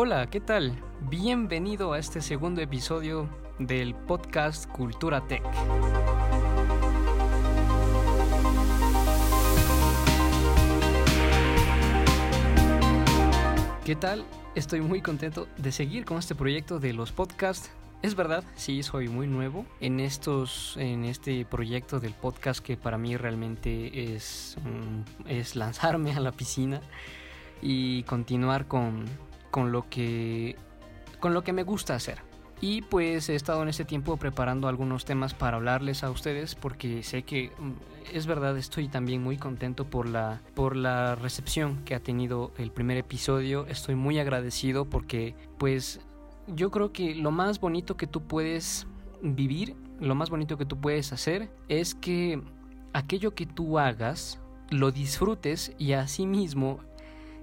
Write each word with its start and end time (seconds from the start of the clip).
Hola, 0.00 0.30
¿qué 0.30 0.38
tal? 0.38 0.80
Bienvenido 1.10 1.92
a 1.92 1.98
este 1.98 2.20
segundo 2.20 2.60
episodio 2.60 3.28
del 3.58 3.96
podcast 3.96 4.70
Cultura 4.70 5.26
Tech. 5.26 5.42
¿Qué 13.84 13.96
tal? 13.96 14.24
Estoy 14.54 14.82
muy 14.82 15.02
contento 15.02 15.48
de 15.56 15.72
seguir 15.72 16.04
con 16.04 16.18
este 16.18 16.36
proyecto 16.36 16.78
de 16.78 16.92
los 16.92 17.10
podcasts. 17.10 17.72
Es 18.00 18.14
verdad, 18.14 18.44
sí, 18.54 18.84
soy 18.84 19.08
muy 19.08 19.26
nuevo 19.26 19.66
en 19.80 19.98
estos, 19.98 20.76
en 20.76 21.04
este 21.06 21.44
proyecto 21.44 21.98
del 21.98 22.14
podcast 22.14 22.64
que 22.64 22.76
para 22.76 22.98
mí 22.98 23.16
realmente 23.16 24.14
es, 24.14 24.58
mm, 24.62 25.28
es 25.28 25.56
lanzarme 25.56 26.14
a 26.14 26.20
la 26.20 26.30
piscina 26.30 26.80
y 27.60 28.04
continuar 28.04 28.68
con, 28.68 29.06
con 29.50 29.72
lo 29.72 29.88
que 29.88 30.56
con 31.20 31.34
lo 31.34 31.42
que 31.42 31.52
me 31.52 31.64
gusta 31.64 31.94
hacer. 31.94 32.18
Y 32.60 32.82
pues 32.82 33.28
he 33.28 33.34
estado 33.34 33.62
en 33.62 33.68
este 33.68 33.84
tiempo 33.84 34.16
preparando 34.16 34.66
algunos 34.66 35.04
temas 35.04 35.32
para 35.32 35.56
hablarles 35.56 36.02
a 36.02 36.10
ustedes 36.10 36.56
porque 36.56 37.02
sé 37.04 37.22
que 37.22 37.52
mm, 37.58 37.72
es 38.12 38.26
verdad 38.26 38.56
estoy 38.58 38.88
también 38.88 39.22
muy 39.22 39.36
contento 39.36 39.84
por 39.84 40.08
la 40.08 40.40
por 40.54 40.74
la 40.74 41.14
recepción 41.14 41.84
que 41.84 41.94
ha 41.94 42.00
tenido 42.00 42.52
el 42.58 42.72
primer 42.72 42.96
episodio. 42.96 43.66
Estoy 43.66 43.94
muy 43.94 44.18
agradecido 44.18 44.86
porque 44.86 45.34
pues 45.58 46.00
yo 46.48 46.70
creo 46.70 46.92
que 46.92 47.14
lo 47.14 47.30
más 47.30 47.60
bonito 47.60 47.96
que 47.96 48.06
tú 48.06 48.22
puedes 48.22 48.86
vivir, 49.22 49.76
lo 50.00 50.14
más 50.14 50.30
bonito 50.30 50.56
que 50.56 50.64
tú 50.64 50.80
puedes 50.80 51.12
hacer 51.12 51.50
es 51.68 51.94
que 51.94 52.42
aquello 52.92 53.34
que 53.34 53.46
tú 53.46 53.78
hagas 53.78 54.40
lo 54.70 54.90
disfrutes 54.90 55.72
y 55.78 55.92
asimismo 55.92 56.80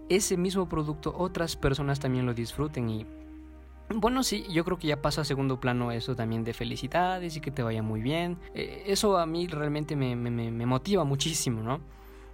ese 0.09 0.37
mismo 0.37 0.67
producto 0.69 1.13
otras 1.17 1.55
personas 1.55 1.99
también 1.99 2.25
lo 2.25 2.33
disfruten 2.33 2.89
y 2.89 3.05
bueno, 3.89 4.23
sí, 4.23 4.45
yo 4.51 4.65
creo 4.65 4.79
que 4.79 4.87
ya 4.87 5.01
pasa 5.01 5.21
a 5.21 5.25
segundo 5.25 5.59
plano 5.59 5.91
eso 5.91 6.15
también 6.15 6.43
de 6.43 6.53
felicidades 6.53 7.37
y 7.37 7.39
que 7.39 7.51
te 7.51 7.61
vaya 7.61 7.83
muy 7.83 8.01
bien. 8.01 8.39
Eh, 8.55 8.83
eso 8.87 9.19
a 9.19 9.27
mí 9.27 9.45
realmente 9.45 9.95
me, 9.95 10.15
me, 10.15 10.31
me 10.31 10.65
motiva 10.65 11.03
muchísimo, 11.03 11.61
¿no? 11.61 11.81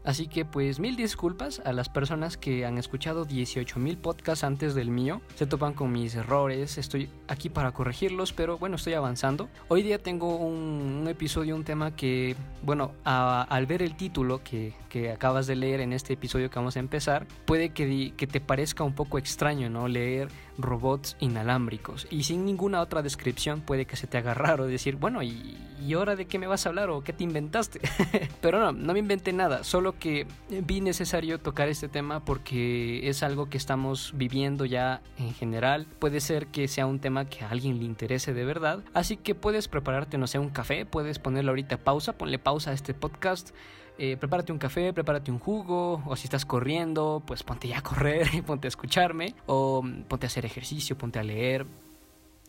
Así 0.03 0.27
que 0.27 0.45
pues 0.45 0.79
mil 0.79 0.95
disculpas 0.95 1.61
a 1.63 1.73
las 1.73 1.89
personas 1.89 2.37
que 2.37 2.65
han 2.65 2.77
escuchado 2.77 3.25
18.000 3.25 3.97
podcasts 3.97 4.43
antes 4.43 4.73
del 4.73 4.89
mío. 4.89 5.21
Se 5.35 5.45
topan 5.45 5.73
con 5.73 5.91
mis 5.91 6.15
errores, 6.15 6.77
estoy 6.77 7.09
aquí 7.27 7.49
para 7.49 7.71
corregirlos, 7.71 8.33
pero 8.33 8.57
bueno, 8.57 8.77
estoy 8.77 8.93
avanzando. 8.93 9.49
Hoy 9.67 9.83
día 9.83 9.99
tengo 9.99 10.37
un, 10.37 11.05
episodio, 11.07 11.55
un 11.55 11.63
tema 11.63 11.95
que, 11.95 12.35
bueno, 12.63 12.93
al 13.03 13.65
ver 13.65 13.81
el 13.81 13.95
título 13.95 14.43
que, 14.43 14.73
que, 14.89 15.11
acabas 15.11 15.47
de 15.47 15.55
leer 15.55 15.81
en 15.81 15.93
este 15.93 16.13
episodio 16.13 16.49
que 16.49 16.57
vamos 16.57 16.77
a 16.77 16.79
empezar, 16.79 17.27
puede 17.45 17.69
que, 17.69 18.13
que 18.15 18.27
te 18.27 18.41
parezca 18.41 18.83
un 18.83 18.93
poco 18.93 19.17
extraño, 19.17 19.69
¿no? 19.69 19.87
Leer 19.87 20.29
robots 20.57 21.15
inalámbricos 21.19 22.07
y 22.11 22.23
sin 22.23 22.45
ninguna 22.45 22.81
otra 22.81 23.01
descripción 23.01 23.61
puede 23.61 23.85
que 23.85 23.95
se 23.95 24.07
te 24.07 24.17
haga 24.17 24.33
raro 24.35 24.65
decir, 24.65 24.95
bueno, 24.95 25.21
¿y, 25.23 25.57
y 25.81 25.93
ahora 25.93 26.15
de 26.15 26.25
qué 26.25 26.39
me 26.39 26.47
vas 26.47 26.65
a 26.65 26.69
hablar 26.69 26.89
o 26.89 27.03
qué 27.03 27.13
te 27.13 27.23
inventaste? 27.23 27.81
pero 28.41 28.59
no, 28.59 28.71
no 28.71 28.93
me 28.93 28.99
inventé 28.99 29.33
nada, 29.33 29.63
solo 29.63 29.90
que 29.97 30.27
vi 30.49 30.81
necesario 30.81 31.39
tocar 31.39 31.69
este 31.69 31.87
tema 31.87 32.23
porque 32.23 33.07
es 33.07 33.23
algo 33.23 33.49
que 33.49 33.57
estamos 33.57 34.13
viviendo 34.15 34.65
ya 34.65 35.01
en 35.17 35.33
general. 35.33 35.87
Puede 35.99 36.19
ser 36.19 36.47
que 36.47 36.67
sea 36.67 36.85
un 36.85 36.99
tema 36.99 37.25
que 37.25 37.43
a 37.43 37.49
alguien 37.49 37.79
le 37.79 37.85
interese 37.85 38.33
de 38.33 38.45
verdad. 38.45 38.83
Así 38.93 39.17
que 39.17 39.35
puedes 39.35 39.67
prepararte, 39.67 40.17
no 40.17 40.27
sé, 40.27 40.39
un 40.39 40.49
café, 40.49 40.85
puedes 40.85 41.19
ponerle 41.19 41.49
ahorita 41.49 41.77
pausa, 41.77 42.17
ponle 42.17 42.39
pausa 42.39 42.71
a 42.71 42.73
este 42.73 42.93
podcast. 42.93 43.51
Eh, 43.97 44.17
prepárate 44.17 44.51
un 44.51 44.57
café, 44.57 44.93
prepárate 44.93 45.31
un 45.31 45.39
jugo, 45.39 46.01
o 46.05 46.15
si 46.15 46.25
estás 46.25 46.45
corriendo, 46.45 47.21
pues 47.25 47.43
ponte 47.43 47.67
ya 47.67 47.79
a 47.79 47.83
correr, 47.83 48.27
ponte 48.45 48.67
a 48.67 48.69
escucharme, 48.69 49.35
o 49.45 49.83
ponte 50.07 50.25
a 50.25 50.27
hacer 50.27 50.45
ejercicio, 50.45 50.97
ponte 50.97 51.19
a 51.19 51.23
leer. 51.23 51.67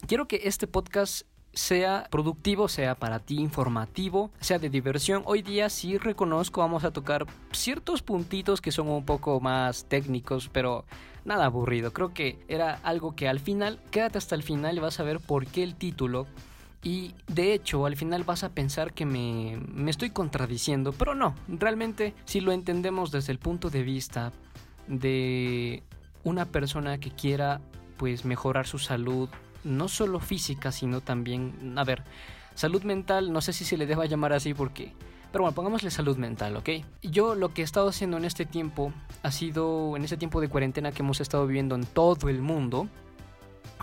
Quiero 0.06 0.27
que 0.27 0.41
este 0.45 0.66
podcast 0.66 1.27
sea 1.53 2.07
productivo, 2.11 2.69
sea 2.69 2.95
para 2.95 3.19
ti 3.19 3.37
informativo, 3.37 4.31
sea 4.41 4.59
de 4.59 4.71
diversión. 4.71 5.23
Hoy 5.27 5.43
día 5.43 5.69
sí 5.69 5.99
reconozco, 5.99 6.61
vamos 6.61 6.85
a 6.85 6.93
tocar 6.93 7.27
ciertos 7.53 8.03
puntitos 8.03 8.61
que 8.61 8.73
son 8.73 8.89
un 8.89 9.05
poco 9.05 9.41
más 9.41 9.85
técnicos, 9.85 10.49
pero 10.49 10.85
nada 11.25 11.47
aburrido. 11.47 11.93
Creo 11.93 12.15
que 12.15 12.39
era 12.49 12.81
algo 12.83 13.15
que 13.15 13.29
al 13.29 13.41
final, 13.41 13.81
quédate 13.91 14.19
hasta 14.19 14.35
el 14.35 14.43
final 14.43 14.77
y 14.77 14.81
vas 14.81 14.99
a 15.01 15.05
ver 15.05 15.21
por 15.21 15.47
qué 15.47 15.63
el 15.63 15.75
título. 15.75 16.27
Y 16.83 17.15
de 17.29 17.53
hecho, 17.53 17.87
al 17.87 17.97
final 17.97 18.25
vas 18.25 18.43
a 18.43 18.49
pensar 18.49 18.93
que 18.93 19.07
me, 19.07 19.57
me 19.73 19.91
estoy 19.91 20.11
contradiciendo, 20.11 20.93
pero 20.93 21.15
no, 21.15 21.34
realmente 21.47 22.13
si 22.25 22.41
lo 22.41 22.51
entendemos 22.51 23.13
desde 23.13 23.31
el 23.31 23.39
punto 23.39 23.71
de 23.71 23.84
vista 23.84 24.33
de 24.89 25.84
una 26.25 26.47
persona 26.47 26.99
que 26.99 27.13
quiera 27.13 27.61
pues 27.99 28.25
mejorar 28.25 28.67
su 28.67 28.81
salud, 28.81 29.29
no 29.65 29.89
solo 29.89 30.21
física, 30.21 30.73
sino 30.73 31.00
también, 31.00 31.75
a 31.77 31.84
ver, 31.84 32.03
salud 32.55 32.83
mental, 32.83 33.33
no 33.33 33.41
sé 33.41 33.53
si 33.53 33.65
se 33.65 33.77
le 33.77 33.87
deba 33.87 34.06
llamar 34.06 34.33
así 34.33 34.55
porque... 34.55 34.93
Pero 35.31 35.45
bueno, 35.45 35.55
pongámosle 35.55 35.91
salud 35.91 36.19
mental, 36.19 36.56
¿ok? 36.56 36.69
Yo 37.03 37.34
lo 37.34 37.55
que 37.55 37.62
he 37.62 37.65
estado 37.65 37.89
haciendo 37.89 38.19
en 38.19 38.27
este 38.27 38.45
tiempo 38.45 38.93
ha 39.22 39.31
sido, 39.31 39.97
en 39.97 40.05
este 40.05 40.19
tiempo 40.19 40.43
de 40.43 40.49
cuarentena 40.49 40.93
que 40.93 41.01
hemos 41.01 41.22
estado 41.22 41.47
viviendo 41.47 41.75
en 41.75 41.87
todo 41.87 42.28
el 42.28 42.43
mundo, 42.43 42.87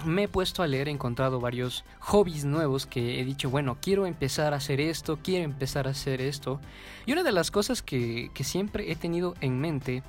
me 0.06 0.23
he 0.23 0.28
puesto 0.28 0.62
a 0.62 0.68
leer, 0.68 0.88
he 0.88 0.91
encontrado 0.91 1.39
varios 1.39 1.84
hobbies 2.00 2.45
nuevos 2.45 2.85
que 2.85 3.19
he 3.19 3.25
dicho, 3.25 3.50
bueno, 3.50 3.78
quiero 3.81 4.06
empezar 4.06 4.53
a 4.53 4.57
hacer 4.57 4.79
esto, 4.79 5.18
quiero 5.23 5.44
empezar 5.44 5.88
a 5.88 5.91
hacer 5.91 6.22
esto. 6.22 6.59
Y 7.07 7.13
una 7.13 7.23
de 7.23 7.31
las 7.31 7.50
cosas 7.50 7.81
que, 7.81 8.29
que 8.34 8.44
siempre 8.44 8.91
he 8.91 8.95
tenido 8.95 9.34
en 9.41 9.59
mente 9.59 10.03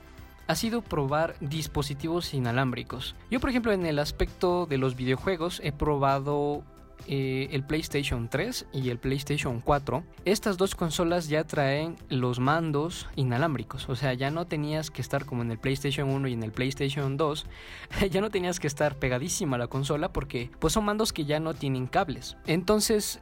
ha 0.50 0.56
sido 0.56 0.82
probar 0.82 1.36
dispositivos 1.38 2.34
inalámbricos. 2.34 3.14
Yo, 3.30 3.38
por 3.38 3.50
ejemplo, 3.50 3.70
en 3.70 3.86
el 3.86 4.00
aspecto 4.00 4.66
de 4.66 4.78
los 4.78 4.96
videojuegos 4.96 5.60
he 5.62 5.70
probado 5.70 6.64
eh, 7.06 7.46
el 7.52 7.62
PlayStation 7.62 8.28
3 8.28 8.66
y 8.72 8.90
el 8.90 8.98
PlayStation 8.98 9.60
4. 9.60 10.02
Estas 10.24 10.56
dos 10.56 10.74
consolas 10.74 11.28
ya 11.28 11.44
traen 11.44 11.94
los 12.08 12.40
mandos 12.40 13.08
inalámbricos, 13.14 13.88
o 13.88 13.94
sea, 13.94 14.12
ya 14.14 14.32
no 14.32 14.48
tenías 14.48 14.90
que 14.90 15.02
estar 15.02 15.24
como 15.24 15.42
en 15.42 15.52
el 15.52 15.58
PlayStation 15.58 16.10
1 16.10 16.26
y 16.26 16.32
en 16.32 16.42
el 16.42 16.50
PlayStation 16.50 17.16
2, 17.16 17.46
ya 18.10 18.20
no 18.20 18.30
tenías 18.30 18.58
que 18.58 18.66
estar 18.66 18.96
pegadísima 18.96 19.54
a 19.54 19.60
la 19.60 19.68
consola 19.68 20.12
porque 20.12 20.50
pues 20.58 20.72
son 20.72 20.84
mandos 20.84 21.12
que 21.12 21.26
ya 21.26 21.38
no 21.38 21.54
tienen 21.54 21.86
cables. 21.86 22.36
Entonces, 22.48 23.20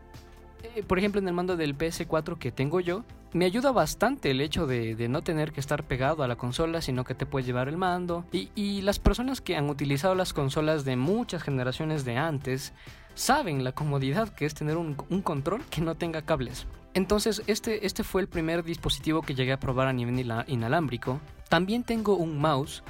eh, 0.62 0.82
por 0.82 0.98
ejemplo, 0.98 1.20
en 1.20 1.28
el 1.28 1.34
mando 1.34 1.56
del 1.56 1.76
PS4 1.76 2.38
que 2.38 2.52
tengo 2.52 2.80
yo, 2.80 3.04
me 3.32 3.44
ayuda 3.44 3.72
bastante 3.72 4.30
el 4.30 4.40
hecho 4.40 4.66
de, 4.66 5.08
no 5.08 5.22
tener 5.22 5.52
que 5.52 5.60
estar 5.60 5.84
pegado 5.84 6.22
a 6.22 6.28
la 6.28 6.36
consola, 6.36 6.80
sino 6.80 7.04
que 7.04 7.14
te 7.14 7.26
puedes 7.26 7.46
llevar 7.46 7.68
el 7.68 7.76
mando. 7.76 8.24
Y, 8.32 8.80
las 8.82 8.98
personas 8.98 9.40
que 9.40 9.56
han 9.56 9.68
utilizado 9.68 10.14
las 10.14 10.32
consolas 10.32 10.84
de 10.84 10.96
muchas 10.96 11.42
generaciones 11.42 12.04
de 12.04 12.16
antes 12.16 12.72
saben 13.14 13.64
la 13.64 13.72
comodidad 13.72 14.28
que 14.30 14.46
es 14.46 14.54
tener 14.54 14.76
un, 14.76 14.94
control 14.94 15.62
que 15.70 15.80
no 15.80 15.94
tenga 15.94 16.22
cables. 16.22 16.66
Entonces, 16.94 17.42
este, 17.46 17.86
este 17.86 18.02
fue 18.02 18.22
el 18.22 18.28
primer 18.28 18.64
dispositivo 18.64 19.22
que 19.22 19.34
llegué 19.34 19.52
a 19.52 19.60
probar 19.60 19.88
a 19.88 19.92
nivel 19.92 20.26
inalámbrico. 20.46 21.20
También 21.48 21.84
tengo 21.84 22.16
un 22.16 22.38
mouse 22.38 22.82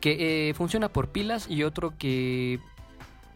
que 0.00 0.48
eh, 0.50 0.54
funciona 0.54 0.88
por 0.88 1.08
pilas 1.08 1.48
y 1.48 1.62
otro 1.62 1.96
que... 1.96 2.60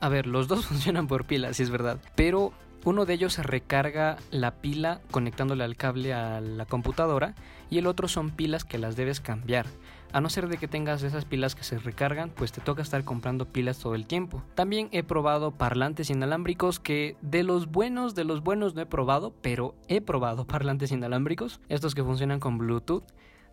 A 0.00 0.08
ver, 0.08 0.26
los 0.26 0.48
dos 0.48 0.66
funcionan 0.66 1.06
por 1.06 1.24
pilas, 1.24 1.56
si 1.56 1.62
es 1.62 1.70
verdad. 1.70 2.00
Pero 2.16 2.52
uno 2.84 3.06
de 3.06 3.14
ellos 3.14 3.38
recarga 3.38 4.16
la 4.30 4.56
pila 4.56 5.00
conectándole 5.10 5.64
al 5.64 5.76
cable 5.76 6.12
a 6.12 6.40
la 6.40 6.66
computadora 6.66 7.34
y 7.70 7.78
el 7.78 7.86
otro 7.86 8.08
son 8.08 8.30
pilas 8.30 8.64
que 8.64 8.78
las 8.78 8.96
debes 8.96 9.20
cambiar. 9.20 9.66
A 10.12 10.20
no 10.20 10.28
ser 10.28 10.48
de 10.48 10.58
que 10.58 10.68
tengas 10.68 11.02
esas 11.02 11.24
pilas 11.24 11.54
que 11.54 11.64
se 11.64 11.78
recargan, 11.78 12.28
pues 12.28 12.52
te 12.52 12.60
toca 12.60 12.82
estar 12.82 13.02
comprando 13.02 13.46
pilas 13.46 13.78
todo 13.78 13.94
el 13.94 14.06
tiempo. 14.06 14.42
También 14.54 14.88
he 14.92 15.02
probado 15.02 15.52
parlantes 15.52 16.10
inalámbricos 16.10 16.80
que 16.80 17.16
de 17.22 17.42
los 17.44 17.70
buenos, 17.70 18.14
de 18.14 18.24
los 18.24 18.42
buenos 18.42 18.74
no 18.74 18.82
he 18.82 18.86
probado, 18.86 19.32
pero 19.40 19.74
he 19.88 20.02
probado 20.02 20.46
parlantes 20.46 20.92
inalámbricos, 20.92 21.60
estos 21.68 21.94
que 21.94 22.04
funcionan 22.04 22.40
con 22.40 22.58
Bluetooth. 22.58 23.04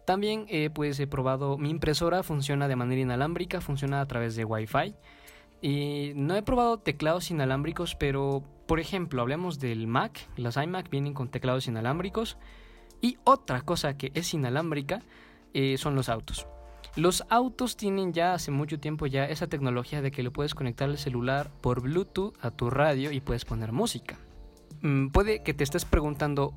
También 0.05 0.47
pues 0.73 0.99
he 0.99 1.07
probado 1.07 1.57
mi 1.57 1.69
impresora, 1.69 2.23
funciona 2.23 2.67
de 2.67 2.75
manera 2.75 3.01
inalámbrica, 3.01 3.61
funciona 3.61 4.01
a 4.01 4.05
través 4.07 4.35
de 4.35 4.43
Wi-Fi. 4.43 4.95
Y 5.61 6.13
no 6.15 6.35
he 6.35 6.41
probado 6.41 6.79
teclados 6.79 7.29
inalámbricos, 7.29 7.95
pero 7.95 8.43
por 8.69 8.79
ejemplo, 8.79 9.23
hablemos 9.23 9.57
del 9.57 9.87
Mac. 9.87 10.29
Las 10.37 10.55
iMac 10.55 10.91
vienen 10.91 11.15
con 11.15 11.29
teclados 11.29 11.65
inalámbricos. 11.65 12.37
Y 13.01 13.17
otra 13.23 13.61
cosa 13.61 13.97
que 13.97 14.11
es 14.13 14.31
inalámbrica 14.35 15.01
eh, 15.55 15.79
son 15.79 15.95
los 15.95 16.07
autos. 16.07 16.45
Los 16.95 17.25
autos 17.31 17.77
tienen 17.77 18.13
ya 18.13 18.35
hace 18.35 18.51
mucho 18.51 18.79
tiempo 18.79 19.07
ya 19.07 19.25
esa 19.25 19.47
tecnología 19.47 20.03
de 20.03 20.11
que 20.11 20.21
le 20.21 20.29
puedes 20.29 20.53
conectar 20.53 20.87
el 20.87 20.99
celular 20.99 21.49
por 21.61 21.81
Bluetooth 21.81 22.35
a 22.41 22.51
tu 22.51 22.69
radio 22.69 23.11
y 23.11 23.21
puedes 23.21 23.43
poner 23.43 23.71
música. 23.71 24.19
Mm, 24.83 25.07
puede 25.07 25.41
que 25.41 25.55
te 25.55 25.63
estés 25.63 25.85
preguntando, 25.85 26.53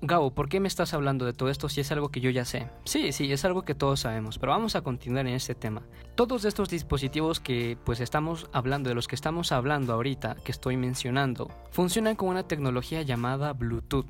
Gabo, 0.00 0.30
¿por 0.30 0.48
qué 0.48 0.60
me 0.60 0.68
estás 0.68 0.94
hablando 0.94 1.26
de 1.26 1.32
todo 1.32 1.48
esto 1.48 1.68
si 1.68 1.80
es 1.80 1.90
algo 1.90 2.10
que 2.10 2.20
yo 2.20 2.30
ya 2.30 2.44
sé? 2.44 2.70
Sí, 2.84 3.10
sí, 3.10 3.32
es 3.32 3.44
algo 3.44 3.62
que 3.62 3.74
todos 3.74 3.98
sabemos, 4.00 4.38
pero 4.38 4.52
vamos 4.52 4.76
a 4.76 4.82
continuar 4.82 5.26
en 5.26 5.34
este 5.34 5.56
tema. 5.56 5.82
Todos 6.14 6.44
estos 6.44 6.68
dispositivos 6.68 7.40
que 7.40 7.76
pues 7.84 7.98
estamos 7.98 8.48
hablando, 8.52 8.88
de 8.88 8.94
los 8.94 9.08
que 9.08 9.16
estamos 9.16 9.50
hablando 9.50 9.92
ahorita, 9.92 10.36
que 10.44 10.52
estoy 10.52 10.76
mencionando, 10.76 11.50
funcionan 11.72 12.14
con 12.14 12.28
una 12.28 12.46
tecnología 12.46 13.02
llamada 13.02 13.52
Bluetooth. 13.54 14.06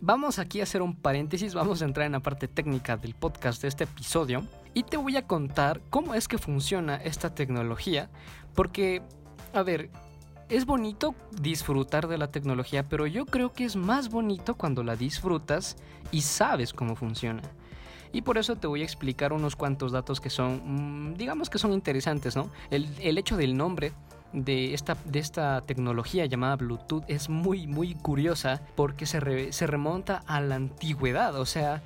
Vamos 0.00 0.38
aquí 0.38 0.60
a 0.60 0.62
hacer 0.62 0.80
un 0.80 0.94
paréntesis, 0.94 1.54
vamos 1.54 1.82
a 1.82 1.86
entrar 1.86 2.06
en 2.06 2.12
la 2.12 2.20
parte 2.20 2.46
técnica 2.46 2.96
del 2.96 3.16
podcast 3.16 3.62
de 3.62 3.68
este 3.68 3.84
episodio. 3.84 4.44
Y 4.74 4.84
te 4.84 4.96
voy 4.96 5.16
a 5.16 5.26
contar 5.26 5.80
cómo 5.90 6.14
es 6.14 6.28
que 6.28 6.38
funciona 6.38 6.94
esta 6.94 7.34
tecnología, 7.34 8.10
porque, 8.54 9.02
a 9.52 9.64
ver, 9.64 9.90
es 10.50 10.66
bonito 10.66 11.14
disfrutar 11.40 12.08
de 12.08 12.18
la 12.18 12.30
tecnología, 12.30 12.88
pero 12.88 13.06
yo 13.06 13.24
creo 13.24 13.52
que 13.52 13.64
es 13.64 13.76
más 13.76 14.10
bonito 14.10 14.54
cuando 14.54 14.82
la 14.82 14.96
disfrutas 14.96 15.76
y 16.10 16.22
sabes 16.22 16.72
cómo 16.72 16.96
funciona. 16.96 17.42
Y 18.12 18.22
por 18.22 18.36
eso 18.36 18.56
te 18.56 18.66
voy 18.66 18.82
a 18.82 18.84
explicar 18.84 19.32
unos 19.32 19.54
cuantos 19.54 19.92
datos 19.92 20.20
que 20.20 20.30
son, 20.30 21.12
mm, 21.12 21.14
digamos 21.14 21.48
que 21.48 21.58
son 21.58 21.72
interesantes, 21.72 22.34
¿no? 22.34 22.50
El, 22.70 22.88
el 23.00 23.16
hecho 23.18 23.36
del 23.36 23.56
nombre 23.56 23.92
de 24.32 24.74
esta, 24.74 24.96
de 25.04 25.20
esta 25.20 25.60
tecnología 25.62 26.26
llamada 26.26 26.56
Bluetooth 26.56 27.04
es 27.06 27.28
muy, 27.28 27.68
muy 27.68 27.94
curiosa 27.94 28.60
porque 28.74 29.06
se, 29.06 29.52
se 29.52 29.66
remonta 29.68 30.22
a 30.26 30.40
la 30.40 30.56
antigüedad. 30.56 31.36
O 31.36 31.46
sea, 31.46 31.82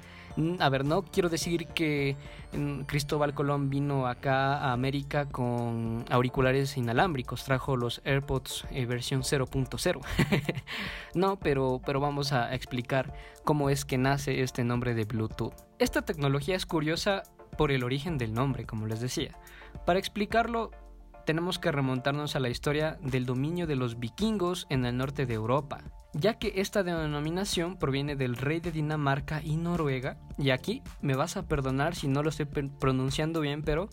a 0.59 0.69
ver, 0.69 0.85
no 0.85 1.03
quiero 1.03 1.29
decir 1.29 1.69
que 1.69 2.17
mm, 2.53 2.83
Cristóbal 2.83 3.35
Colón 3.35 3.71
vino 3.71 4.07
acá 4.07 4.57
a 4.57 4.73
América 4.73 5.27
con 5.27 6.05
auriculares 6.11 6.77
inalámbricos, 6.77 7.45
trajo 7.45 7.77
los 7.77 8.01
AirPods 8.05 8.67
eh, 8.71 8.87
versión 8.87 9.23
0.0. 9.23 10.01
no, 11.15 11.39
pero, 11.39 11.81
pero 11.85 12.01
vamos 12.01 12.33
a 12.33 12.55
explicar 12.55 13.15
cómo 13.45 13.71
es 13.71 13.85
que 13.85 13.99
nace 13.99 14.43
este 14.43 14.65
nombre 14.65 14.95
de 14.95 15.05
Bluetooth. 15.05 15.55
Esta 15.79 16.03
tecnología 16.03 16.57
es 16.57 16.67
curiosa 16.67 17.23
por 17.57 17.71
el 17.71 17.85
origen 17.85 18.19
del 18.19 18.35
nombre, 18.35 18.67
como 18.67 18.87
les 18.87 19.01
decía. 19.01 19.39
Para 19.87 19.99
explicarlo, 19.99 20.71
tenemos 21.25 21.59
que 21.59 21.73
remontarnos 21.73 22.37
a 22.37 22.41
la 22.41 22.49
historia 22.49 22.99
del 23.01 23.27
dominio 23.27 23.67
de 23.67 23.77
los 23.77 23.99
vikingos 23.99 24.67
en 24.69 24.85
el 24.85 24.97
norte 24.97 25.27
de 25.27 25.35
Europa, 25.35 25.81
ya 26.15 26.39
que 26.39 26.55
esta 26.57 26.83
denominación 26.83 27.77
proviene 27.77 28.17
del 28.17 28.37
rey 28.37 28.61
de 28.61 28.73
Dinamarca 28.73 29.43
y 29.43 29.57
Noruega, 29.57 30.17
y 30.39 30.51
aquí 30.51 30.83
me 31.03 31.15
vas 31.15 31.37
a 31.37 31.47
perdonar 31.47 31.95
si 31.95 32.09
no 32.09 32.23
lo 32.23 32.31
estoy 32.31 32.47
pronunciando 32.47 33.41
bien, 33.41 33.63
pero 33.63 33.91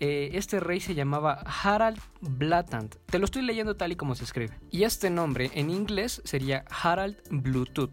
eh, 0.00 0.30
este 0.32 0.60
rey 0.60 0.80
se 0.80 0.94
llamaba 0.94 1.42
Harald 1.62 2.00
Blatant. 2.20 2.96
Te 3.06 3.18
lo 3.18 3.26
estoy 3.26 3.42
leyendo 3.42 3.76
tal 3.76 3.92
y 3.92 3.96
como 3.96 4.14
se 4.14 4.24
escribe. 4.24 4.58
Y 4.70 4.84
este 4.84 5.10
nombre 5.10 5.50
en 5.54 5.70
inglés 5.70 6.22
sería 6.24 6.64
Harald 6.70 7.16
Bluetooth. 7.30 7.92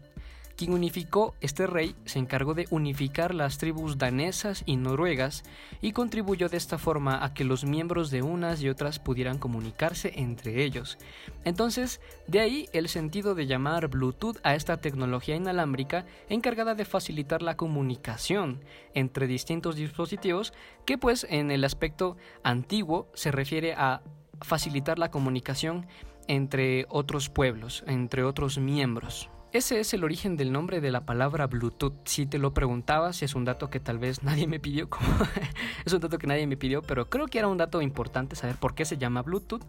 Quien 0.58 0.72
unificó 0.72 1.36
este 1.40 1.68
rey 1.68 1.94
se 2.04 2.18
encargó 2.18 2.52
de 2.52 2.66
unificar 2.70 3.32
las 3.32 3.58
tribus 3.58 3.96
danesas 3.96 4.64
y 4.66 4.74
noruegas 4.74 5.44
y 5.80 5.92
contribuyó 5.92 6.48
de 6.48 6.56
esta 6.56 6.78
forma 6.78 7.24
a 7.24 7.32
que 7.32 7.44
los 7.44 7.64
miembros 7.64 8.10
de 8.10 8.22
unas 8.22 8.60
y 8.60 8.68
otras 8.68 8.98
pudieran 8.98 9.38
comunicarse 9.38 10.14
entre 10.16 10.64
ellos. 10.64 10.98
Entonces, 11.44 12.00
de 12.26 12.40
ahí 12.40 12.68
el 12.72 12.88
sentido 12.88 13.36
de 13.36 13.46
llamar 13.46 13.86
Bluetooth 13.86 14.38
a 14.42 14.56
esta 14.56 14.78
tecnología 14.78 15.36
inalámbrica 15.36 16.06
encargada 16.28 16.74
de 16.74 16.84
facilitar 16.84 17.40
la 17.40 17.56
comunicación 17.56 18.64
entre 18.94 19.28
distintos 19.28 19.76
dispositivos 19.76 20.52
que 20.84 20.98
pues 20.98 21.24
en 21.30 21.52
el 21.52 21.62
aspecto 21.62 22.16
antiguo 22.42 23.06
se 23.14 23.30
refiere 23.30 23.74
a 23.74 24.02
facilitar 24.40 24.98
la 24.98 25.12
comunicación 25.12 25.86
entre 26.26 26.84
otros 26.88 27.28
pueblos, 27.28 27.84
entre 27.86 28.24
otros 28.24 28.58
miembros. 28.58 29.30
Ese 29.58 29.80
es 29.80 29.92
el 29.92 30.04
origen 30.04 30.36
del 30.36 30.52
nombre 30.52 30.80
de 30.80 30.92
la 30.92 31.04
palabra 31.04 31.48
Bluetooth. 31.48 31.92
Si 32.04 32.26
te 32.26 32.38
lo 32.38 32.54
preguntabas, 32.54 33.24
es 33.24 33.34
un 33.34 33.44
dato 33.44 33.70
que 33.70 33.80
tal 33.80 33.98
vez 33.98 34.22
nadie 34.22 34.46
me 34.46 34.60
pidió, 34.60 34.88
es 35.84 35.92
un 35.92 35.98
dato 35.98 36.16
que 36.16 36.28
nadie 36.28 36.46
me 36.46 36.56
pidió, 36.56 36.80
pero 36.80 37.10
creo 37.10 37.26
que 37.26 37.40
era 37.40 37.48
un 37.48 37.58
dato 37.58 37.82
importante 37.82 38.36
saber 38.36 38.54
por 38.54 38.76
qué 38.76 38.84
se 38.84 38.98
llama 38.98 39.22
Bluetooth. 39.22 39.64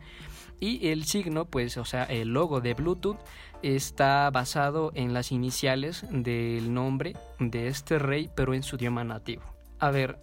Y 0.60 0.90
el 0.90 1.06
signo, 1.06 1.46
pues, 1.46 1.76
o 1.78 1.86
sea, 1.86 2.04
el 2.04 2.28
logo 2.28 2.62
de 2.62 2.76
Bluetooth 2.76 3.18
está 3.64 4.30
basado 4.30 4.92
en 4.94 5.16
las 5.16 5.32
iniciales 5.32 6.06
del 6.12 6.72
nombre 6.72 7.16
de 7.40 7.68
este 7.68 7.98
rey, 7.98 8.30
pero 8.36 8.54
en 8.54 8.62
su 8.62 8.76
idioma 8.76 9.04
nativo. 9.04 9.42
A 9.80 9.90
ver, 9.90 10.20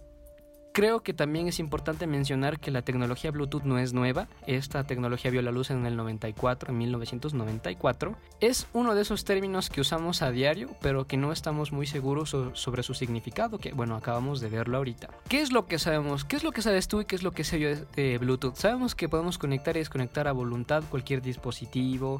Creo 0.77 1.01
que 1.01 1.11
también 1.11 1.47
es 1.47 1.57
importante 1.57 2.05
mencionar 2.05 2.59
que 2.59 2.69
la 2.69 2.83
tecnología 2.83 3.31
Bluetooth 3.31 3.63
no 3.63 3.79
es 3.79 3.93
nueva. 3.93 4.27
Esta 4.45 4.83
tecnología 4.83 5.31
vio 5.31 5.41
la 5.41 5.49
luz 5.49 5.71
en 5.71 5.87
el 5.87 5.97
94, 5.97 6.69
en 6.69 6.77
1994. 6.77 8.15
Es 8.41 8.67
uno 8.73 8.93
de 8.93 9.01
esos 9.01 9.25
términos 9.25 9.71
que 9.71 9.81
usamos 9.81 10.21
a 10.21 10.29
diario, 10.29 10.69
pero 10.79 11.07
que 11.07 11.17
no 11.17 11.31
estamos 11.31 11.71
muy 11.71 11.87
seguros 11.87 12.35
sobre 12.53 12.83
su 12.83 12.93
significado, 12.93 13.57
que 13.57 13.71
bueno, 13.71 13.95
acabamos 13.95 14.39
de 14.39 14.49
verlo 14.49 14.77
ahorita. 14.77 15.09
¿Qué 15.27 15.41
es 15.41 15.51
lo 15.51 15.65
que 15.65 15.79
sabemos? 15.79 16.25
¿Qué 16.25 16.35
es 16.35 16.43
lo 16.43 16.51
que 16.51 16.61
sabes 16.61 16.87
tú 16.87 17.01
y 17.01 17.05
qué 17.05 17.15
es 17.15 17.23
lo 17.23 17.31
que 17.31 17.43
sé 17.43 17.59
yo 17.59 17.69
de 17.95 18.19
Bluetooth? 18.19 18.53
Sabemos 18.53 18.93
que 18.93 19.09
podemos 19.09 19.39
conectar 19.39 19.75
y 19.77 19.79
desconectar 19.79 20.27
a 20.27 20.31
voluntad 20.31 20.83
cualquier 20.91 21.23
dispositivo. 21.23 22.19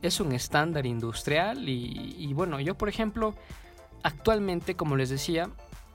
Es 0.00 0.20
un 0.20 0.30
estándar 0.30 0.86
industrial 0.86 1.68
y, 1.68 2.14
y 2.16 2.32
bueno, 2.34 2.60
yo 2.60 2.76
por 2.76 2.88
ejemplo, 2.88 3.34
actualmente, 4.04 4.76
como 4.76 4.94
les 4.94 5.10
decía, 5.10 5.50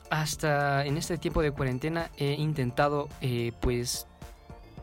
hasta 0.09 0.85
en 0.85 0.97
este 0.97 1.17
tiempo 1.17 1.41
de 1.41 1.51
cuarentena 1.51 2.11
he 2.17 2.33
intentado, 2.33 3.09
eh, 3.21 3.51
pues, 3.59 4.07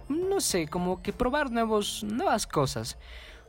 no 0.08 0.40
sé, 0.40 0.68
como 0.68 1.02
que 1.02 1.12
probar 1.12 1.50
nuevos, 1.50 2.04
nuevas 2.04 2.46
cosas. 2.46 2.98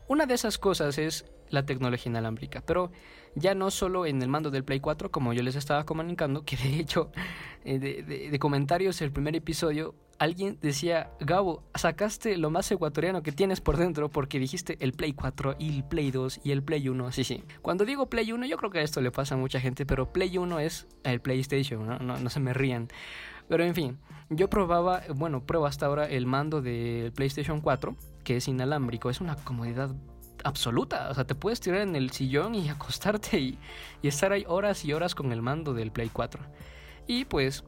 Una 0.08 0.26
de 0.26 0.36
esas 0.36 0.58
cosas 0.58 0.98
es 0.98 1.26
la 1.54 1.66
tecnología 1.66 2.10
inalámbrica, 2.10 2.64
pero 2.66 2.92
ya 3.36 3.54
no 3.54 3.72
solo 3.72 4.06
en 4.06 4.22
el 4.22 4.28
mando 4.28 4.50
del 4.50 4.64
Play 4.64 4.80
4, 4.80 5.12
como 5.12 5.34
yo 5.34 5.44
les 5.44 5.56
estaba 5.56 5.86
comunicando, 5.86 6.44
que 6.46 6.58
de 6.58 6.80
hecho, 6.80 7.12
eh, 7.64 7.80
de, 7.80 8.40
comentarios 8.40 9.02
el 9.02 9.12
primer 9.12 9.36
episodio, 9.36 9.94
alguien 10.20 10.58
decía, 10.62 11.12
Gabo, 11.20 11.64
sacaste 11.76 12.38
lo 12.38 12.50
más 12.50 12.72
ecuatoriano 12.72 13.22
que 13.24 13.32
tienes 13.32 13.62
por 13.62 13.78
dentro 13.78 14.10
porque 14.10 14.40
dijiste 14.40 14.78
el 14.80 14.94
Play 14.94 15.14
4 15.14 15.56
y 15.60 15.76
el 15.76 15.84
Play 15.84 16.12
2 16.12 16.42
y 16.44 16.52
el 16.52 16.64
Play 16.64 16.90
1. 16.90 17.12
Sí, 17.12 17.24
sí. 17.24 17.44
Cuando 17.62 17.86
digo 17.86 18.08
Play 18.08 18.32
1, 18.32 18.46
yo 18.46 18.58
creo 18.58 18.72
que 18.72 18.82
esto 18.82 19.02
le 19.02 19.12
pasa 19.12 19.36
a 19.36 19.38
mucha 19.38 19.60
gente, 19.60 19.86
pero 19.86 20.12
Play 20.12 20.38
1 20.38 20.60
es 20.60 20.88
el 21.04 21.22
PlayStation, 21.22 21.86
¿no? 21.86 22.00
No, 22.00 22.18
no 22.18 22.30
se 22.30 22.40
me 22.40 22.54
rían. 22.54 22.88
Pero 23.48 23.64
en 23.64 23.76
fin, 23.76 23.98
yo 24.30 24.50
probaba, 24.50 25.02
bueno, 25.14 25.46
pruebo 25.46 25.66
hasta 25.66 25.86
ahora 25.86 26.06
el 26.06 26.26
mando 26.26 26.62
del 26.62 27.12
PlayStation 27.12 27.62
4, 27.62 27.96
que 28.24 28.38
es 28.38 28.48
inalámbrico. 28.48 29.10
Es 29.10 29.22
una 29.22 29.36
comodidad 29.36 29.94
absoluta. 30.44 31.10
O 31.10 31.14
sea, 31.14 31.26
te 31.26 31.36
puedes 31.36 31.60
tirar 31.60 31.82
en 31.82 31.96
el 31.96 32.12
sillón 32.12 32.56
y 32.56 32.70
acostarte 32.70 33.40
y, 33.40 33.60
estar 34.02 34.32
ahí 34.32 34.46
horas 34.48 34.84
y 34.86 34.94
horas 34.94 35.16
con 35.16 35.32
el 35.32 35.42
mando 35.42 35.74
del 35.74 35.92
Play 35.92 36.10
4. 36.12 36.42
Y 37.08 37.26
pues 37.26 37.64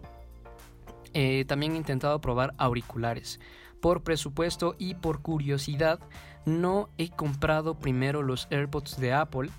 eh, 1.14 1.46
también 1.46 1.74
he 1.74 1.78
intentado 1.78 2.20
probar 2.22 2.54
auriculares. 2.58 3.40
Por 3.82 4.04
presupuesto 4.04 4.76
y 4.78 4.96
por 4.96 5.22
curiosidad, 5.22 6.00
no 6.46 6.90
he 6.98 7.10
comprado 7.10 7.80
primero 7.80 8.24
los 8.24 8.48
AirPods 8.50 9.00
de 9.00 9.14
Apple, 9.14 9.50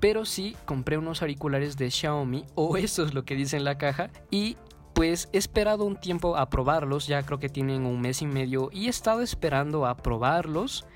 pero 0.00 0.24
sí 0.24 0.56
compré 0.64 0.98
unos 0.98 1.22
auriculares 1.22 1.76
de 1.76 1.90
Xiaomi, 1.90 2.44
o 2.54 2.76
eso 2.76 3.04
es 3.04 3.14
lo 3.14 3.24
que 3.24 3.36
dice 3.36 3.56
en 3.56 3.64
la 3.64 3.78
caja, 3.78 4.10
y 4.30 4.56
pues 4.94 5.28
he 5.32 5.38
esperado 5.38 5.84
un 5.84 5.96
tiempo 5.96 6.36
a 6.36 6.50
probarlos, 6.50 7.06
ya 7.06 7.22
creo 7.22 7.38
que 7.38 7.48
tienen 7.48 7.86
un 7.86 8.00
mes 8.00 8.22
y 8.22 8.26
medio, 8.26 8.70
y 8.72 8.86
he 8.86 8.90
estado 8.90 9.22
esperando 9.22 9.86
a 9.86 9.96
probarlos, 9.96 10.86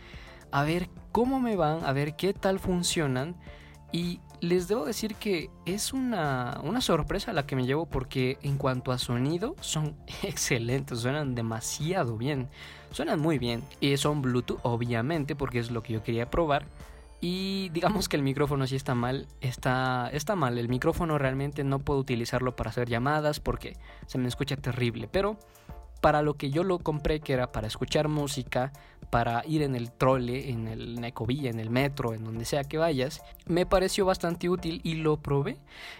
a 0.50 0.64
ver 0.64 0.88
cómo 1.14 1.38
me 1.38 1.54
van, 1.54 1.84
a 1.84 1.92
ver 1.92 2.16
qué 2.16 2.34
tal 2.34 2.58
funcionan. 2.58 3.36
Y 3.92 4.18
les 4.40 4.66
debo 4.66 4.84
decir 4.84 5.14
que 5.14 5.48
es 5.64 5.92
una, 5.92 6.58
una, 6.64 6.80
sorpresa 6.80 7.32
la 7.32 7.46
que 7.46 7.54
me 7.54 7.66
llevo 7.66 7.86
porque 7.86 8.36
en 8.42 8.58
cuanto 8.58 8.90
a 8.90 8.98
sonido 8.98 9.54
son 9.60 9.94
excelentes, 10.24 10.98
suenan 10.98 11.36
demasiado 11.36 12.18
bien, 12.18 12.48
suenan 12.90 13.20
muy 13.20 13.38
bien. 13.38 13.62
Y 13.78 13.96
son 13.96 14.22
Bluetooth 14.22 14.58
obviamente 14.64 15.36
porque 15.36 15.60
es 15.60 15.70
lo 15.70 15.84
que 15.84 15.92
yo 15.92 16.02
quería 16.02 16.30
probar. 16.30 16.66
Y 17.20 17.68
digamos 17.68 18.08
que 18.08 18.16
el 18.16 18.24
micrófono 18.24 18.66
sí 18.66 18.74
está 18.74 18.96
mal, 18.96 19.28
está, 19.40 20.10
está 20.12 20.34
mal, 20.34 20.58
el 20.58 20.68
micrófono 20.68 21.16
realmente 21.16 21.62
no 21.62 21.78
puedo 21.78 22.00
utilizarlo 22.00 22.56
para 22.56 22.70
hacer 22.70 22.88
llamadas 22.88 23.38
porque 23.38 23.76
se 24.08 24.18
me 24.18 24.26
escucha 24.26 24.56
terrible, 24.56 25.08
pero 25.10 25.38
para 26.04 26.20
lo 26.20 26.34
que 26.34 26.50
yo 26.50 26.64
lo 26.64 26.80
compré, 26.80 27.20
que 27.20 27.32
era 27.32 27.50
para 27.50 27.66
escuchar 27.66 28.08
música, 28.08 28.74
para 29.08 29.42
ir 29.46 29.62
en 29.62 29.74
el 29.74 29.90
trole, 29.90 30.50
en 30.50 30.68
el 30.68 31.02
ecovía, 31.02 31.48
en 31.48 31.58
el 31.58 31.70
metro, 31.70 32.12
en 32.12 32.24
donde 32.24 32.44
sea 32.44 32.62
que 32.62 32.76
vayas, 32.76 33.22
me 33.46 33.64
pareció 33.64 34.04
bastante 34.04 34.50
útil 34.50 34.82
y 34.84 34.96
lo 34.96 35.16
probé. 35.16 35.56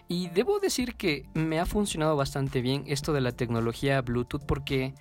Y 0.06 0.28
debo 0.28 0.60
decir 0.60 0.96
que 0.96 1.24
me 1.32 1.58
ha 1.58 1.64
funcionado 1.64 2.16
bastante 2.16 2.60
bien 2.60 2.84
esto 2.86 3.14
de 3.14 3.22
la 3.22 3.32
tecnología 3.32 4.02
Bluetooth 4.02 4.44
porque 4.44 4.92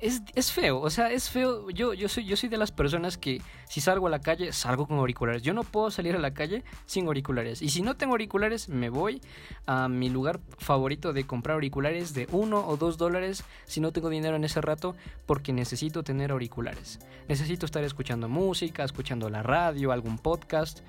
es, 0.00 0.52
feo, 0.52 0.80
o 0.80 0.90
sea, 0.90 1.10
es 1.10 1.28
feo. 1.28 1.68
Yo, 1.70 1.94
yo, 1.94 2.08
soy, 2.08 2.24
yo 2.24 2.36
soy 2.36 2.48
de 2.48 2.56
las 2.56 2.72
personas 2.72 3.18
que 3.18 3.40
si 3.68 3.80
salgo 3.80 4.06
a 4.06 4.10
la 4.10 4.20
calle, 4.20 4.52
salgo 4.52 4.86
con 4.86 4.98
auriculares. 4.98 5.42
Yo 5.42 5.52
no 5.52 5.62
puedo 5.62 5.90
salir 5.90 6.16
a 6.16 6.18
la 6.18 6.32
calle 6.32 6.64
sin 6.86 7.06
auriculares. 7.06 7.62
Y 7.62 7.70
si 7.70 7.82
no 7.82 7.96
tengo 7.96 8.14
auriculares, 8.14 8.68
me 8.68 8.88
voy 8.88 9.20
a 9.66 9.88
mi 9.88 10.08
lugar 10.08 10.40
favorito 10.58 11.12
de 11.12 11.26
comprar 11.26 11.54
auriculares 11.54 12.14
de 12.14 12.26
uno 12.32 12.66
o 12.66 12.76
dos 12.76 12.98
dólares 12.98 13.44
si 13.66 13.80
no 13.80 13.92
tengo 13.92 14.08
dinero 14.08 14.36
en 14.36 14.44
ese 14.44 14.60
rato, 14.60 14.96
porque 15.26 15.52
necesito 15.52 16.02
tener 16.02 16.32
auriculares. 16.32 16.98
Necesito 17.28 17.66
estar 17.66 17.84
escuchando 17.84 18.28
música, 18.28 18.84
escuchando 18.84 19.28
la 19.28 19.42
radio, 19.42 19.92
algún 19.92 20.18
podcast. 20.18 20.80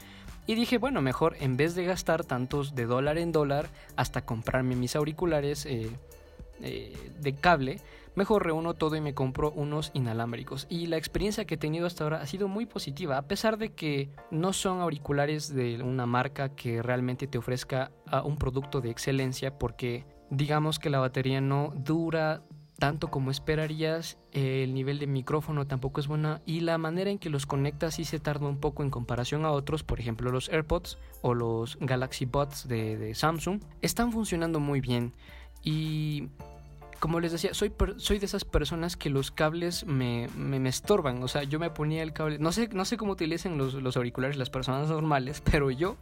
Y 0.48 0.56
dije, 0.56 0.78
bueno, 0.78 1.02
mejor 1.02 1.36
en 1.40 1.58
vez 1.58 1.76
de 1.76 1.86
gastar 1.86 2.26
tantos 2.26 2.76
de 2.76 2.86
dólar 2.86 3.18
en 3.18 3.32
dólar 3.32 3.70
hasta 3.96 4.26
comprarme 4.26 4.76
mis 4.76 4.96
auriculares 4.96 5.66
eh, 5.66 5.90
eh, 6.64 6.96
de 7.20 7.34
cable, 7.36 7.80
mejor 8.16 8.46
reúno 8.46 8.74
todo 8.74 8.96
y 8.96 9.02
me 9.02 9.14
compro 9.14 9.52
unos 9.52 9.92
inalámbricos. 9.94 10.68
Y 10.70 10.88
la 10.88 10.98
experiencia 10.98 11.46
que 11.46 11.56
he 11.56 11.58
tenido 11.58 11.88
hasta 11.88 12.04
ahora 12.04 12.22
ha 12.22 12.26
sido 12.28 12.48
muy 12.48 12.66
positiva, 12.66 13.18
a 13.18 13.28
pesar 13.28 13.58
de 13.58 13.74
que 13.74 14.10
no 14.30 14.54
son 14.54 14.82
auriculares 14.82 15.54
de 15.54 15.82
una 15.82 16.06
marca 16.06 16.56
que 16.56 16.82
realmente 16.82 17.28
te 17.28 17.38
ofrezca 17.38 17.92
un 18.24 18.38
producto 18.38 18.82
de 18.82 18.90
excelencia, 18.90 19.58
porque 19.58 20.06
digamos 20.30 20.80
que 20.80 20.90
la 20.90 21.00
batería 21.00 21.42
no 21.42 21.74
dura 21.76 22.44
tanto 22.82 23.12
como 23.12 23.30
esperarías, 23.30 24.18
el 24.32 24.74
nivel 24.74 24.98
de 24.98 25.06
micrófono 25.06 25.68
tampoco 25.68 26.00
es 26.00 26.08
buena 26.08 26.42
y 26.48 26.62
la 26.62 26.80
manera 26.80 27.12
en 27.12 27.20
que 27.20 27.30
los 27.30 27.46
conectas 27.46 27.94
sí 27.94 28.06
se 28.06 28.20
tarda 28.20 28.48
un 28.48 28.58
poco 28.58 28.82
en 28.82 28.90
comparación 28.90 29.46
a 29.46 29.52
otros, 29.52 29.84
por 29.84 30.00
ejemplo 30.00 30.32
los 30.32 30.50
AirPods 30.50 30.98
o 31.22 31.36
los 31.36 31.78
Galaxy 31.80 32.26
Buds 32.26 32.68
de, 32.68 33.14
Samsung, 33.14 33.62
están 33.84 34.12
funcionando 34.12 34.60
muy 34.60 34.82
bien 34.82 35.14
y 35.64 36.30
como 37.02 37.20
les 37.20 37.32
decía, 37.32 37.56
soy, 37.56 37.74
soy 37.98 38.20
de 38.20 38.28
esas 38.28 38.46
personas 38.46 38.96
que 38.96 39.10
los 39.10 39.32
cables 39.32 39.88
me, 39.88 40.30
me, 40.38 40.70
estorban. 40.70 41.24
O 41.24 41.28
sea, 41.28 41.42
yo 41.42 41.58
me 41.58 41.72
ponía 41.72 42.04
el 42.04 42.14
cable. 42.14 42.38
No 42.38 42.52
sé, 42.52 42.70
no 42.72 42.86
sé 42.86 42.96
cómo 42.96 43.14
utilicen 43.14 43.58
los, 43.58 43.74
los 43.74 43.98
auriculares 43.98 44.38
las 44.38 44.52
personas 44.52 44.88
normales, 44.88 45.42
pero 45.52 45.72
yo 45.72 45.98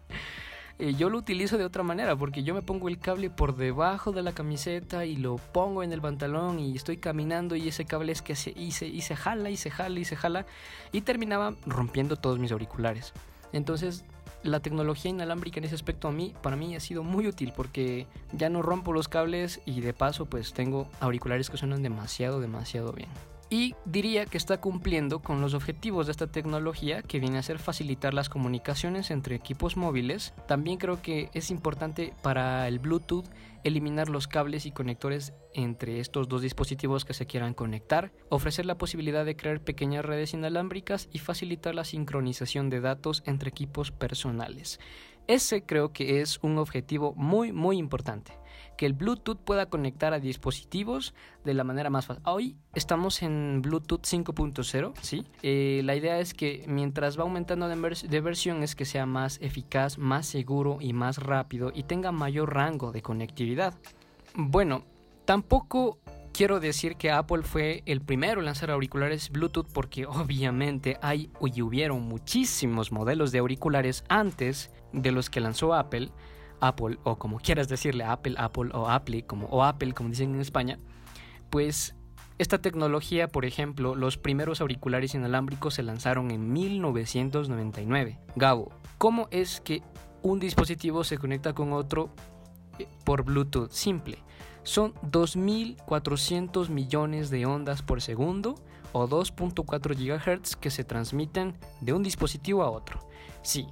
eh, 0.77 0.95
yo 0.95 1.09
lo 1.09 1.17
utilizo 1.17 1.57
de 1.57 1.63
otra 1.63 1.83
manera 1.83 2.17
porque 2.17 2.43
yo 2.43 2.53
me 2.53 2.61
pongo 2.61 2.89
el 2.89 2.99
cable 2.99 3.29
por 3.29 3.55
debajo 3.55 4.11
de 4.11 4.23
la 4.23 4.33
camiseta 4.33 5.05
y 5.05 5.15
lo 5.15 5.37
pongo 5.37 5.83
en 5.83 5.93
el 5.93 6.01
pantalón 6.01 6.59
y 6.59 6.75
estoy 6.75 6.97
caminando 6.97 7.55
y 7.55 7.69
ese 7.69 7.85
cable 7.85 8.11
es 8.11 8.21
que 8.21 8.35
se, 8.35 8.51
y 8.51 8.71
se, 8.71 8.85
y 8.85 8.99
se 8.99 9.15
jala 9.15 9.49
y 9.49 9.55
se 9.55 9.71
jala 9.71 9.99
y 10.01 10.03
se 10.03 10.17
jala 10.17 10.45
y 10.91 10.99
terminaba 10.99 11.55
rompiendo 11.65 12.17
todos 12.17 12.39
mis 12.39 12.51
auriculares. 12.51 13.13
Entonces 13.53 14.03
la 14.43 14.59
tecnología 14.59 15.11
inalámbrica 15.11 15.59
en 15.59 15.65
ese 15.65 15.75
aspecto 15.75 16.07
a 16.07 16.11
mí, 16.11 16.33
para 16.41 16.55
mí 16.55 16.75
ha 16.75 16.79
sido 16.79 17.03
muy 17.03 17.27
útil 17.27 17.53
porque 17.55 18.07
ya 18.31 18.49
no 18.49 18.61
rompo 18.61 18.93
los 18.93 19.07
cables 19.07 19.61
y 19.65 19.81
de 19.81 19.93
paso 19.93 20.25
pues 20.25 20.53
tengo 20.53 20.87
auriculares 20.99 21.49
que 21.49 21.57
suenan 21.57 21.83
demasiado, 21.83 22.39
demasiado 22.39 22.91
bien 22.91 23.09
y 23.49 23.75
diría 23.85 24.25
que 24.25 24.37
está 24.37 24.61
cumpliendo 24.61 25.19
con 25.19 25.41
los 25.41 25.53
objetivos 25.53 26.05
de 26.05 26.11
esta 26.11 26.27
tecnología 26.27 27.01
que 27.01 27.19
viene 27.19 27.39
a 27.39 27.43
ser 27.43 27.57
facilitar 27.57 28.13
las 28.13 28.29
comunicaciones 28.29 29.09
entre 29.09 29.35
equipos 29.35 29.75
móviles. 29.75 30.33
También 30.47 30.77
creo 30.77 31.01
que 31.01 31.29
es 31.33 31.49
importante 31.49 32.13
para 32.21 32.67
el 32.67 32.79
Bluetooth 32.79 33.25
eliminar 33.63 34.07
los 34.07 34.27
cables 34.27 34.65
y 34.65 34.71
conectores 34.71 35.33
entre 35.53 35.99
estos 35.99 36.29
dos 36.29 36.41
dispositivos 36.41 37.05
que 37.05 37.13
se 37.13 37.25
quieran 37.25 37.53
conectar, 37.53 38.11
ofrecer 38.29 38.65
la 38.65 38.77
posibilidad 38.77 39.25
de 39.25 39.35
crear 39.35 39.61
pequeñas 39.61 40.05
redes 40.05 40.33
inalámbricas 40.33 41.09
y 41.11 41.19
facilitar 41.19 41.73
la 41.73 41.83
sincronización 41.83 42.69
de 42.69 42.81
datos 42.81 43.23
entre 43.25 43.49
equipos 43.49 43.91
personales. 43.91 44.79
Ese 45.27 45.63
creo 45.63 45.91
que 45.91 46.21
es 46.21 46.39
un 46.41 46.57
objetivo 46.57 47.13
muy 47.15 47.51
muy 47.51 47.77
importante 47.77 48.39
que 48.79 48.85
el 48.85 48.93
Bluetooth 48.93 49.35
pueda 49.35 49.65
conectar 49.65 50.13
a 50.13 50.19
dispositivos 50.19 51.13
de 51.43 51.53
la 51.53 51.65
manera 51.65 51.89
más 51.89 52.05
fácil. 52.05 52.23
Hoy 52.25 52.55
estamos 52.73 53.21
en 53.23 53.61
Bluetooth 53.61 54.03
5.0, 54.03 54.93
¿sí? 55.01 55.25
Eh, 55.43 55.81
la 55.83 55.97
idea 55.97 56.21
es 56.21 56.33
que 56.33 56.63
mientras 56.65 57.19
va 57.19 57.23
aumentando 57.23 57.67
de, 57.67 58.21
versión 58.21 58.63
es 58.63 58.77
que 58.77 58.85
sea 58.85 59.05
más 59.05 59.37
eficaz, 59.41 59.97
más 59.97 60.27
seguro 60.27 60.77
y 60.79 60.93
más 60.93 61.17
rápido 61.17 61.73
y 61.75 61.83
tenga 61.83 62.13
mayor 62.13 62.53
rango 62.53 62.93
de 62.93 63.01
conectividad. 63.01 63.73
Bueno, 64.33 64.85
tampoco 65.25 65.99
quiero 66.31 66.61
decir 66.61 66.95
que 66.95 67.11
Apple 67.11 67.43
fue 67.43 67.83
el 67.85 67.99
primero 67.99 68.39
en 68.39 68.45
lanzar 68.45 68.71
auriculares 68.71 69.29
Bluetooth 69.29 69.67
porque 69.73 70.05
obviamente 70.05 70.97
hay 71.01 71.29
y 71.41 71.61
hubieron 71.61 72.03
muchísimos 72.03 72.93
modelos 72.93 73.33
de 73.33 73.39
auriculares 73.39 74.05
antes 74.07 74.71
de 74.93 75.11
los 75.11 75.29
que 75.29 75.41
lanzó 75.41 75.73
Apple. 75.73 76.11
Apple, 76.61 76.97
o 77.03 77.17
como 77.17 77.39
quieras 77.39 77.67
decirle, 77.67 78.03
Apple, 78.03 78.35
Apple 78.37 78.71
o 78.73 78.87
Apple, 78.89 79.25
como, 79.25 79.47
o 79.47 79.63
Apple, 79.63 79.93
como 79.93 80.09
dicen 80.09 80.33
en 80.35 80.41
España, 80.41 80.79
pues 81.49 81.95
esta 82.39 82.61
tecnología, 82.61 83.27
por 83.27 83.43
ejemplo, 83.43 83.95
los 83.95 84.17
primeros 84.17 84.61
auriculares 84.61 85.13
inalámbricos 85.13 85.73
se 85.73 85.83
lanzaron 85.83 86.31
en 86.31 86.53
1999. 86.53 88.17
Gabo, 88.37 88.71
¿cómo 88.97 89.27
es 89.29 89.59
que 89.59 89.83
un 90.21 90.39
dispositivo 90.39 91.03
se 91.03 91.17
conecta 91.17 91.53
con 91.53 91.73
otro 91.73 92.09
eh, 92.79 92.87
por 93.03 93.23
Bluetooth? 93.23 93.71
Simple. 93.71 94.19
Son 94.63 94.93
2.400 94.95 96.69
millones 96.69 97.29
de 97.29 97.45
ondas 97.45 97.81
por 97.81 98.01
segundo 98.01 98.55
o 98.93 99.05
2.4 99.07 99.95
GHz 99.95 100.55
que 100.55 100.69
se 100.69 100.85
transmiten 100.85 101.57
de 101.81 101.91
un 101.91 102.03
dispositivo 102.03 102.63
a 102.63 102.69
otro. 102.69 102.99
Sí, 103.41 103.67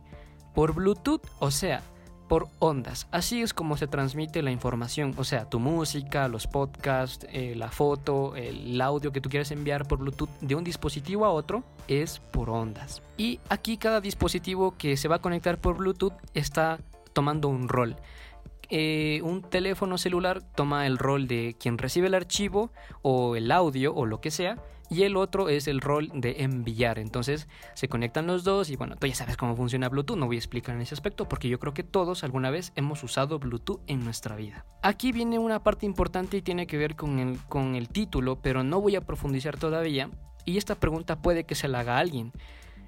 por 0.53 0.74
Bluetooth, 0.74 1.22
o 1.39 1.51
sea, 1.51 1.84
por 2.27 2.48
ondas. 2.60 3.07
Así 3.12 3.41
es 3.41 3.53
como 3.53 3.77
se 3.77 3.88
transmite 3.88 4.41
la 4.41 4.51
información, 4.51 5.13
o 5.17 5.24
sea, 5.24 5.50
tu 5.50 5.60
música, 5.60 6.27
los 6.27 6.48
podcasts, 6.48 7.25
eh, 7.31 7.53
la 7.55 7.69
foto, 7.69 8.36
el 8.36 8.79
audio 8.81 9.12
que 9.12 9.22
tú 9.22 9.29
quieres 9.29 9.51
enviar 9.51 9.88
por 9.88 10.00
Bluetooth 10.00 10.29
de 10.41 10.55
un 10.55 10.63
dispositivo 10.63 11.25
a 11.25 11.31
otro 11.31 11.63
es 11.88 12.19
por 12.19 12.50
ondas. 12.50 13.01
Y 13.17 13.39
aquí 13.50 13.77
cada 13.77 14.01
dispositivo 14.01 14.75
que 14.77 14.98
se 14.98 15.07
va 15.07 15.15
a 15.15 15.19
conectar 15.19 15.57
por 15.57 15.77
Bluetooth 15.77 16.13
está 16.34 16.79
tomando 17.13 17.48
un 17.48 17.69
rol. 17.69 17.96
Eh, 18.69 19.22
un 19.24 19.41
teléfono 19.43 19.98
celular 19.98 20.41
toma 20.41 20.88
el 20.88 20.98
rol 20.98 21.27
de 21.27 21.55
quien 21.57 21.77
recibe 21.77 22.07
el 22.07 22.13
archivo 22.13 22.69
o 23.01 23.38
el 23.38 23.51
audio 23.51 23.96
o 23.96 24.05
lo 24.05 24.19
que 24.19 24.29
sea 24.29 24.57
y 24.89 25.03
el 25.03 25.17
otro 25.17 25.50
es 25.50 25.67
el 25.67 25.82
rol 25.82 26.10
de 26.13 26.44
enviar. 26.44 27.00
Entonces 27.00 27.48
se 27.74 27.88
conectan 27.88 28.27
los 28.27 28.44
dos 28.44 28.70
y 28.70 28.75
bueno, 28.75 28.96
tú 28.96 29.08
ya 29.08 29.15
sabes 29.15 29.38
cómo 29.38 29.56
funciona 29.56 29.89
Bluetooth, 29.89 30.17
no 30.17 30.27
voy 30.27 30.38
a 30.38 30.39
explicar 30.39 30.75
en 30.75 30.82
ese 30.82 30.96
aspecto 30.96 31.27
porque 31.27 31.50
yo 31.50 31.60
creo 31.60 31.74
que 31.74 31.84
todos 31.84 32.24
alguna 32.24 32.50
vez 32.50 32.72
hemos 32.75 33.03
usado 33.03 33.39
Bluetooth 33.39 33.82
en 33.88 34.03
nuestra 34.03 34.36
vida. 34.36 34.65
Aquí 34.82 35.12
viene 35.12 35.39
una 35.39 35.63
parte 35.63 35.86
importante 35.86 36.38
y 36.38 36.41
tiene 36.41 36.67
que 36.67 36.77
ver 36.77 36.96
con 36.96 37.20
el, 37.20 37.38
con 37.48 37.75
el 37.75 37.89
título, 37.89 38.41
pero 38.41 38.63
no 38.63 38.82
voy 38.82 38.96
a 38.96 39.06
profundizar 39.06 39.58
todavía 39.58 40.10
y 40.46 40.58
esta 40.58 40.75
pregunta 40.75 41.22
puede 41.22 41.44
que 41.44 41.56
se 41.56 41.67
la 41.67 41.82
haga 41.82 42.00
alguien. 42.00 42.32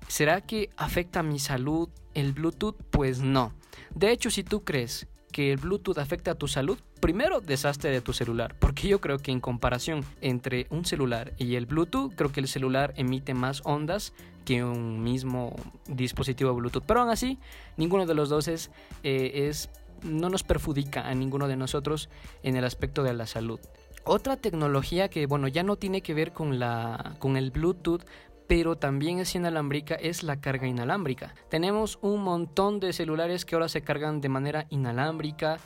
¿Será 0.08 0.42
que 0.42 0.70
afecta 0.78 1.20
a 1.20 1.24
mi 1.24 1.40
salud 1.40 1.90
el 2.14 2.34
Bluetooth? 2.34 2.78
Pues 2.90 3.20
no. 3.20 3.54
De 3.94 4.12
hecho, 4.12 4.32
si 4.32 4.44
tú 4.44 4.64
crees 4.64 5.08
que 5.32 5.52
el 5.52 5.58
Bluetooth 5.58 5.98
afecta 5.98 6.32
a 6.32 6.36
tu 6.36 6.48
salud, 6.48 6.78
primero 7.00 7.42
deshazte 7.42 7.90
de 7.90 8.02
tu 8.02 8.14
celular, 8.14 8.56
porque 8.60 8.88
yo 8.88 9.00
creo 9.00 9.20
que 9.20 9.32
en 9.32 9.40
comparación 9.40 10.04
entre 10.22 10.68
un 10.70 10.86
celular 10.86 11.34
y 11.38 11.56
el 11.56 11.66
Bluetooth, 11.66 12.14
creo 12.16 12.32
que 12.32 12.40
el 12.40 12.48
celular 12.48 12.94
emite 12.98 13.34
más 13.34 13.62
ondas 13.66 14.14
que 14.46 14.64
un 14.64 15.04
mismo 15.04 15.56
dispositivo 15.88 16.54
Bluetooth. 16.54 16.84
Pero 16.86 17.02
aún 17.02 17.10
así, 17.10 17.38
ninguno 17.78 18.06
de 18.06 18.16
los 18.16 18.30
dos 18.30 18.48
es, 18.48 18.72
eh, 19.04 19.48
es 19.48 19.70
no 20.04 20.30
nos 20.30 20.44
perjudica 20.44 21.08
a 21.08 21.14
ninguno 21.14 21.48
de 21.48 21.56
nosotros 21.56 22.10
en 22.44 22.56
el 22.56 22.66
aspecto 22.66 23.04
de 23.04 23.14
la 23.14 23.28
salud. 23.28 23.60
Otra 24.06 24.38
tecnología 24.38 25.10
que, 25.10 25.26
bueno, 25.26 25.48
ya 25.48 25.62
no 25.62 25.76
tiene 25.76 26.02
que 26.02 26.14
ver 26.14 26.32
con, 26.32 26.58
la, 26.58 27.16
con 27.20 27.38
el 27.38 27.52
Bluetooth, 27.52 28.02
pero 28.50 28.78
también 28.80 29.20
es 29.20 29.36
inalámbrica 29.36 29.94
es 29.94 30.24
la 30.24 30.42
carga 30.42 30.66
inalámbrica. 30.66 31.36
Tenemos 31.50 32.00
un 32.02 32.24
montón 32.24 32.80
de 32.80 32.94
celulares 32.94 33.46
que 33.46 33.54
ahora 33.54 33.70
se 33.70 33.84
cargan 33.84 34.22
de 34.22 34.30
manera 34.30 34.66
inalámbrica. 34.72 35.60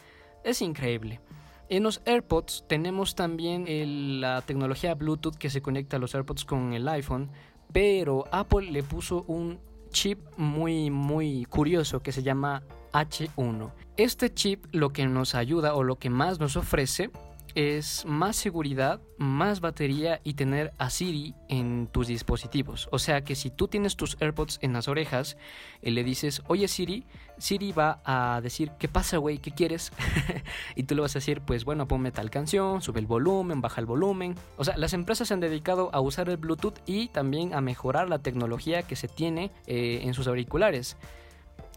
Es 0.44 0.62
increíble. 0.62 1.22
En 1.70 1.84
los 1.84 2.02
AirPods 2.06 2.66
tenemos 2.68 3.16
también 3.16 4.20
la 4.20 4.42
tecnología 4.42 4.96
Bluetooth 4.96 5.38
que 5.38 5.50
se 5.50 5.62
conecta 5.62 5.96
a 5.96 6.00
los 6.00 6.14
AirPods 6.14 6.44
con 6.44 6.74
el 6.74 6.86
iPhone, 6.90 7.32
pero 7.72 8.26
Apple 8.34 8.70
le 8.70 8.84
puso 8.84 9.24
un 9.28 9.62
chip 9.92 10.20
muy 10.36 10.90
muy 10.92 11.46
curioso 11.46 12.02
que 12.02 12.12
se 12.12 12.22
llama 12.22 12.64
H1. 12.92 13.72
Este 13.96 14.34
chip 14.34 14.66
lo 14.74 14.90
que 14.90 15.08
nos 15.08 15.36
ayuda 15.36 15.74
o 15.74 15.84
lo 15.84 15.96
que 15.96 16.10
más 16.10 16.42
nos 16.42 16.58
ofrece 16.58 17.12
es 17.56 18.06
más 18.06 18.36
seguridad, 18.36 19.02
más 19.18 19.60
batería 19.62 20.20
y 20.24 20.34
tener 20.34 20.74
a 20.78 20.90
Siri 20.90 21.36
en 21.50 21.88
tus 21.88 22.08
dispositivos. 22.08 22.90
O 22.92 23.00
sea 23.00 23.24
que 23.24 23.36
si 23.36 23.50
tú 23.50 23.68
tienes 23.68 23.96
tus 23.96 24.18
AirPods 24.20 24.60
en 24.62 24.74
las 24.74 24.88
orejas 24.88 25.38
y 25.82 25.92
le 25.92 26.04
dices, 26.04 26.42
oye 26.48 26.68
Siri, 26.68 27.06
Siri 27.38 27.72
va 27.72 28.02
a 28.06 28.42
decir, 28.42 28.72
¿qué 28.80 28.88
pasa, 28.88 29.18
güey? 29.18 29.38
¿Qué 29.38 29.52
quieres? 29.52 29.92
y 30.76 30.84
tú 30.84 30.96
le 30.96 31.02
vas 31.02 31.16
a 31.16 31.20
decir, 31.20 31.42
pues 31.42 31.66
bueno, 31.66 31.88
ponme 31.88 32.12
tal 32.12 32.30
canción, 32.30 32.82
sube 32.82 33.00
el 33.00 33.08
volumen, 33.08 33.62
baja 33.62 33.82
el 33.82 33.88
volumen. 33.88 34.36
O 34.58 34.64
sea, 34.64 34.78
las 34.78 34.94
empresas 34.94 35.28
se 35.28 35.34
han 35.34 35.40
dedicado 35.40 35.90
a 35.94 36.02
usar 36.02 36.30
el 36.30 36.38
Bluetooth 36.38 36.80
y 36.86 37.08
también 37.10 37.54
a 37.54 37.62
mejorar 37.62 38.10
la 38.10 38.20
tecnología 38.20 38.84
que 38.84 38.96
se 38.96 39.08
tiene 39.08 39.52
eh, 39.68 40.02
en 40.04 40.14
sus 40.14 40.28
auriculares. 40.28 40.98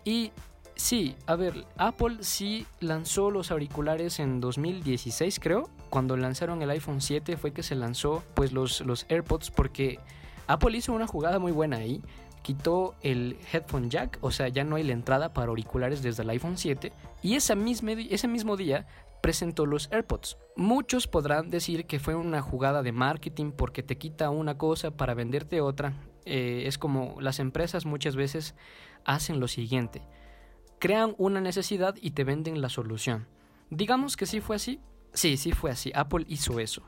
Y 0.05 0.31
Sí, 0.77 1.17
a 1.27 1.37
ver, 1.37 1.65
Apple 1.79 2.19
sí 2.21 2.67
lanzó 2.81 3.31
los 3.31 3.51
auriculares 3.51 4.21
en 4.21 4.41
2016, 4.41 5.41
creo. 5.41 5.71
Cuando 5.89 6.19
lanzaron 6.19 6.61
el 6.61 6.69
iPhone 6.69 7.01
7 7.01 7.39
fue 7.39 7.53
que 7.53 7.63
se 7.63 7.75
lanzó 7.75 8.23
pues 8.35 8.53
los, 8.53 8.83
los 8.83 9.07
AirPods 9.09 9.51
porque 9.51 9.99
Apple 10.47 10.77
hizo 10.77 10.93
una 10.93 11.07
jugada 11.07 11.39
muy 11.39 11.51
buena 11.51 11.79
ahí. 11.79 12.03
Quitó 12.43 12.95
el 13.01 13.39
headphone 13.51 13.89
jack, 13.89 14.19
o 14.21 14.31
sea, 14.31 14.49
ya 14.49 14.65
no 14.65 14.77
hay 14.77 14.83
la 14.83 14.93
entrada 14.93 15.33
para 15.33 15.49
auriculares 15.49 16.03
desde 16.03 16.23
el 16.23 16.31
iPhone 16.31 16.59
7. 16.59 16.93
Y 17.23 17.37
ese 17.37 17.57
mismo, 17.57 17.91
ese 17.91 18.29
mismo 18.29 18.59
día 18.59 18.87
presentó 19.23 19.65
los 19.65 19.91
AirPods. 19.91 20.37
Muchos 20.57 21.07
podrán 21.07 21.49
decir 21.49 21.87
que 21.87 21.99
fue 21.99 22.15
una 22.15 22.43
jugada 22.43 22.83
de 22.83 22.93
marketing 22.93 23.51
porque 23.51 23.83
te 23.83 23.97
quita 23.97 24.29
una 24.29 24.59
cosa 24.59 24.91
para 24.91 25.15
venderte 25.15 25.63
otra. 25.63 25.95
Eh, 26.27 26.65
es 26.67 26.77
como 26.77 27.17
las 27.23 27.41
empresas 27.41 27.87
muchas 27.87 28.15
veces 28.15 28.55
hacen 29.07 29.41
lo 29.41 29.49
siguiente 29.49 30.03
crean 30.79 31.15
una 31.19 31.41
necesidad 31.41 31.95
y 32.01 32.13
te 32.13 32.25
venden 32.25 32.61
la 32.61 32.69
solución. 32.69 33.27
Digamos 33.71 34.17
que 34.17 34.27
sí 34.27 34.41
fue 34.41 34.57
así. 34.57 34.81
Sí, 35.13 35.37
sí 35.37 35.53
fue 35.53 35.71
así. 35.71 35.91
Apple 35.95 36.25
hizo 36.29 36.61
eso. 36.61 36.83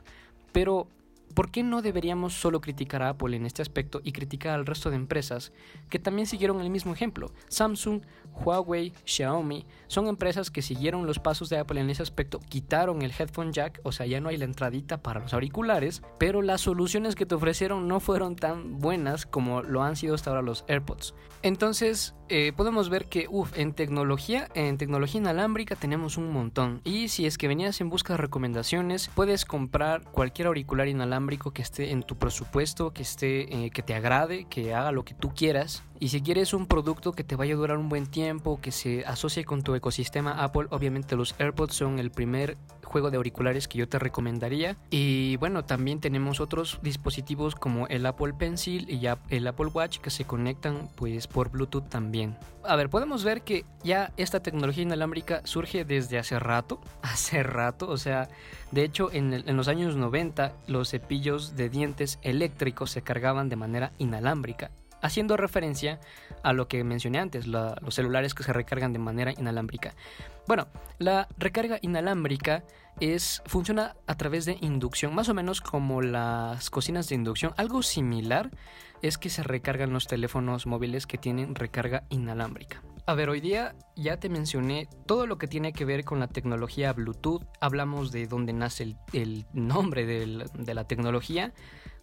Pero 0.51 0.87
¿por 1.33 1.51
qué 1.51 1.63
no 1.63 1.81
deberíamos 1.81 2.33
solo 2.33 2.61
criticar 2.61 3.01
a 3.01 3.09
Apple 3.09 3.35
en 3.35 3.45
este 3.45 3.61
aspecto 3.61 4.01
y 4.03 4.11
criticar 4.11 4.53
al 4.53 4.65
resto 4.65 4.89
de 4.89 4.95
empresas 4.95 5.51
que 5.89 5.99
también 5.99 6.27
siguieron 6.27 6.61
el 6.61 6.69
mismo 6.69 6.93
ejemplo? 6.93 7.31
Samsung, 7.49 8.01
Huawei, 8.43 8.93
Xiaomi 9.05 9.65
son 9.87 10.07
empresas 10.07 10.49
que 10.49 10.61
siguieron 10.61 11.05
los 11.05 11.19
pasos 11.19 11.49
de 11.49 11.57
Apple 11.57 11.81
en 11.81 11.89
ese 11.89 12.03
aspecto, 12.03 12.39
quitaron 12.39 13.01
el 13.01 13.13
headphone 13.17 13.51
jack, 13.51 13.79
o 13.83 13.91
sea, 13.91 14.05
ya 14.05 14.21
no 14.21 14.29
hay 14.29 14.37
la 14.37 14.45
entradita 14.45 15.01
para 15.01 15.19
los 15.19 15.33
auriculares, 15.33 16.01
pero 16.17 16.41
las 16.41 16.61
soluciones 16.61 17.15
que 17.15 17.25
te 17.25 17.35
ofrecieron 17.35 17.87
no 17.87 17.99
fueron 17.99 18.35
tan 18.35 18.79
buenas 18.79 19.25
como 19.25 19.61
lo 19.61 19.83
han 19.83 19.95
sido 19.95 20.15
hasta 20.15 20.29
ahora 20.29 20.41
los 20.41 20.65
AirPods. 20.67 21.13
Entonces, 21.41 22.15
eh, 22.29 22.53
podemos 22.55 22.89
ver 22.89 23.05
que, 23.05 23.27
uff, 23.29 23.57
en 23.57 23.73
tecnología, 23.73 24.47
en 24.53 24.77
tecnología 24.77 25.19
inalámbrica 25.19 25.75
tenemos 25.75 26.17
un 26.17 26.31
montón. 26.31 26.81
Y 26.83 27.09
si 27.09 27.25
es 27.25 27.37
que 27.37 27.47
venías 27.47 27.81
en 27.81 27.89
busca 27.89 28.13
de 28.13 28.17
recomendaciones, 28.17 29.09
puedes 29.13 29.45
comprar 29.45 30.03
cualquier 30.03 30.47
auricular 30.47 30.87
inalámbrico 30.87 31.51
que 31.51 31.61
esté 31.61 31.91
en 31.91 32.03
tu 32.03 32.17
presupuesto, 32.17 32.91
que 32.91 33.01
esté, 33.01 33.65
eh, 33.65 33.71
que 33.71 33.81
te 33.81 33.93
agrade, 33.93 34.45
que 34.49 34.73
haga 34.73 34.91
lo 34.91 35.03
que 35.03 35.13
tú 35.13 35.33
quieras. 35.33 35.83
Y 36.01 36.09
si 36.09 36.21
quieres 36.21 36.53
un 36.53 36.65
producto 36.65 37.11
que 37.11 37.25
te 37.25 37.35
vaya 37.35 37.53
a 37.53 37.57
durar 37.57 37.77
un 37.77 37.89
buen 37.89 38.07
tiempo, 38.07 38.61
que 38.61 38.71
se 38.71 39.05
asocie 39.05 39.43
con 39.43 39.63
tu 39.63 39.75
ecosistema 39.75 40.43
Apple, 40.43 40.67
obviamente 40.69 41.17
los 41.17 41.35
AirPods 41.37 41.75
son 41.75 41.99
el 41.99 42.09
primer 42.09 42.57
juego 42.85 43.11
de 43.11 43.17
auriculares 43.17 43.67
que 43.67 43.77
yo 43.77 43.89
te 43.89 43.99
recomendaría. 43.99 44.77
Y 44.89 45.35
bueno, 45.37 45.65
también 45.65 45.99
tenemos 45.99 46.39
otros 46.39 46.79
dispositivos 46.81 47.53
como 47.53 47.87
el 47.87 48.05
Apple 48.05 48.33
Pencil 48.33 48.89
y 48.89 49.07
el 49.29 49.47
Apple 49.47 49.67
Watch 49.73 49.99
que 49.99 50.09
se 50.09 50.23
conectan 50.23 50.89
pues 50.95 51.27
por 51.27 51.51
Bluetooth 51.51 51.89
también. 51.89 52.37
A 52.63 52.77
ver, 52.77 52.89
podemos 52.89 53.25
ver 53.25 53.41
que 53.41 53.65
ya 53.83 54.13
esta 54.15 54.41
tecnología 54.41 54.83
inalámbrica 54.83 55.41
surge 55.43 55.83
desde 55.83 56.17
hace 56.17 56.39
rato, 56.39 56.79
hace 57.01 57.43
rato, 57.43 57.89
o 57.89 57.97
sea, 57.97 58.29
de 58.71 58.83
hecho 58.83 59.11
en, 59.11 59.33
en 59.33 59.57
los 59.57 59.67
años 59.67 59.97
90 59.97 60.53
los 60.67 60.89
cepillos 60.89 61.57
de 61.57 61.69
dientes 61.69 62.19
eléctricos 62.21 62.91
se 62.91 63.01
cargaban 63.01 63.49
de 63.49 63.57
manera 63.57 63.91
inalámbrica 63.97 64.71
haciendo 65.01 65.37
referencia 65.37 65.99
a 66.43 66.53
lo 66.53 66.67
que 66.67 66.83
mencioné 66.83 67.19
antes, 67.19 67.47
los 67.47 67.93
celulares 67.93 68.33
que 68.33 68.43
se 68.43 68.53
recargan 68.53 68.93
de 68.93 68.99
manera 68.99 69.33
inalámbrica. 69.37 69.93
Bueno, 70.47 70.67
la 70.97 71.27
recarga 71.37 71.77
inalámbrica 71.81 72.63
es, 72.99 73.41
funciona 73.45 73.95
a 74.07 74.15
través 74.15 74.45
de 74.45 74.57
inducción, 74.61 75.13
más 75.13 75.29
o 75.29 75.33
menos 75.33 75.61
como 75.61 76.01
las 76.01 76.69
cocinas 76.69 77.07
de 77.09 77.15
inducción. 77.15 77.53
Algo 77.57 77.83
similar 77.83 78.49
es 79.01 79.17
que 79.17 79.29
se 79.29 79.43
recargan 79.43 79.93
los 79.93 80.07
teléfonos 80.07 80.65
móviles 80.65 81.07
que 81.07 81.17
tienen 81.17 81.55
recarga 81.55 82.03
inalámbrica. 82.09 82.81
A 83.05 83.13
ver, 83.13 83.29
hoy 83.29 83.41
día 83.41 83.75
ya 83.95 84.17
te 84.17 84.29
mencioné 84.29 84.87
todo 85.07 85.25
lo 85.25 85.37
que 85.37 85.47
tiene 85.47 85.73
que 85.73 85.85
ver 85.85 86.03
con 86.03 86.19
la 86.19 86.27
tecnología 86.27 86.93
Bluetooth. 86.93 87.43
Hablamos 87.59 88.11
de 88.11 88.27
dónde 88.27 88.53
nace 88.53 88.95
el, 89.13 89.45
nombre 89.53 90.05
de 90.05 90.73
la 90.73 90.83
tecnología 90.83 91.53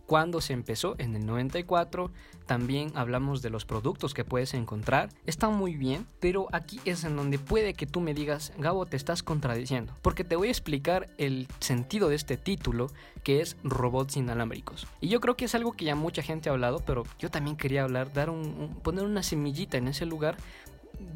cuándo 0.07 0.41
se 0.41 0.53
empezó, 0.53 0.95
en 0.99 1.15
el 1.15 1.27
94. 1.27 2.11
También 2.47 2.93
hablamos 2.95 3.43
de 3.43 3.51
los 3.51 3.65
productos 3.65 4.15
que 4.15 4.25
puedes 4.25 4.55
encontrar. 4.55 5.09
Está 5.27 5.49
muy 5.49 5.75
bien, 5.75 6.07
pero 6.21 6.47
aquí 6.53 6.81
es 6.85 7.05
en 7.05 7.17
donde 7.17 7.39
puede 7.39 7.75
que 7.75 7.87
tú 7.87 8.01
me 8.01 8.15
digas, 8.15 8.53
Gabo, 8.57 8.87
te 8.87 8.97
estás 8.97 9.23
contradiciendo. 9.23 9.93
Porque 10.03 10.25
te 10.25 10.37
voy 10.37 10.49
a 10.49 10.53
explicar 10.53 11.09
el 11.19 11.49
sentido 11.59 12.09
de 12.09 12.15
este 12.15 12.37
título, 12.37 12.89
que 13.25 13.41
es 13.41 13.57
robots 13.65 14.17
inalámbricos. 14.17 14.87
Y 15.01 15.09
yo 15.09 15.21
creo 15.21 15.37
que 15.37 15.47
es 15.47 15.55
algo 15.57 15.73
que 15.73 15.85
ya 15.85 15.97
mucha 15.97 16.23
gente 16.23 16.49
ha 16.49 16.53
hablado, 16.53 16.81
pero 16.87 17.03
yo 17.19 17.31
también 17.31 17.57
quería 17.57 17.83
hablar, 17.83 18.13
dar 18.13 18.31
un, 18.31 18.79
poner 18.83 19.05
una 19.05 19.25
semillita 19.25 19.77
en 19.77 19.89
ese 19.89 20.07
lugar 20.07 20.37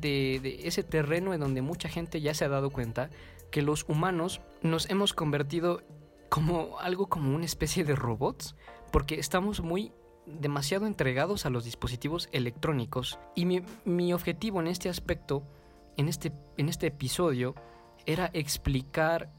de, 0.00 0.40
de, 0.42 0.66
ese 0.66 0.82
terreno 0.82 1.32
en 1.32 1.40
donde 1.40 1.62
mucha 1.62 1.88
gente 1.88 2.20
ya 2.20 2.34
se 2.34 2.44
ha 2.44 2.48
dado 2.48 2.70
cuenta 2.70 3.08
que 3.52 3.62
los 3.62 3.84
humanos 3.88 4.40
nos 4.62 4.90
hemos 4.90 5.14
convertido 5.14 5.82
como 6.30 6.78
algo 6.78 7.08
como 7.08 7.34
una 7.34 7.44
especie 7.44 7.84
de 7.84 7.94
robots 7.96 8.54
porque 8.90 9.18
estamos 9.18 9.60
muy 9.60 9.92
demasiado 10.26 10.86
entregados 10.86 11.46
a 11.46 11.50
los 11.50 11.64
dispositivos 11.64 12.28
electrónicos 12.32 13.18
y 13.34 13.46
mi, 13.46 14.12
objetivo 14.12 14.60
en 14.60 14.66
este 14.66 14.88
aspecto, 14.88 15.42
en 15.96 16.08
este, 16.08 16.32
en 16.56 16.68
este 16.68 16.88
episodio, 16.88 17.54
era 18.06 18.30
explicar 18.32 19.32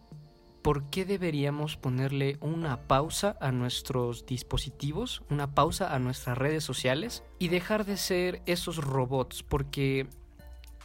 por 0.62 0.90
qué 0.90 1.06
deberíamos 1.06 1.76
ponerle 1.76 2.38
una 2.40 2.88
pausa 2.88 3.36
a 3.42 3.52
nuestros 3.52 4.26
dispositivos, 4.26 5.24
una 5.30 5.56
pausa 5.56 5.96
a 5.96 6.00
nuestras 6.00 6.38
redes 6.38 6.64
sociales 6.64 7.24
y 7.40 7.48
dejar 7.48 7.86
de 7.86 7.98
ser 7.98 8.42
esos 8.46 8.78
robots, 8.78 9.44
porque 9.44 10.08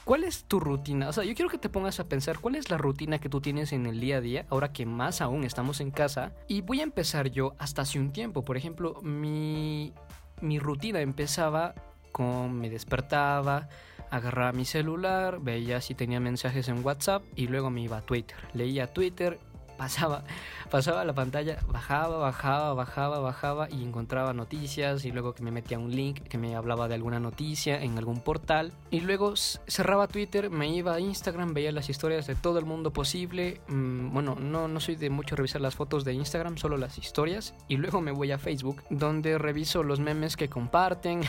¿Cuál 0.07 0.23
es 0.23 0.45
tu 0.45 0.61
rutina? 0.61 1.09
O 1.09 1.13
sea, 1.13 1.25
yo 1.25 1.35
quiero 1.35 1.51
que 1.51 1.59
te 1.59 1.69
pongas 1.69 1.99
a 1.99 2.05
pensar 2.05 2.39
cuál 2.39 2.55
es 2.55 2.71
la 2.71 2.79
rutina 2.79 3.19
que 3.19 3.29
tú 3.29 3.41
tienes 3.41 3.73
en 3.73 3.87
el 3.87 3.99
día 3.99 4.19
a 4.19 4.21
día, 4.21 4.47
ahora 4.51 4.73
que 4.73 4.87
más 4.87 5.21
aún 5.21 5.43
estamos 5.43 5.81
en 5.81 5.91
casa. 5.91 6.31
Y 6.47 6.61
voy 6.61 6.79
a 6.79 6.85
empezar 6.85 7.29
yo 7.33 7.57
hasta 7.59 7.83
hace 7.83 7.99
un 7.99 8.13
tiempo. 8.13 8.45
Por 8.45 8.57
ejemplo, 8.57 9.03
mi, 9.03 9.93
rutina 10.61 11.01
empezaba 11.01 11.75
con 12.13 12.57
me 12.57 12.71
despertaba, 12.71 13.69
agarraba 14.09 14.53
mi 14.53 14.65
celular, 14.65 15.41
veía 15.41 15.81
si 15.81 15.97
tenía 15.97 16.21
mensajes 16.21 16.69
en 16.69 16.85
WhatsApp 16.85 17.25
y 17.35 17.49
luego 17.49 17.71
me 17.71 17.81
iba 17.81 17.97
a 17.97 18.03
Twitter. 18.03 18.37
Leía 18.55 18.93
Twitter, 18.93 19.41
pasaba, 19.77 20.25
pasaba 20.71 21.05
la 21.05 21.15
pantalla, 21.15 21.59
bajaba, 21.69 22.19
bajaba, 22.19 22.75
bajaba, 22.75 23.21
bajaba 23.21 23.69
y 23.71 23.83
encontraba 23.83 24.33
noticias 24.33 25.05
y 25.05 25.13
luego 25.13 25.35
que 25.35 25.43
me 25.43 25.51
metía 25.51 25.79
un 25.79 25.91
link 25.91 26.23
que 26.23 26.39
me 26.39 26.55
hablaba 26.57 26.89
de 26.89 26.95
alguna 26.95 27.21
noticia 27.21 27.83
en 27.83 27.97
algún 27.99 28.21
portal 28.21 28.73
y 28.91 29.01
luego 29.01 29.35
cerraba 29.37 30.09
Twitter, 30.09 30.51
me 30.51 30.69
iba 30.69 30.95
a 30.95 31.01
Instagram, 31.01 31.55
veía 31.55 31.73
las 31.73 31.89
historias 31.89 32.27
de 32.27 32.35
todo 32.35 32.59
el 32.59 32.65
mundo 32.65 32.93
posible. 32.93 33.61
Mm, 33.69 34.13
bueno, 34.13 34.35
no, 34.35 34.69
no 34.69 34.81
soy 34.81 34.97
de 34.97 35.11
mucho 35.11 35.37
revisar 35.37 35.61
las 35.61 35.75
fotos 35.75 36.05
de 36.05 36.15
Instagram, 36.15 36.57
solo 36.57 36.77
las 36.77 36.99
historias 36.99 37.55
y 37.69 37.77
luego 37.77 38.01
me 38.01 38.13
voy 38.13 38.33
a 38.33 38.39
Facebook 38.39 38.83
donde 38.91 39.39
reviso 39.39 39.83
los 39.83 40.01
memes 40.01 40.37
que 40.37 40.49
comparten, 40.49 41.21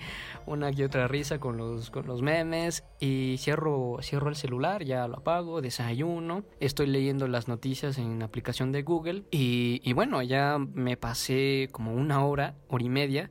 una 0.46 0.70
y 0.70 0.82
otra 0.82 1.08
risa 1.08 1.38
con 1.38 1.56
los, 1.56 1.90
con 1.90 2.06
los 2.06 2.22
memes 2.22 2.84
y 3.00 3.36
cierro, 3.38 3.98
cierro 4.02 4.28
el 4.28 4.36
celular, 4.36 4.84
ya 4.84 5.08
lo 5.08 5.18
apago, 5.18 5.60
desayuno, 5.60 6.44
estoy 6.60 6.86
leyendo 6.86 7.28
las 7.28 7.48
noticias 7.48 7.95
en 7.98 8.18
la 8.18 8.26
aplicación 8.26 8.72
de 8.72 8.82
Google 8.82 9.24
y, 9.30 9.92
bueno, 9.92 10.22
ya 10.22 10.58
me 10.58 10.96
pasé 10.96 11.68
como 11.72 11.94
una 11.94 12.24
hora, 12.24 12.56
hora 12.68 12.84
y 12.84 12.88
media 12.88 13.30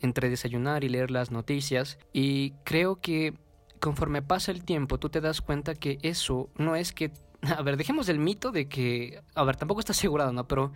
entre 0.00 0.30
desayunar 0.30 0.84
y 0.84 0.88
leer 0.88 1.10
las 1.10 1.30
noticias 1.30 1.98
y 2.12 2.52
creo 2.64 3.00
que 3.00 3.34
conforme 3.80 4.22
pasa 4.22 4.52
el 4.52 4.64
tiempo 4.64 4.98
tú 4.98 5.08
te 5.08 5.20
das 5.20 5.40
cuenta 5.40 5.74
que 5.74 5.98
eso 6.02 6.50
no 6.56 6.76
es 6.76 6.92
que... 6.92 7.12
A 7.42 7.62
ver, 7.62 7.76
dejemos 7.76 8.08
el 8.08 8.18
mito 8.18 8.52
de 8.52 8.68
que... 8.68 9.20
A 9.34 9.44
ver, 9.44 9.56
tampoco 9.56 9.80
está 9.80 9.92
asegurado, 9.92 10.32
¿no? 10.32 10.46
Pero 10.46 10.72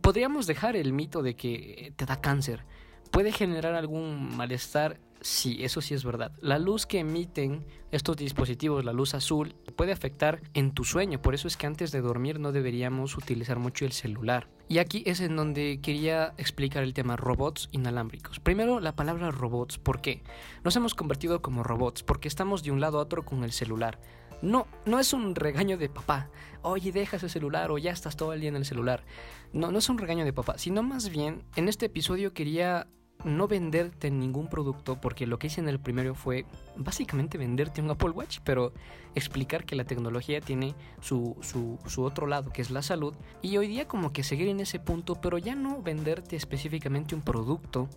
podríamos 0.00 0.46
dejar 0.46 0.76
el 0.76 0.92
mito 0.92 1.22
de 1.22 1.36
que 1.36 1.92
te 1.96 2.06
da 2.06 2.20
cáncer. 2.20 2.64
Puede 3.10 3.32
generar 3.32 3.74
algún 3.74 4.36
malestar 4.36 5.00
Sí, 5.22 5.58
eso 5.62 5.82
sí 5.82 5.92
es 5.92 6.02
verdad. 6.02 6.32
La 6.40 6.58
luz 6.58 6.86
que 6.86 7.00
emiten 7.00 7.66
estos 7.90 8.16
dispositivos, 8.16 8.84
la 8.86 8.94
luz 8.94 9.12
azul, 9.14 9.54
puede 9.76 9.92
afectar 9.92 10.40
en 10.54 10.72
tu 10.72 10.84
sueño. 10.84 11.20
Por 11.20 11.34
eso 11.34 11.46
es 11.46 11.58
que 11.58 11.66
antes 11.66 11.92
de 11.92 12.00
dormir 12.00 12.40
no 12.40 12.52
deberíamos 12.52 13.18
utilizar 13.18 13.58
mucho 13.58 13.84
el 13.84 13.92
celular. 13.92 14.48
Y 14.68 14.78
aquí 14.78 15.02
es 15.04 15.20
en 15.20 15.36
donde 15.36 15.80
quería 15.82 16.32
explicar 16.38 16.84
el 16.84 16.94
tema 16.94 17.16
robots 17.16 17.68
inalámbricos. 17.72 18.40
Primero, 18.40 18.80
la 18.80 18.96
palabra 18.96 19.30
robots. 19.30 19.76
¿Por 19.78 20.00
qué? 20.00 20.22
Nos 20.64 20.74
hemos 20.76 20.94
convertido 20.94 21.42
como 21.42 21.64
robots 21.64 22.02
porque 22.02 22.28
estamos 22.28 22.62
de 22.62 22.70
un 22.70 22.80
lado 22.80 22.98
a 22.98 23.02
otro 23.02 23.24
con 23.24 23.44
el 23.44 23.52
celular. 23.52 24.00
No, 24.40 24.66
no 24.86 24.98
es 24.98 25.12
un 25.12 25.34
regaño 25.34 25.76
de 25.76 25.90
papá. 25.90 26.30
Oye, 26.62 26.92
deja 26.92 27.18
ese 27.18 27.28
celular 27.28 27.70
o 27.70 27.76
ya 27.76 27.90
estás 27.90 28.16
todo 28.16 28.32
el 28.32 28.40
día 28.40 28.48
en 28.48 28.56
el 28.56 28.64
celular. 28.64 29.04
No, 29.52 29.70
no 29.70 29.78
es 29.78 29.88
un 29.90 29.98
regaño 29.98 30.24
de 30.24 30.32
papá, 30.32 30.56
sino 30.56 30.82
más 30.82 31.10
bien 31.10 31.44
en 31.56 31.68
este 31.68 31.86
episodio 31.86 32.32
quería 32.32 32.86
no 33.24 33.48
venderte 33.48 34.10
ningún 34.10 34.48
producto, 34.48 35.00
porque 35.00 35.26
lo 35.26 35.38
que 35.38 35.48
hice 35.48 35.60
en 35.60 35.68
el 35.68 35.78
primero 35.78 36.14
fue 36.14 36.46
básicamente 36.76 37.38
venderte 37.38 37.80
un 37.80 37.90
Apple 37.90 38.10
Watch, 38.10 38.38
pero 38.44 38.72
explicar 39.14 39.64
que 39.64 39.76
la 39.76 39.84
tecnología 39.84 40.40
tiene 40.40 40.74
su, 41.00 41.36
su, 41.42 42.02
otro 42.02 42.26
lado, 42.26 42.50
que 42.52 42.62
es 42.62 42.70
la 42.70 42.82
salud, 42.82 43.14
y 43.42 43.56
hoy 43.56 43.68
día 43.68 43.88
como 43.88 44.12
que 44.12 44.22
seguir 44.22 44.48
en 44.48 44.60
ese 44.60 44.78
punto, 44.78 45.20
pero 45.20 45.38
ya 45.38 45.54
no 45.54 45.82
venderte 45.82 46.36
específicamente 46.36 47.14
un 47.14 47.22
producto, 47.22 47.88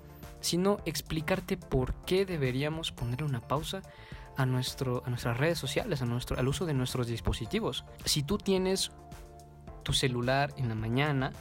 sino 0.41 0.79
explicarte 0.85 1.57
por 1.57 1.93
qué 2.05 2.25
deberíamos 2.25 2.91
poner 2.91 3.23
una 3.23 3.39
pausa 3.39 3.81
a, 4.35 4.45
nuestro, 4.45 5.03
a 5.05 5.09
nuestras 5.09 5.37
redes 5.37 5.57
sociales, 5.57 6.01
a 6.01 6.05
nuestro, 6.05 6.37
al 6.37 6.47
uso 6.47 6.65
de 6.65 6.73
nuestros 6.73 7.07
dispositivos. 7.07 7.85
Si 8.05 8.23
tú 8.23 8.37
tienes 8.37 8.91
tu 9.83 9.93
celular 9.93 10.53
en 10.57 10.69
la 10.69 10.75
mañana 10.75 11.31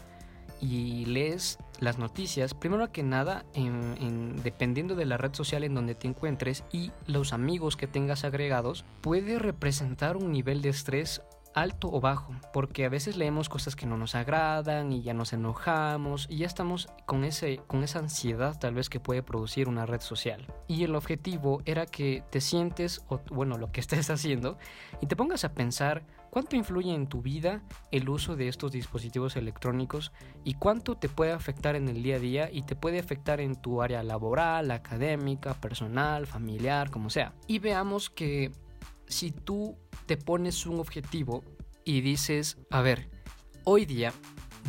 y 0.62 1.05
lees 1.07 1.59
las 1.81 1.98
noticias, 1.98 2.55
primero 2.55 2.92
que 2.92 3.03
nada, 3.03 3.44
en, 3.55 4.40
dependiendo 4.44 4.94
de 4.94 5.05
la 5.05 5.16
red 5.16 5.35
social 5.35 5.64
en 5.64 5.75
donde 5.75 5.96
te 5.96 6.07
encuentres 6.07 6.62
y 6.72 6.92
los 7.07 7.33
amigos 7.33 7.77
que 7.77 7.88
tengas 7.88 8.25
agregados, 8.25 8.85
puede 9.01 9.40
representar 9.40 10.16
un 10.16 10.31
nivel 10.31 10.62
de 10.62 10.68
estrés 10.68 11.20
alto 11.55 11.88
o 11.93 12.01
bajo, 12.01 12.35
porque 12.53 12.85
a 12.85 12.88
veces 12.88 13.17
leemos 13.17 13.49
cosas 13.49 13.77
que 13.77 13.87
no 13.87 13.97
nos 13.97 14.15
agradan 14.15 14.93
y 14.93 15.03
ya 15.03 15.15
nos 15.15 15.33
enojamos 15.33 16.27
y 16.31 16.38
ya 16.38 16.47
estamos 16.47 16.88
con, 17.07 17.25
ese, 17.25 17.59
con 17.67 17.83
esa 17.83 17.99
ansiedad 17.99 18.59
tal 18.59 18.75
vez 18.75 18.88
que 18.88 19.01
puede 19.01 19.23
producir 19.23 19.69
una 19.69 19.87
red 19.87 20.01
social. 20.01 20.47
Y 20.69 20.85
el 20.85 20.95
objetivo 20.95 21.62
era 21.65 21.87
que 21.87 22.23
te 22.31 22.41
sientes, 22.41 23.05
o 23.09 23.21
bueno, 23.31 23.59
lo 23.59 23.73
que 23.73 23.81
estés 23.93 24.11
haciendo, 24.11 24.59
y 25.01 25.07
te 25.07 25.17
pongas 25.17 25.45
a 25.45 25.53
pensar 25.53 26.05
cuánto 26.31 26.57
influye 26.57 26.95
en 26.95 27.07
tu 27.07 27.21
vida 27.21 27.62
el 27.91 28.09
uso 28.09 28.37
de 28.37 28.49
estos 28.49 28.73
dispositivos 28.73 29.37
electrónicos 29.37 30.12
y 30.45 30.55
cuánto 30.55 30.97
te 30.97 31.11
puede 31.11 31.33
afectar 31.33 31.77
en 31.77 31.88
el 31.88 32.03
día 32.03 32.17
a 32.17 32.21
día 32.21 32.49
y 32.51 32.62
te 32.62 32.75
puede 32.75 32.99
afectar 32.99 33.41
en 33.41 33.55
tu 33.55 33.83
área 33.83 34.03
laboral, 34.03 34.71
académica, 34.71 35.55
personal, 35.55 36.27
familiar, 36.27 36.91
como 36.91 37.11
sea. 37.11 37.35
Y 37.47 37.59
veamos 37.59 38.09
que 38.09 38.51
si 39.12 39.31
tú 39.31 39.77
te 40.07 40.16
pones 40.16 40.66
un 40.66 40.81
objetivo 40.81 41.44
y 41.85 42.01
dices, 42.01 42.59
a 42.70 42.83
ver, 42.83 43.09
hoy 43.64 43.87
día 43.87 44.12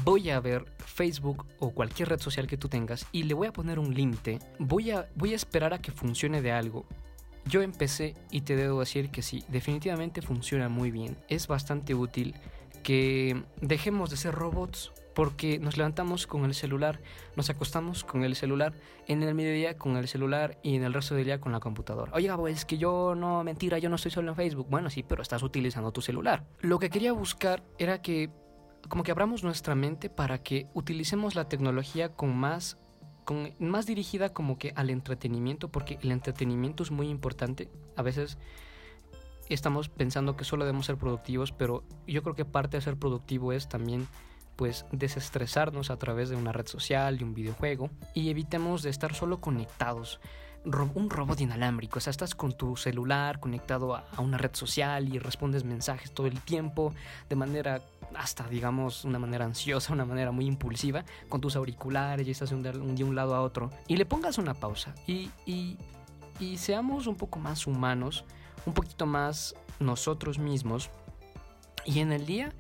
voy 0.03 0.29
a 0.29 0.39
ver 0.39 0.65
Facebook 0.85 1.45
o 1.59 1.71
cualquier 1.71 2.09
red 2.09 2.19
social 2.19 2.47
que 2.47 2.57
tú 2.57 2.67
tengas 2.69 3.07
y 3.11 3.23
le 3.23 3.33
voy 3.33 3.47
a 3.47 3.53
poner 3.53 3.79
un 3.79 3.93
límite, 3.93 4.39
voy 4.59 4.91
a, 4.91 5.09
voy 5.15 5.33
a 5.33 5.35
esperar 5.35 5.73
a 5.73 5.81
que 5.81 5.91
funcione 5.91 6.41
de 6.41 6.51
algo. 6.51 6.85
Yo 7.45 7.61
empecé 7.61 8.15
y 8.31 8.41
te 8.41 8.55
debo 8.55 8.79
decir 8.79 9.09
que 9.09 9.21
sí, 9.21 9.43
definitivamente 9.49 10.21
funciona 10.21 10.69
muy 10.69 10.91
bien. 10.91 11.17
Es 11.27 11.47
bastante 11.47 11.93
útil 11.93 12.35
que 12.83 13.43
dejemos 13.61 14.09
de 14.09 14.17
ser 14.17 14.33
robots 14.33 14.91
porque 15.13 15.59
nos 15.59 15.77
levantamos 15.77 16.27
con 16.27 16.45
el 16.45 16.53
celular, 16.53 16.99
nos 17.35 17.49
acostamos 17.49 18.03
con 18.03 18.23
el 18.23 18.35
celular, 18.35 18.73
en 19.07 19.23
el 19.23 19.33
mediodía 19.35 19.77
con 19.77 19.97
el 19.97 20.07
celular 20.07 20.57
y 20.63 20.75
en 20.75 20.83
el 20.83 20.93
resto 20.93 21.15
del 21.15 21.25
día 21.25 21.39
con 21.39 21.51
la 21.51 21.59
computadora. 21.59 22.11
Oye, 22.13 22.27
Gabo, 22.27 22.47
es 22.47 22.65
que 22.65 22.77
yo 22.77 23.15
no, 23.15 23.43
mentira, 23.43 23.77
yo 23.77 23.89
no 23.89 23.95
estoy 23.95 24.11
solo 24.11 24.29
en 24.29 24.35
Facebook. 24.35 24.67
Bueno, 24.69 24.89
sí, 24.89 25.03
pero 25.03 25.21
estás 25.21 25.43
utilizando 25.43 25.91
tu 25.91 26.01
celular. 26.01 26.45
Lo 26.61 26.79
que 26.79 26.89
quería 26.89 27.13
buscar 27.13 27.63
era 27.77 28.01
que, 28.01 28.29
como 28.89 29.03
que 29.03 29.11
abramos 29.11 29.43
nuestra 29.43 29.75
mente 29.75 30.09
para 30.09 30.41
que 30.41 30.67
utilicemos 30.73 31.35
la 31.35 31.47
tecnología 31.47 32.09
con 32.09 32.35
más 32.35 32.77
con, 33.23 33.53
más 33.59 33.85
dirigida 33.85 34.33
como 34.33 34.57
que 34.57 34.73
al 34.75 34.89
entretenimiento, 34.89 35.69
porque 35.69 35.97
el 36.01 36.11
entretenimiento 36.11 36.83
es 36.83 36.91
muy 36.91 37.07
importante. 37.07 37.69
A 37.95 38.01
veces 38.01 38.37
estamos 39.49 39.89
pensando 39.89 40.35
que 40.35 40.43
solo 40.43 40.65
debemos 40.65 40.85
ser 40.85 40.97
productivos, 40.97 41.51
pero 41.51 41.83
yo 42.07 42.21
creo 42.23 42.35
que 42.35 42.45
parte 42.45 42.77
de 42.77 42.81
ser 42.81 42.97
productivo 42.97 43.53
es 43.53 43.67
también 43.69 44.07
pues 44.55 44.85
desestresarnos 44.91 45.89
a 45.89 45.97
través 45.97 46.29
de 46.29 46.35
una 46.35 46.51
red 46.51 46.67
social, 46.67 47.17
de 47.17 47.23
un 47.23 47.33
videojuego 47.33 47.89
y 48.13 48.29
evitemos 48.29 48.83
de 48.83 48.89
estar 48.89 49.13
solo 49.15 49.41
conectados. 49.41 50.19
un 50.65 51.09
robot 51.09 51.41
inalámbrico, 51.41 51.97
o 51.97 52.01
sea, 52.01 52.11
estás 52.11 52.35
con 52.35 52.53
tu 52.53 52.77
celular 52.77 53.39
conectado 53.39 53.95
a, 53.95 54.05
una 54.19 54.37
red 54.37 54.51
social 54.53 55.13
y 55.13 55.19
respondes 55.19 55.63
mensajes 55.63 56.13
todo 56.13 56.27
el 56.27 56.39
tiempo 56.39 56.93
de 57.29 57.35
manera 57.35 57.81
hasta 58.15 58.47
digamos 58.47 59.05
una 59.05 59.17
manera 59.17 59.45
ansiosa, 59.45 59.91
una 59.91 60.05
manera 60.05 60.31
muy 60.31 60.45
impulsiva, 60.45 61.03
con 61.29 61.41
tus 61.41 61.55
auriculares 61.55 62.27
y 62.27 62.31
estás 62.31 62.51
de 62.51 62.55
un, 62.55 63.15
lado 63.15 63.35
a 63.35 63.41
otro 63.41 63.71
y 63.87 63.97
le 63.97 64.05
pongas 64.05 64.37
una 64.37 64.53
pausa 64.53 64.93
y, 65.07 65.31
y 66.39 66.57
seamos 66.57 67.07
un 67.07 67.15
poco 67.15 67.39
más 67.39 67.65
humanos, 67.65 68.23
un 68.65 68.73
poquito 68.73 69.05
más 69.07 69.55
nosotros 69.79 70.37
mismos 70.37 70.91
y 71.85 71.99
en 71.99 72.11
el 72.11 72.25
día 72.25 72.53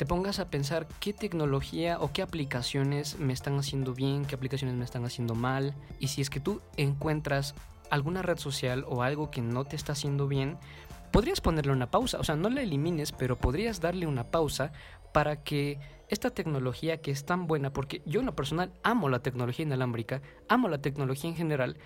te 0.00 0.06
pongas 0.06 0.38
a 0.38 0.48
pensar 0.48 0.88
qué 0.98 1.12
tecnología 1.12 1.98
o 2.00 2.10
qué 2.10 2.22
aplicaciones 2.22 3.18
me 3.18 3.34
están 3.34 3.58
haciendo 3.58 3.92
bien, 3.92 4.24
qué 4.24 4.34
aplicaciones 4.34 4.74
me 4.74 4.84
están 4.86 5.04
haciendo 5.04 5.34
mal. 5.34 5.74
Y 5.98 6.08
si 6.08 6.22
es 6.22 6.30
que 6.30 6.40
tú 6.40 6.62
encuentras 6.78 7.54
alguna 7.90 8.22
red 8.22 8.38
social 8.38 8.86
o 8.88 9.02
algo 9.02 9.30
que 9.30 9.42
no 9.42 9.66
te 9.66 9.76
está 9.76 9.92
haciendo 9.92 10.26
bien, 10.26 10.56
podrías 11.12 11.42
ponerle 11.42 11.72
una 11.72 11.90
pausa. 11.90 12.18
O 12.18 12.24
sea, 12.24 12.34
no 12.34 12.48
la 12.48 12.62
elimines, 12.62 13.12
pero 13.12 13.36
podrías 13.36 13.82
darle 13.82 14.06
una 14.06 14.24
pausa 14.24 14.72
para 15.12 15.42
que 15.42 15.78
esta 16.08 16.30
tecnología 16.30 17.02
que 17.02 17.10
es 17.10 17.26
tan 17.26 17.46
buena, 17.46 17.70
porque 17.74 18.00
yo 18.06 18.20
en 18.20 18.26
lo 18.26 18.34
personal 18.34 18.72
amo 18.82 19.10
la 19.10 19.22
tecnología 19.22 19.66
inalámbrica, 19.66 20.22
amo 20.48 20.68
la 20.68 20.80
tecnología 20.80 21.28
en 21.28 21.36
general, 21.36 21.76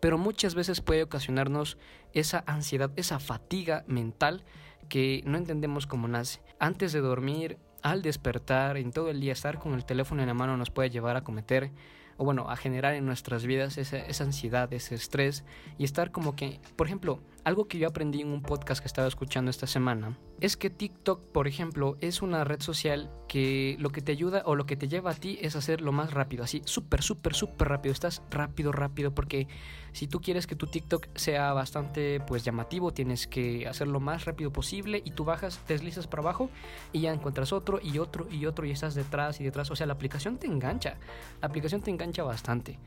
pero 0.00 0.18
muchas 0.18 0.56
veces 0.56 0.80
puede 0.80 1.04
ocasionarnos 1.04 1.78
esa 2.12 2.42
ansiedad, 2.44 2.90
esa 2.96 3.20
fatiga 3.20 3.84
mental 3.86 4.42
que 4.88 5.22
no 5.26 5.38
entendemos 5.38 5.86
cómo 5.86 6.08
nace. 6.08 6.40
Antes 6.58 6.92
de 6.92 7.00
dormir, 7.00 7.58
al 7.82 8.02
despertar, 8.02 8.76
en 8.76 8.92
todo 8.92 9.10
el 9.10 9.20
día 9.20 9.32
estar 9.32 9.58
con 9.58 9.74
el 9.74 9.84
teléfono 9.84 10.22
en 10.22 10.28
la 10.28 10.34
mano 10.34 10.56
nos 10.56 10.70
puede 10.70 10.90
llevar 10.90 11.16
a 11.16 11.24
cometer 11.24 11.70
o 12.16 12.24
bueno, 12.24 12.48
a 12.48 12.56
generar 12.56 12.94
en 12.94 13.06
nuestras 13.06 13.44
vidas 13.46 13.78
esa, 13.78 13.98
esa, 13.98 14.24
ansiedad, 14.24 14.72
ese 14.72 14.94
estrés 14.94 15.44
y 15.78 15.84
estar 15.84 16.12
como 16.12 16.36
que, 16.36 16.60
por 16.76 16.86
ejemplo, 16.86 17.20
algo 17.44 17.66
que 17.66 17.78
yo 17.78 17.88
aprendí 17.88 18.20
en 18.20 18.28
un 18.28 18.42
podcast 18.42 18.80
que 18.80 18.86
estaba 18.86 19.08
escuchando 19.08 19.50
esta 19.50 19.66
semana 19.66 20.16
es 20.40 20.56
que 20.56 20.70
TikTok, 20.70 21.30
por 21.30 21.46
ejemplo, 21.46 21.96
es 22.00 22.20
una 22.20 22.42
red 22.42 22.60
social 22.60 23.10
que 23.28 23.76
lo 23.78 23.90
que 23.90 24.00
te 24.00 24.10
ayuda 24.10 24.42
o 24.44 24.56
lo 24.56 24.66
que 24.66 24.76
te 24.76 24.88
lleva 24.88 25.12
a 25.12 25.14
ti 25.14 25.38
es 25.40 25.54
hacer 25.54 25.80
lo 25.80 25.92
más 25.92 26.12
rápido, 26.12 26.42
así, 26.42 26.62
súper, 26.64 27.02
súper, 27.02 27.34
súper 27.34 27.68
rápido, 27.68 27.92
estás 27.92 28.22
rápido, 28.30 28.72
rápido, 28.72 29.14
porque 29.14 29.46
si 29.92 30.08
tú 30.08 30.20
quieres 30.20 30.48
que 30.48 30.56
tu 30.56 30.66
TikTok 30.66 31.06
sea 31.14 31.52
bastante, 31.52 32.20
pues, 32.26 32.44
llamativo, 32.44 32.92
tienes 32.92 33.28
que 33.28 33.68
hacerlo 33.68 33.94
lo 33.94 34.00
más 34.00 34.24
rápido 34.24 34.52
posible 34.52 35.00
y 35.04 35.12
tú 35.12 35.24
bajas, 35.24 35.60
deslizas 35.68 36.08
para 36.08 36.22
abajo 36.22 36.50
y 36.92 37.02
ya 37.02 37.12
encuentras 37.12 37.52
otro 37.52 37.78
y 37.80 37.98
otro 37.98 38.26
y 38.30 38.46
otro 38.46 38.66
y 38.66 38.72
estás 38.72 38.94
detrás 38.94 39.40
y 39.40 39.44
detrás, 39.44 39.70
o 39.70 39.76
sea, 39.76 39.86
la 39.86 39.92
aplicación 39.92 40.38
te 40.38 40.46
engancha, 40.48 40.96
la 41.40 41.48
aplicación 41.48 41.82
te 41.82 41.90
engancha 41.90 42.24
bastante, 42.24 42.80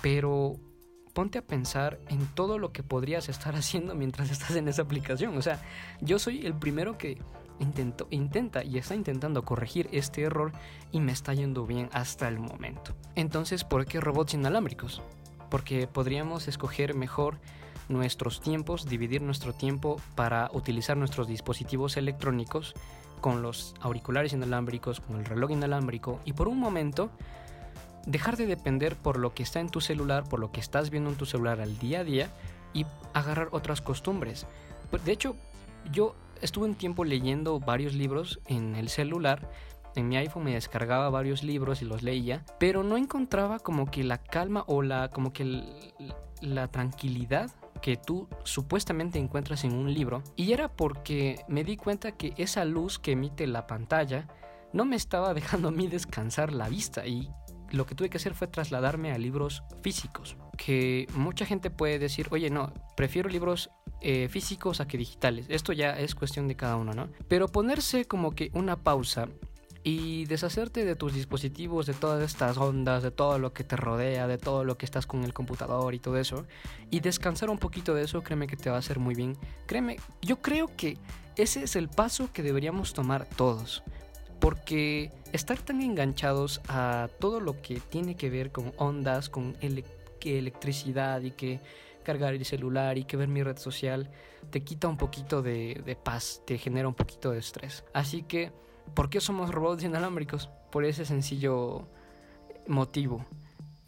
pero 0.00 0.56
ponte 1.16 1.38
a 1.38 1.42
pensar 1.42 1.98
en 2.10 2.26
todo 2.34 2.58
lo 2.58 2.72
que 2.72 2.82
podrías 2.82 3.30
estar 3.30 3.56
haciendo 3.56 3.94
mientras 3.94 4.30
estás 4.30 4.54
en 4.54 4.68
esa 4.68 4.82
aplicación. 4.82 5.36
O 5.38 5.42
sea, 5.42 5.62
yo 6.02 6.18
soy 6.18 6.44
el 6.44 6.52
primero 6.52 6.98
que 6.98 7.16
intento, 7.58 8.06
intenta 8.10 8.62
y 8.62 8.76
está 8.76 8.94
intentando 8.94 9.42
corregir 9.42 9.88
este 9.92 10.20
error 10.20 10.52
y 10.92 11.00
me 11.00 11.12
está 11.12 11.32
yendo 11.32 11.64
bien 11.64 11.88
hasta 11.92 12.28
el 12.28 12.38
momento. 12.38 12.94
Entonces, 13.14 13.64
¿por 13.64 13.86
qué 13.86 13.98
robots 13.98 14.34
inalámbricos? 14.34 15.00
Porque 15.48 15.86
podríamos 15.86 16.48
escoger 16.48 16.94
mejor 16.94 17.38
nuestros 17.88 18.42
tiempos, 18.42 18.84
dividir 18.84 19.22
nuestro 19.22 19.54
tiempo 19.54 19.98
para 20.16 20.50
utilizar 20.52 20.98
nuestros 20.98 21.28
dispositivos 21.28 21.96
electrónicos 21.96 22.74
con 23.22 23.40
los 23.40 23.74
auriculares 23.80 24.34
inalámbricos, 24.34 25.00
con 25.00 25.16
el 25.16 25.24
reloj 25.24 25.52
inalámbrico 25.52 26.20
y 26.26 26.34
por 26.34 26.46
un 26.46 26.60
momento 26.60 27.10
dejar 28.06 28.36
de 28.36 28.46
depender 28.46 28.96
por 28.96 29.18
lo 29.18 29.34
que 29.34 29.42
está 29.42 29.60
en 29.60 29.68
tu 29.68 29.80
celular, 29.80 30.24
por 30.28 30.40
lo 30.40 30.52
que 30.52 30.60
estás 30.60 30.90
viendo 30.90 31.10
en 31.10 31.16
tu 31.16 31.26
celular 31.26 31.60
al 31.60 31.78
día 31.78 32.00
a 32.00 32.04
día 32.04 32.30
y 32.72 32.86
agarrar 33.12 33.48
otras 33.52 33.80
costumbres. 33.80 34.46
Pues, 34.90 35.04
de 35.04 35.12
hecho, 35.12 35.36
yo 35.92 36.14
estuve 36.40 36.66
un 36.66 36.74
tiempo 36.74 37.04
leyendo 37.04 37.58
varios 37.58 37.94
libros 37.94 38.40
en 38.46 38.76
el 38.76 38.88
celular. 38.88 39.50
En 39.94 40.08
mi 40.08 40.16
iPhone 40.16 40.44
me 40.44 40.54
descargaba 40.54 41.10
varios 41.10 41.42
libros 41.42 41.82
y 41.82 41.86
los 41.86 42.02
leía, 42.02 42.44
pero 42.58 42.82
no 42.82 42.96
encontraba 42.96 43.58
como 43.58 43.90
que 43.90 44.04
la 44.04 44.18
calma 44.18 44.64
o 44.66 44.82
la 44.82 45.08
como 45.08 45.32
que 45.32 45.64
la 46.42 46.68
tranquilidad 46.68 47.50
que 47.80 47.96
tú 47.96 48.28
supuestamente 48.44 49.18
encuentras 49.18 49.64
en 49.64 49.72
un 49.72 49.92
libro. 49.92 50.22
Y 50.36 50.52
era 50.52 50.68
porque 50.68 51.40
me 51.48 51.64
di 51.64 51.76
cuenta 51.76 52.12
que 52.12 52.34
esa 52.36 52.64
luz 52.64 52.98
que 52.98 53.12
emite 53.12 53.46
la 53.46 53.66
pantalla 53.66 54.28
no 54.72 54.84
me 54.84 54.96
estaba 54.96 55.34
dejando 55.34 55.68
a 55.68 55.72
mí 55.72 55.88
descansar 55.88 56.52
la 56.52 56.68
vista 56.68 57.06
y 57.06 57.30
lo 57.70 57.86
que 57.86 57.94
tuve 57.94 58.10
que 58.10 58.18
hacer 58.18 58.34
fue 58.34 58.46
trasladarme 58.46 59.12
a 59.12 59.18
libros 59.18 59.62
físicos. 59.82 60.36
Que 60.56 61.06
mucha 61.14 61.46
gente 61.46 61.70
puede 61.70 61.98
decir, 61.98 62.28
oye, 62.30 62.50
no, 62.50 62.72
prefiero 62.96 63.28
libros 63.28 63.70
eh, 64.00 64.28
físicos 64.28 64.80
a 64.80 64.88
que 64.88 64.98
digitales. 64.98 65.46
Esto 65.48 65.72
ya 65.72 65.98
es 65.98 66.14
cuestión 66.14 66.48
de 66.48 66.56
cada 66.56 66.76
uno, 66.76 66.92
¿no? 66.92 67.08
Pero 67.28 67.48
ponerse 67.48 68.04
como 68.04 68.32
que 68.32 68.50
una 68.54 68.76
pausa 68.76 69.28
y 69.82 70.24
deshacerte 70.24 70.84
de 70.84 70.96
tus 70.96 71.14
dispositivos, 71.14 71.86
de 71.86 71.94
todas 71.94 72.20
estas 72.22 72.58
ondas, 72.58 73.04
de 73.04 73.12
todo 73.12 73.38
lo 73.38 73.52
que 73.52 73.62
te 73.62 73.76
rodea, 73.76 74.26
de 74.26 74.36
todo 74.36 74.64
lo 74.64 74.76
que 74.76 74.84
estás 74.84 75.06
con 75.06 75.22
el 75.22 75.32
computador 75.32 75.94
y 75.94 76.00
todo 76.00 76.18
eso, 76.18 76.44
y 76.90 76.98
descansar 76.98 77.50
un 77.50 77.58
poquito 77.58 77.94
de 77.94 78.02
eso, 78.02 78.22
créeme 78.24 78.48
que 78.48 78.56
te 78.56 78.68
va 78.68 78.76
a 78.76 78.78
hacer 78.80 78.98
muy 78.98 79.14
bien. 79.14 79.38
Créeme, 79.66 79.98
yo 80.22 80.42
creo 80.42 80.74
que 80.76 80.98
ese 81.36 81.62
es 81.62 81.76
el 81.76 81.88
paso 81.88 82.30
que 82.32 82.42
deberíamos 82.42 82.94
tomar 82.94 83.26
todos. 83.26 83.84
Porque 84.40 85.10
estar 85.32 85.58
tan 85.58 85.80
enganchados 85.80 86.60
a 86.68 87.08
todo 87.18 87.40
lo 87.40 87.60
que 87.62 87.80
tiene 87.80 88.16
que 88.16 88.30
ver 88.30 88.52
con 88.52 88.72
ondas, 88.76 89.28
con 89.28 89.56
electricidad 89.60 91.22
y 91.22 91.30
que 91.32 91.60
cargar 92.02 92.34
el 92.34 92.44
celular 92.44 92.98
y 92.98 93.04
que 93.04 93.16
ver 93.16 93.28
mi 93.28 93.42
red 93.42 93.56
social, 93.56 94.10
te 94.50 94.62
quita 94.62 94.86
un 94.86 94.96
poquito 94.96 95.42
de, 95.42 95.82
de 95.84 95.96
paz, 95.96 96.42
te 96.46 96.56
genera 96.56 96.86
un 96.86 96.94
poquito 96.94 97.32
de 97.32 97.38
estrés. 97.38 97.84
Así 97.92 98.22
que, 98.22 98.52
¿por 98.94 99.10
qué 99.10 99.20
somos 99.20 99.50
robots 99.50 99.82
inalámbricos? 99.82 100.48
Por 100.70 100.84
ese 100.84 101.04
sencillo 101.04 101.88
motivo. 102.68 103.26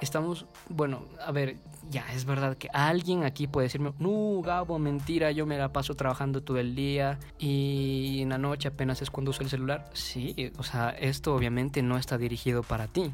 Estamos, 0.00 0.46
bueno, 0.68 1.04
a 1.24 1.32
ver, 1.32 1.56
ya 1.90 2.04
es 2.12 2.24
verdad 2.24 2.56
que 2.56 2.68
alguien 2.72 3.24
aquí 3.24 3.46
puede 3.46 3.66
decirme, 3.66 3.92
no, 3.98 4.40
Gabo, 4.42 4.78
mentira, 4.78 5.30
yo 5.30 5.46
me 5.46 5.58
la 5.58 5.72
paso 5.72 5.94
trabajando 5.94 6.42
todo 6.42 6.58
el 6.58 6.74
día 6.74 7.18
y 7.38 8.20
en 8.22 8.30
la 8.30 8.38
noche 8.38 8.68
apenas 8.68 9.02
es 9.02 9.10
cuando 9.10 9.30
uso 9.30 9.42
el 9.42 9.48
celular. 9.48 9.84
Sí, 9.92 10.52
o 10.58 10.62
sea, 10.62 10.90
esto 10.90 11.34
obviamente 11.34 11.82
no 11.82 11.96
está 11.96 12.18
dirigido 12.18 12.62
para 12.62 12.86
ti. 12.86 13.12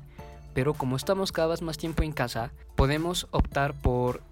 Pero 0.54 0.74
como 0.74 0.96
estamos 0.96 1.32
cada 1.32 1.48
vez 1.48 1.62
más 1.62 1.78
tiempo 1.78 2.02
en 2.02 2.12
casa, 2.12 2.52
podemos 2.76 3.26
optar 3.32 3.74
por 3.74 4.22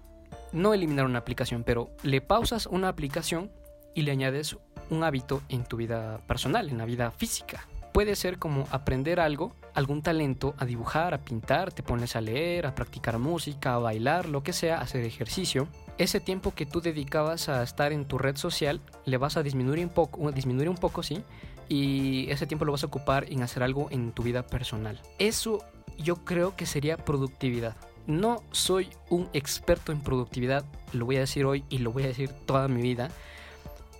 no 0.53 0.73
eliminar 0.73 1.05
una 1.05 1.19
aplicación, 1.19 1.63
pero 1.63 1.89
le 2.03 2.21
pausas 2.21 2.67
una 2.67 2.87
aplicación 2.87 3.51
y 3.93 4.03
le 4.03 4.11
añades 4.11 4.57
un 4.89 5.03
hábito 5.03 5.41
en 5.49 5.63
tu 5.65 5.77
vida 5.77 6.19
personal, 6.27 6.69
en 6.69 6.77
la 6.77 6.85
vida 6.85 7.11
física. 7.11 7.67
Puede 7.93 8.15
ser 8.15 8.39
como 8.39 8.67
aprender 8.71 9.19
algo, 9.19 9.53
algún 9.73 10.01
talento, 10.01 10.55
a 10.57 10.65
dibujar, 10.65 11.13
a 11.13 11.19
pintar, 11.19 11.71
te 11.71 11.83
pones 11.83 12.15
a 12.15 12.21
leer, 12.21 12.65
a 12.65 12.75
practicar 12.75 13.19
música, 13.19 13.75
a 13.75 13.79
bailar, 13.79 14.27
lo 14.27 14.43
que 14.43 14.53
sea, 14.53 14.77
a 14.77 14.81
hacer 14.81 15.03
ejercicio. 15.03 15.67
Ese 15.97 16.19
tiempo 16.19 16.53
que 16.53 16.65
tú 16.65 16.81
dedicabas 16.81 17.49
a 17.49 17.63
estar 17.63 17.91
en 17.91 18.05
tu 18.05 18.17
red 18.17 18.35
social 18.35 18.81
le 19.05 19.17
vas 19.17 19.37
a 19.37 19.43
disminuir 19.43 19.79
un 19.85 19.89
poco, 19.89 20.31
disminuir 20.31 20.69
un 20.69 20.77
poco, 20.77 21.03
sí, 21.03 21.23
y 21.69 22.29
ese 22.29 22.47
tiempo 22.47 22.65
lo 22.65 22.71
vas 22.71 22.83
a 22.83 22.87
ocupar 22.87 23.25
en 23.31 23.41
hacer 23.41 23.63
algo 23.63 23.87
en 23.91 24.11
tu 24.11 24.23
vida 24.23 24.45
personal. 24.45 24.99
Eso 25.19 25.63
yo 25.97 26.17
creo 26.23 26.55
que 26.55 26.65
sería 26.65 26.97
productividad. 26.97 27.75
No 28.05 28.43
soy 28.51 28.89
un 29.09 29.29
experto 29.33 29.91
en 29.91 30.01
productividad, 30.01 30.65
lo 30.91 31.05
voy 31.05 31.17
a 31.17 31.21
decir 31.21 31.45
hoy 31.45 31.63
y 31.69 31.77
lo 31.77 31.91
voy 31.91 32.03
a 32.03 32.07
decir 32.07 32.29
toda 32.45 32.67
mi 32.67 32.81
vida, 32.81 33.09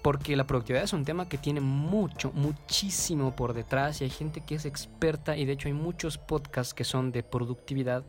porque 0.04 0.36
la 0.36 0.46
productividad 0.46 0.84
es 0.84 0.92
un 0.92 1.06
tema 1.06 1.30
que 1.30 1.38
tiene 1.38 1.62
mucho, 1.62 2.34
muchísimo 2.34 3.36
por 3.36 3.54
detrás 3.54 4.02
y 4.02 4.04
hay 4.04 4.10
gente 4.10 4.42
que 4.42 4.56
es 4.56 4.66
experta 4.66 5.38
y 5.38 5.46
de 5.46 5.54
hecho 5.54 5.70
hay 5.70 5.74
muchos 5.74 6.18
podcasts 6.18 6.74
que 6.74 6.84
son 6.84 7.14
de 7.14 7.24
productividad. 7.24 8.04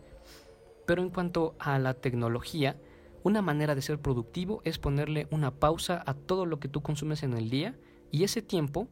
Pero 0.87 1.03
en 1.03 1.11
cuanto 1.11 1.55
a 1.61 1.79
la 1.79 1.95
tecnología, 1.95 2.77
una 3.23 3.43
manera 3.43 3.77
de 3.77 3.81
ser 3.81 4.01
productivo 4.01 4.61
es 4.65 4.79
ponerle 4.79 5.29
una 5.31 5.53
pausa 5.53 6.03
a 6.05 6.15
todo 6.15 6.47
lo 6.47 6.59
que 6.59 6.69
tú 6.69 6.83
consumes 6.83 7.23
en 7.23 7.33
el 7.33 7.49
día 7.49 7.79
y 8.11 8.25
ese 8.25 8.43
tiempo 8.43 8.89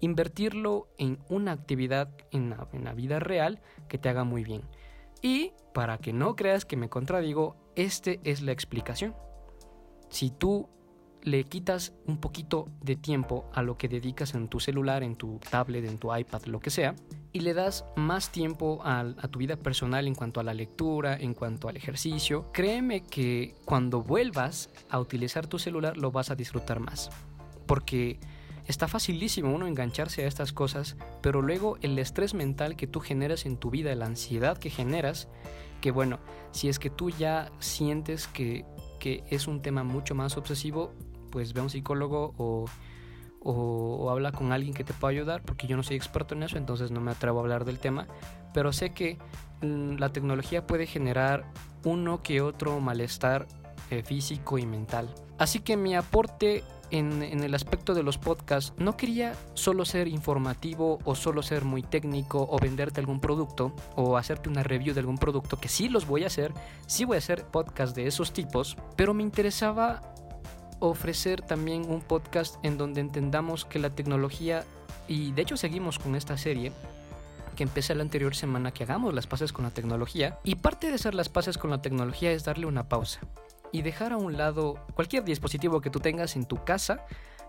invertirlo 0.00 0.88
en 0.96 1.18
una 1.28 1.52
actividad 1.52 2.08
en 2.30 2.50
la, 2.50 2.68
en 2.72 2.84
la 2.84 2.94
vida 2.94 3.20
real 3.20 3.60
que 3.88 3.98
te 3.98 4.08
haga 4.08 4.24
muy 4.24 4.44
bien. 4.44 4.62
Y 5.20 5.52
para 5.74 5.98
que 5.98 6.14
no 6.14 6.36
creas 6.36 6.64
que 6.64 6.78
me 6.78 6.88
contradigo, 6.88 7.54
este 7.76 8.18
es 8.24 8.40
la 8.40 8.52
explicación. 8.52 9.14
Si 10.08 10.30
tú 10.30 10.68
le 11.22 11.44
quitas 11.44 11.92
un 12.06 12.18
poquito 12.18 12.66
de 12.80 12.96
tiempo 12.96 13.48
a 13.54 13.62
lo 13.62 13.78
que 13.78 13.88
dedicas 13.88 14.34
en 14.34 14.48
tu 14.48 14.60
celular, 14.60 15.02
en 15.02 15.14
tu 15.14 15.38
tablet, 15.50 15.84
en 15.84 15.98
tu 15.98 16.14
iPad, 16.14 16.42
lo 16.44 16.60
que 16.60 16.70
sea, 16.70 16.94
y 17.32 17.40
le 17.40 17.54
das 17.54 17.84
más 17.96 18.30
tiempo 18.30 18.80
a, 18.84 19.04
tu 19.30 19.38
vida 19.38 19.56
personal 19.56 20.06
en 20.06 20.14
cuanto 20.14 20.40
a 20.40 20.42
la 20.42 20.52
lectura, 20.52 21.16
en 21.16 21.34
cuanto 21.34 21.68
al 21.68 21.76
ejercicio, 21.76 22.50
créeme 22.52 23.02
que 23.02 23.54
cuando 23.64 24.02
vuelvas 24.02 24.68
a 24.90 25.00
utilizar 25.00 25.46
tu 25.46 25.58
celular 25.58 25.96
lo 25.96 26.10
vas 26.10 26.30
a 26.30 26.34
disfrutar 26.34 26.80
más. 26.80 27.10
Porque 27.66 28.18
está 28.66 28.88
facilísimo 28.88 29.54
uno 29.54 29.66
engancharse 29.66 30.24
a 30.24 30.28
estas 30.28 30.52
cosas, 30.52 30.96
pero 31.22 31.40
luego 31.40 31.78
el 31.80 31.98
estrés 31.98 32.34
mental 32.34 32.76
que 32.76 32.86
tú 32.86 33.00
generas 33.00 33.46
en 33.46 33.56
tu 33.56 33.70
vida, 33.70 33.94
la 33.94 34.06
ansiedad 34.06 34.58
que 34.58 34.70
generas, 34.70 35.28
que 35.80 35.90
bueno, 35.90 36.18
si 36.50 36.68
es 36.68 36.78
que 36.78 36.90
tú 36.90 37.10
ya 37.10 37.50
sientes 37.60 38.26
que, 38.26 38.66
que 39.00 39.24
es 39.30 39.46
un 39.46 39.62
tema 39.62 39.84
mucho 39.84 40.14
más 40.14 40.36
obsesivo, 40.36 40.92
pues 41.32 41.54
ve 41.54 41.60
a 41.60 41.64
un 41.64 41.70
psicólogo 41.70 42.34
o, 42.36 44.10
habla 44.10 44.30
con 44.30 44.52
alguien 44.52 44.74
que 44.74 44.84
te 44.84 44.92
pueda 44.92 45.10
ayudar, 45.10 45.42
porque 45.42 45.66
yo 45.66 45.76
no 45.76 45.82
soy 45.82 45.96
experto 45.96 46.36
en 46.36 46.44
eso, 46.44 46.58
entonces 46.58 46.92
no 46.92 47.00
me 47.00 47.10
atrevo 47.10 47.40
a 47.40 47.42
hablar 47.42 47.64
del 47.64 47.80
tema, 47.80 48.06
pero 48.54 48.72
sé 48.72 48.90
que 48.90 49.18
mm, 49.62 49.96
la 49.96 50.10
tecnología 50.10 50.64
puede 50.66 50.86
generar 50.86 51.50
uno 51.82 52.22
que 52.22 52.40
otro 52.40 52.78
malestar 52.78 53.48
eh, 53.90 54.04
físico 54.04 54.58
y 54.58 54.66
mental. 54.66 55.12
Así 55.38 55.58
que 55.58 55.76
mi 55.76 55.96
aporte 55.96 56.62
en, 56.92 57.22
en, 57.22 57.42
el 57.42 57.54
aspecto 57.54 57.94
de 57.94 58.02
los 58.02 58.18
podcasts 58.18 58.74
no 58.76 58.96
quería 58.96 59.34
solo 59.54 59.84
ser 59.84 60.06
informativo 60.06 60.98
o 61.04 61.14
solo 61.14 61.42
ser 61.42 61.64
muy 61.64 61.82
técnico 61.82 62.46
o 62.48 62.58
venderte 62.58 63.00
algún 63.00 63.18
producto 63.18 63.74
o 63.96 64.18
hacerte 64.18 64.50
una 64.50 64.62
review 64.62 64.94
de 64.94 65.00
algún 65.00 65.18
producto, 65.18 65.56
que 65.56 65.68
sí 65.68 65.88
los 65.88 66.06
voy 66.06 66.24
a 66.24 66.26
hacer, 66.28 66.52
sí 66.86 67.04
voy 67.04 67.16
a 67.16 67.18
hacer 67.18 67.46
podcasts 67.46 67.96
de 67.96 68.06
esos 68.06 68.32
tipos, 68.32 68.76
pero 68.94 69.14
me 69.14 69.22
interesaba 69.22 70.11
ofrecer 70.88 71.42
también 71.42 71.88
un 71.88 72.00
podcast 72.00 72.56
en 72.64 72.76
donde 72.76 73.00
entendamos 73.00 73.64
que 73.64 73.78
la 73.78 73.90
tecnología, 73.90 74.64
y 75.06 75.32
de 75.32 75.42
hecho 75.42 75.56
seguimos 75.56 75.98
con 75.98 76.16
esta 76.16 76.36
serie, 76.36 76.72
que 77.56 77.62
empecé 77.62 77.94
la 77.94 78.02
anterior 78.02 78.34
semana, 78.34 78.72
que 78.72 78.82
hagamos 78.82 79.14
las 79.14 79.26
paces 79.26 79.52
con 79.52 79.64
la 79.64 79.70
tecnología, 79.70 80.38
y 80.42 80.56
parte 80.56 80.88
de 80.88 80.94
hacer 80.94 81.14
las 81.14 81.28
paces 81.28 81.56
con 81.56 81.70
la 81.70 81.82
tecnología 81.82 82.32
es 82.32 82.44
darle 82.44 82.66
una 82.66 82.88
pausa 82.88 83.20
y 83.70 83.82
dejar 83.82 84.12
a 84.12 84.16
un 84.16 84.36
lado 84.36 84.84
cualquier 84.94 85.24
dispositivo 85.24 85.80
que 85.80 85.90
tú 85.90 86.00
tengas 86.00 86.34
en 86.36 86.46
tu 86.46 86.64
casa 86.64 87.06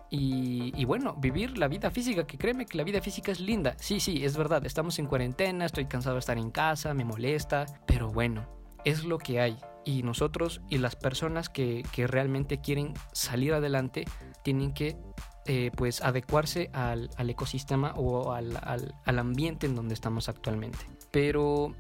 y, 0.10 0.72
y, 0.80 0.86
bueno, 0.86 1.16
vivir 1.16 1.58
la 1.58 1.68
vida 1.68 1.90
física, 1.90 2.28
que 2.28 2.38
créeme 2.38 2.68
que 2.68 2.78
la 2.78 2.84
vida 2.84 3.02
física 3.02 3.32
es 3.32 3.40
linda. 3.40 3.76
Sí, 3.80 4.00
sí, 4.00 4.24
es 4.24 4.38
verdad, 4.38 4.64
estamos 4.64 5.00
en 5.00 5.08
cuarentena, 5.08 5.66
estoy 5.66 5.86
cansado 5.86 6.16
de 6.16 6.20
estar 6.20 6.38
en 6.38 6.52
casa, 6.52 6.94
me 6.94 7.04
molesta, 7.04 7.66
pero 7.88 8.12
bueno, 8.12 8.48
es 8.86 9.04
lo 9.06 9.18
que 9.18 9.40
hay 9.40 9.58
y 9.86 10.04
nosotros 10.04 10.62
y 10.70 10.78
las 10.78 10.96
personas 10.96 11.50
que, 11.50 11.84
realmente 12.08 12.60
quieren 12.60 12.94
salir 13.12 13.54
adelante 13.54 14.06
tienen 14.44 14.74
que 14.74 14.98
eh, 15.46 15.72
pues 15.76 16.02
adecuarse 16.02 16.70
al, 16.74 17.10
ecosistema 17.18 17.94
o 17.96 18.32
al, 18.32 18.94
ambiente 19.06 19.68
en 19.68 19.76
donde 19.76 19.94
estamos 19.94 20.30
actualmente. 20.30 20.80
Pero 21.12 21.76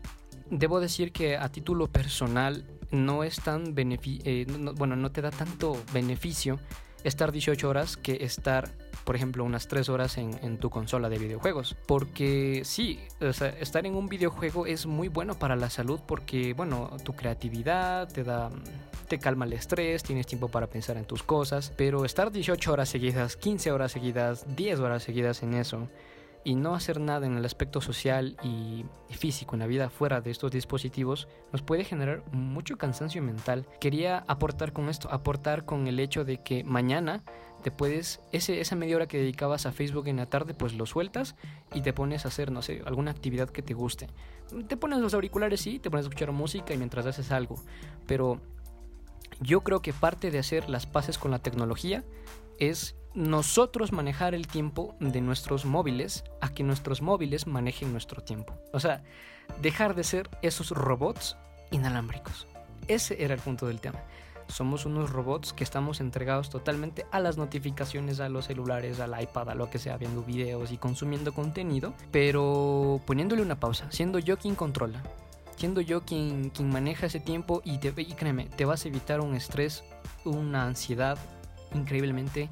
debo 0.49 0.79
decir 0.79 1.11
que 1.11 1.37
a 1.37 1.49
título 1.49 1.87
personal 1.87 2.65
no 2.91 3.23
es 3.23 3.37
tan 3.37 3.73
eh, 3.77 4.45
bueno, 4.75 4.95
no 4.95 5.11
te 5.11 5.21
da 5.21 5.31
tanto 5.31 5.81
beneficio 5.93 6.59
estar 7.03 7.31
18 7.31 7.67
horas 7.69 7.97
que 7.97 8.23
estar, 8.23 8.69
por 9.03 9.15
ejemplo, 9.15 9.43
unas 9.43 9.67
3 9.67 9.89
horas 9.89 10.17
en, 10.17 10.57
tu 10.57 10.69
consola 10.69 11.09
de 11.09 11.19
videojuegos. 11.19 11.75
Porque 11.87 12.61
sí, 12.63 12.99
estar 13.19 13.85
en 13.85 13.95
un 13.95 14.07
videojuego 14.07 14.65
es 14.65 14.85
muy 14.85 15.07
bueno 15.07 15.37
para 15.37 15.55
la 15.55 15.69
salud 15.69 15.99
porque, 16.07 16.53
bueno, 16.53 16.91
tu 17.03 17.13
creatividad 17.13 18.07
te 18.11 18.23
da 18.23 18.49
te 19.07 19.19
calma 19.19 19.45
el 19.45 19.53
estrés, 19.53 20.01
tienes 20.01 20.25
tiempo 20.25 20.47
para 20.47 20.67
pensar 20.67 20.97
en 20.97 21.05
tus 21.05 21.21
cosas, 21.23 21.71
pero 21.75 22.05
estar 22.05 22.31
18 22.31 22.71
horas 22.71 22.89
seguidas, 22.89 23.35
15 23.35 23.71
horas 23.71 23.91
seguidas, 23.91 24.55
10 24.55 24.79
horas 24.79 25.03
seguidas 25.03 25.43
en 25.43 25.53
eso, 25.53 25.87
y 26.43 26.55
no 26.55 26.75
hacer 26.75 26.99
nada 26.99 27.25
en 27.25 27.37
el 27.37 27.45
aspecto 27.45 27.81
social 27.81 28.37
y 28.43 28.85
físico 29.09 29.55
en 29.55 29.59
la 29.59 29.67
vida 29.67 29.89
fuera 29.89 30.21
de 30.21 30.31
estos 30.31 30.51
dispositivos 30.51 31.27
nos 31.51 31.61
puede 31.61 31.83
generar 31.83 32.23
mucho 32.31 32.77
cansancio 32.77 33.21
mental. 33.21 33.65
Quería 33.79 34.23
aportar 34.27 34.73
con 34.73 34.89
esto, 34.89 35.11
aportar 35.11 35.65
con 35.65 35.87
el 35.87 35.99
hecho 35.99 36.25
de 36.25 36.41
que 36.41 36.63
mañana 36.63 37.23
te 37.63 37.71
puedes, 37.71 38.19
ese, 38.31 38.59
esa 38.59 38.75
media 38.75 38.97
hora 38.97 39.07
que 39.07 39.17
dedicabas 39.17 39.65
a 39.65 39.71
Facebook 39.71 40.07
en 40.07 40.17
la 40.17 40.25
tarde, 40.25 40.53
pues 40.53 40.73
lo 40.73 40.85
sueltas 40.85 41.35
y 41.73 41.81
te 41.81 41.93
pones 41.93 42.25
a 42.25 42.27
hacer, 42.27 42.51
no 42.51 42.61
sé, 42.61 42.81
alguna 42.85 43.11
actividad 43.11 43.49
que 43.49 43.61
te 43.61 43.73
guste. 43.73 44.07
Te 44.67 44.77
pones 44.77 44.99
los 44.99 45.13
auriculares, 45.13 45.61
sí, 45.61 45.79
te 45.79 45.89
pones 45.89 46.05
a 46.05 46.09
escuchar 46.09 46.31
música 46.31 46.73
y 46.73 46.77
mientras 46.77 47.05
haces 47.05 47.31
algo. 47.31 47.63
Pero 48.05 48.41
yo 49.39 49.61
creo 49.61 49.81
que 49.81 49.93
parte 49.93 50.29
de 50.29 50.39
hacer 50.39 50.69
las 50.69 50.85
paces 50.85 51.17
con 51.17 51.31
la 51.31 51.39
tecnología 51.39 52.03
es 52.59 52.95
nosotros 53.13 53.91
manejar 53.91 54.33
el 54.33 54.47
tiempo 54.47 54.95
de 54.99 55.21
nuestros 55.21 55.65
móviles 55.65 56.23
a 56.41 56.49
que 56.49 56.63
nuestros 56.63 57.01
móviles 57.01 57.47
manejen 57.47 57.91
nuestro 57.91 58.23
tiempo. 58.23 58.57
O 58.71 58.79
sea, 58.79 59.03
dejar 59.61 59.95
de 59.95 60.03
ser 60.03 60.29
esos 60.41 60.71
robots 60.71 61.37
inalámbricos. 61.71 62.47
Ese 62.87 63.23
era 63.23 63.33
el 63.33 63.39
punto 63.39 63.67
del 63.67 63.79
tema. 63.79 63.99
Somos 64.47 64.85
unos 64.85 65.09
robots 65.09 65.53
que 65.53 65.63
estamos 65.63 66.01
entregados 66.01 66.49
totalmente 66.49 67.05
a 67.11 67.19
las 67.19 67.37
notificaciones, 67.37 68.19
a 68.19 68.29
los 68.29 68.45
celulares, 68.45 68.99
al 68.99 69.19
iPad, 69.21 69.49
a 69.49 69.55
lo 69.55 69.69
que 69.69 69.79
sea, 69.79 69.97
viendo 69.97 70.21
videos 70.23 70.71
y 70.71 70.77
consumiendo 70.77 71.33
contenido, 71.33 71.93
pero 72.11 72.99
poniéndole 73.05 73.41
una 73.41 73.59
pausa, 73.59 73.89
siendo 73.89 74.19
yo 74.19 74.37
quien 74.37 74.55
controla, 74.55 75.01
siendo 75.55 75.79
yo 75.79 76.01
quien, 76.01 76.49
quien 76.49 76.69
maneja 76.69 77.05
ese 77.05 77.21
tiempo 77.21 77.61
y, 77.63 77.75
y 77.75 78.13
créeme, 78.13 78.45
te 78.45 78.65
vas 78.65 78.83
a 78.83 78.89
evitar 78.89 79.21
un 79.21 79.33
estrés, 79.33 79.83
una 80.25 80.65
ansiedad 80.65 81.17
increíblemente 81.73 82.49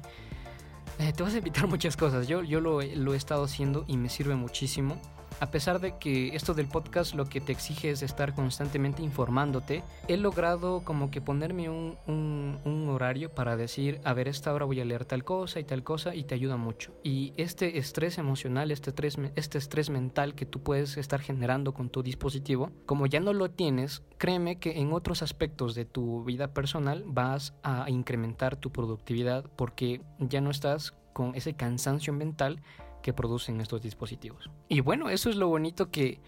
eh, 0.98 1.12
te 1.12 1.22
vas 1.22 1.34
a 1.34 1.38
evitar 1.38 1.66
muchas 1.66 1.96
cosas. 1.96 2.28
Yo, 2.28 2.42
yo 2.42 2.60
lo, 2.60 2.82
lo, 2.82 3.14
he 3.14 3.16
estado 3.16 3.44
haciendo 3.44 3.84
y 3.86 3.96
me 3.96 4.08
sirve 4.08 4.34
muchísimo. 4.34 5.00
A 5.42 5.50
pesar 5.50 5.80
de 5.80 5.98
que 5.98 6.36
esto 6.36 6.54
del 6.54 6.68
podcast 6.68 7.16
lo 7.16 7.24
que 7.24 7.40
te 7.40 7.50
exige 7.50 7.90
es 7.90 8.04
estar 8.04 8.32
constantemente 8.32 9.02
informándote, 9.02 9.82
he 10.06 10.16
logrado 10.16 10.84
como 10.84 11.10
que 11.10 11.20
ponerme 11.20 11.68
un, 11.68 12.88
horario 12.88 13.34
para 13.34 13.56
decir, 13.56 14.00
a 14.04 14.12
ver, 14.12 14.28
esta 14.28 14.52
hora 14.52 14.66
voy 14.66 14.80
a 14.80 14.84
leer 14.84 15.04
tal 15.04 15.24
cosa 15.24 15.58
y 15.58 15.64
tal 15.64 15.82
cosa 15.82 16.14
y 16.14 16.22
te 16.22 16.36
ayuda 16.36 16.56
mucho. 16.56 16.94
Y 17.02 17.32
este 17.36 17.78
estrés 17.78 18.18
emocional, 18.18 18.70
este 18.70 18.90
estrés, 18.90 19.18
este 19.34 19.58
estrés 19.58 19.90
mental 19.90 20.36
que 20.36 20.46
tú 20.46 20.62
puedes 20.62 20.96
estar 20.96 21.20
generando 21.20 21.74
con 21.74 21.90
tu 21.90 22.04
dispositivo, 22.04 22.70
como 22.86 23.06
ya 23.06 23.18
no 23.18 23.32
lo 23.32 23.50
tienes, 23.50 24.04
créeme 24.18 24.60
que 24.60 24.78
en 24.78 24.92
otros 24.92 25.22
aspectos 25.22 25.74
de 25.74 25.84
tu 25.84 26.22
vida 26.22 26.54
personal 26.54 27.02
vas 27.04 27.52
a 27.64 27.90
incrementar 27.90 28.54
tu 28.54 28.70
productividad 28.70 29.50
porque 29.56 30.02
ya 30.20 30.40
no 30.40 30.50
estás 30.50 30.94
con 31.12 31.34
ese 31.34 31.54
cansancio 31.54 32.12
mental 32.12 32.62
que 33.02 33.12
producen 33.12 33.60
estos 33.60 33.82
dispositivos. 33.82 34.50
Y 34.68 34.80
bueno, 34.80 35.10
eso 35.10 35.30
es 35.30 35.36
lo 35.36 35.48
bonito 35.48 35.90
que, 35.90 36.20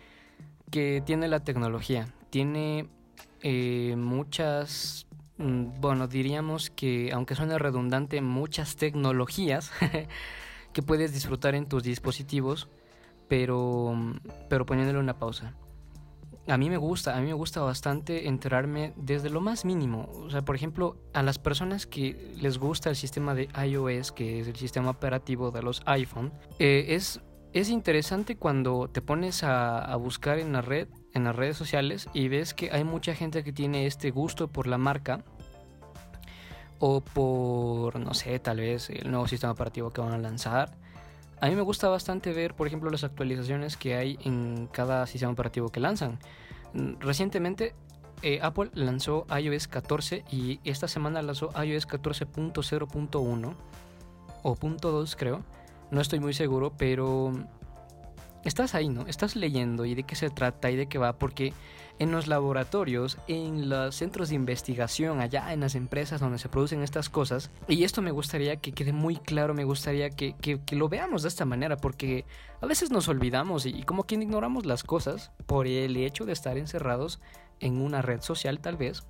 que 0.70 1.02
tiene 1.04 1.28
la 1.28 1.40
tecnología. 1.40 2.08
Tiene 2.30 2.88
eh, 3.42 3.94
muchas, 3.96 5.06
mm, 5.38 5.80
bueno, 5.80 6.08
diríamos 6.08 6.70
que, 6.70 7.10
aunque 7.12 7.34
suene 7.34 7.58
redundante, 7.58 8.20
muchas 8.20 8.76
tecnologías 8.76 9.70
que 10.72 10.82
puedes 10.82 11.12
disfrutar 11.12 11.54
en 11.54 11.66
tus 11.66 11.82
dispositivos, 11.82 12.68
pero, 13.28 13.94
pero 14.48 14.66
poniéndole 14.66 14.98
una 14.98 15.18
pausa. 15.18 15.54
A 16.46 16.58
mí 16.58 16.68
me 16.68 16.76
gusta, 16.76 17.16
a 17.16 17.20
mí 17.20 17.26
me 17.26 17.32
gusta 17.32 17.60
bastante 17.60 18.28
enterarme 18.28 18.92
desde 18.96 19.30
lo 19.30 19.40
más 19.40 19.64
mínimo. 19.64 20.08
O 20.12 20.30
sea, 20.30 20.42
por 20.42 20.56
ejemplo, 20.56 20.96
a 21.12 21.22
las 21.22 21.38
personas 21.38 21.86
que 21.86 22.34
les 22.40 22.58
gusta 22.58 22.90
el 22.90 22.96
sistema 22.96 23.34
de 23.34 23.48
iOS, 23.66 24.12
que 24.12 24.40
es 24.40 24.48
el 24.48 24.56
sistema 24.56 24.90
operativo 24.90 25.50
de 25.50 25.62
los 25.62 25.82
iPhone, 25.86 26.32
eh, 26.58 26.86
es, 26.90 27.20
es 27.52 27.70
interesante 27.70 28.36
cuando 28.36 28.88
te 28.88 29.00
pones 29.00 29.42
a, 29.42 29.78
a 29.78 29.96
buscar 29.96 30.38
en 30.38 30.52
la 30.52 30.60
red, 30.60 30.88
en 31.14 31.24
las 31.24 31.34
redes 31.34 31.56
sociales, 31.56 32.08
y 32.12 32.28
ves 32.28 32.52
que 32.52 32.70
hay 32.70 32.84
mucha 32.84 33.14
gente 33.14 33.42
que 33.42 33.52
tiene 33.52 33.86
este 33.86 34.10
gusto 34.10 34.48
por 34.48 34.66
la 34.66 34.78
marca 34.78 35.24
o 36.78 37.00
por, 37.00 37.98
no 37.98 38.12
sé, 38.12 38.38
tal 38.38 38.58
vez 38.58 38.90
el 38.90 39.10
nuevo 39.10 39.26
sistema 39.26 39.52
operativo 39.52 39.90
que 39.90 40.02
van 40.02 40.12
a 40.12 40.18
lanzar. 40.18 40.76
A 41.40 41.48
mí 41.48 41.56
me 41.56 41.62
gusta 41.62 41.88
bastante 41.88 42.32
ver, 42.32 42.54
por 42.54 42.66
ejemplo, 42.66 42.90
las 42.90 43.04
actualizaciones 43.04 43.76
que 43.76 43.96
hay 43.96 44.18
en 44.24 44.68
cada 44.72 45.06
sistema 45.06 45.32
operativo 45.32 45.68
que 45.68 45.80
lanzan. 45.80 46.18
Recientemente 47.00 47.74
eh, 48.22 48.38
Apple 48.42 48.70
lanzó 48.74 49.26
iOS 49.38 49.68
14 49.68 50.24
y 50.30 50.60
esta 50.64 50.88
semana 50.88 51.22
lanzó 51.22 51.50
iOS 51.62 51.86
14.0.1 51.86 53.54
o 54.42 54.56
.2 54.56 55.16
creo. 55.16 55.42
No 55.90 56.00
estoy 56.00 56.20
muy 56.20 56.32
seguro, 56.32 56.72
pero 56.76 57.32
estás 58.44 58.74
ahí, 58.74 58.88
¿no? 58.88 59.06
Estás 59.06 59.36
leyendo 59.36 59.84
y 59.84 59.94
de 59.94 60.04
qué 60.04 60.14
se 60.14 60.30
trata 60.30 60.70
y 60.70 60.76
de 60.76 60.86
qué 60.86 60.98
va, 60.98 61.18
porque 61.18 61.52
en 61.98 62.10
los 62.10 62.26
laboratorios, 62.26 63.18
en 63.28 63.68
los 63.68 63.94
centros 63.94 64.28
de 64.28 64.34
investigación, 64.34 65.20
allá 65.20 65.52
en 65.52 65.60
las 65.60 65.74
empresas 65.74 66.20
donde 66.20 66.38
se 66.38 66.48
producen 66.48 66.82
estas 66.82 67.08
cosas. 67.08 67.50
Y 67.68 67.84
esto 67.84 68.02
me 68.02 68.10
gustaría 68.10 68.56
que 68.56 68.72
quede 68.72 68.92
muy 68.92 69.16
claro, 69.16 69.54
me 69.54 69.64
gustaría 69.64 70.10
que, 70.10 70.34
lo 70.72 70.88
veamos 70.88 71.22
de 71.22 71.28
esta 71.28 71.44
manera, 71.44 71.76
porque 71.76 72.24
a 72.60 72.66
veces 72.66 72.90
nos 72.90 73.08
olvidamos 73.08 73.66
y, 73.66 73.82
como 73.84 74.04
quien 74.04 74.22
ignoramos 74.22 74.66
las 74.66 74.82
cosas 74.82 75.30
por 75.46 75.66
el 75.66 75.96
hecho 75.96 76.24
de 76.24 76.32
estar 76.32 76.58
encerrados 76.58 77.20
en 77.60 77.80
una 77.80 78.02
red 78.02 78.20
social 78.20 78.60
tal 78.60 78.76
vez. 78.76 79.04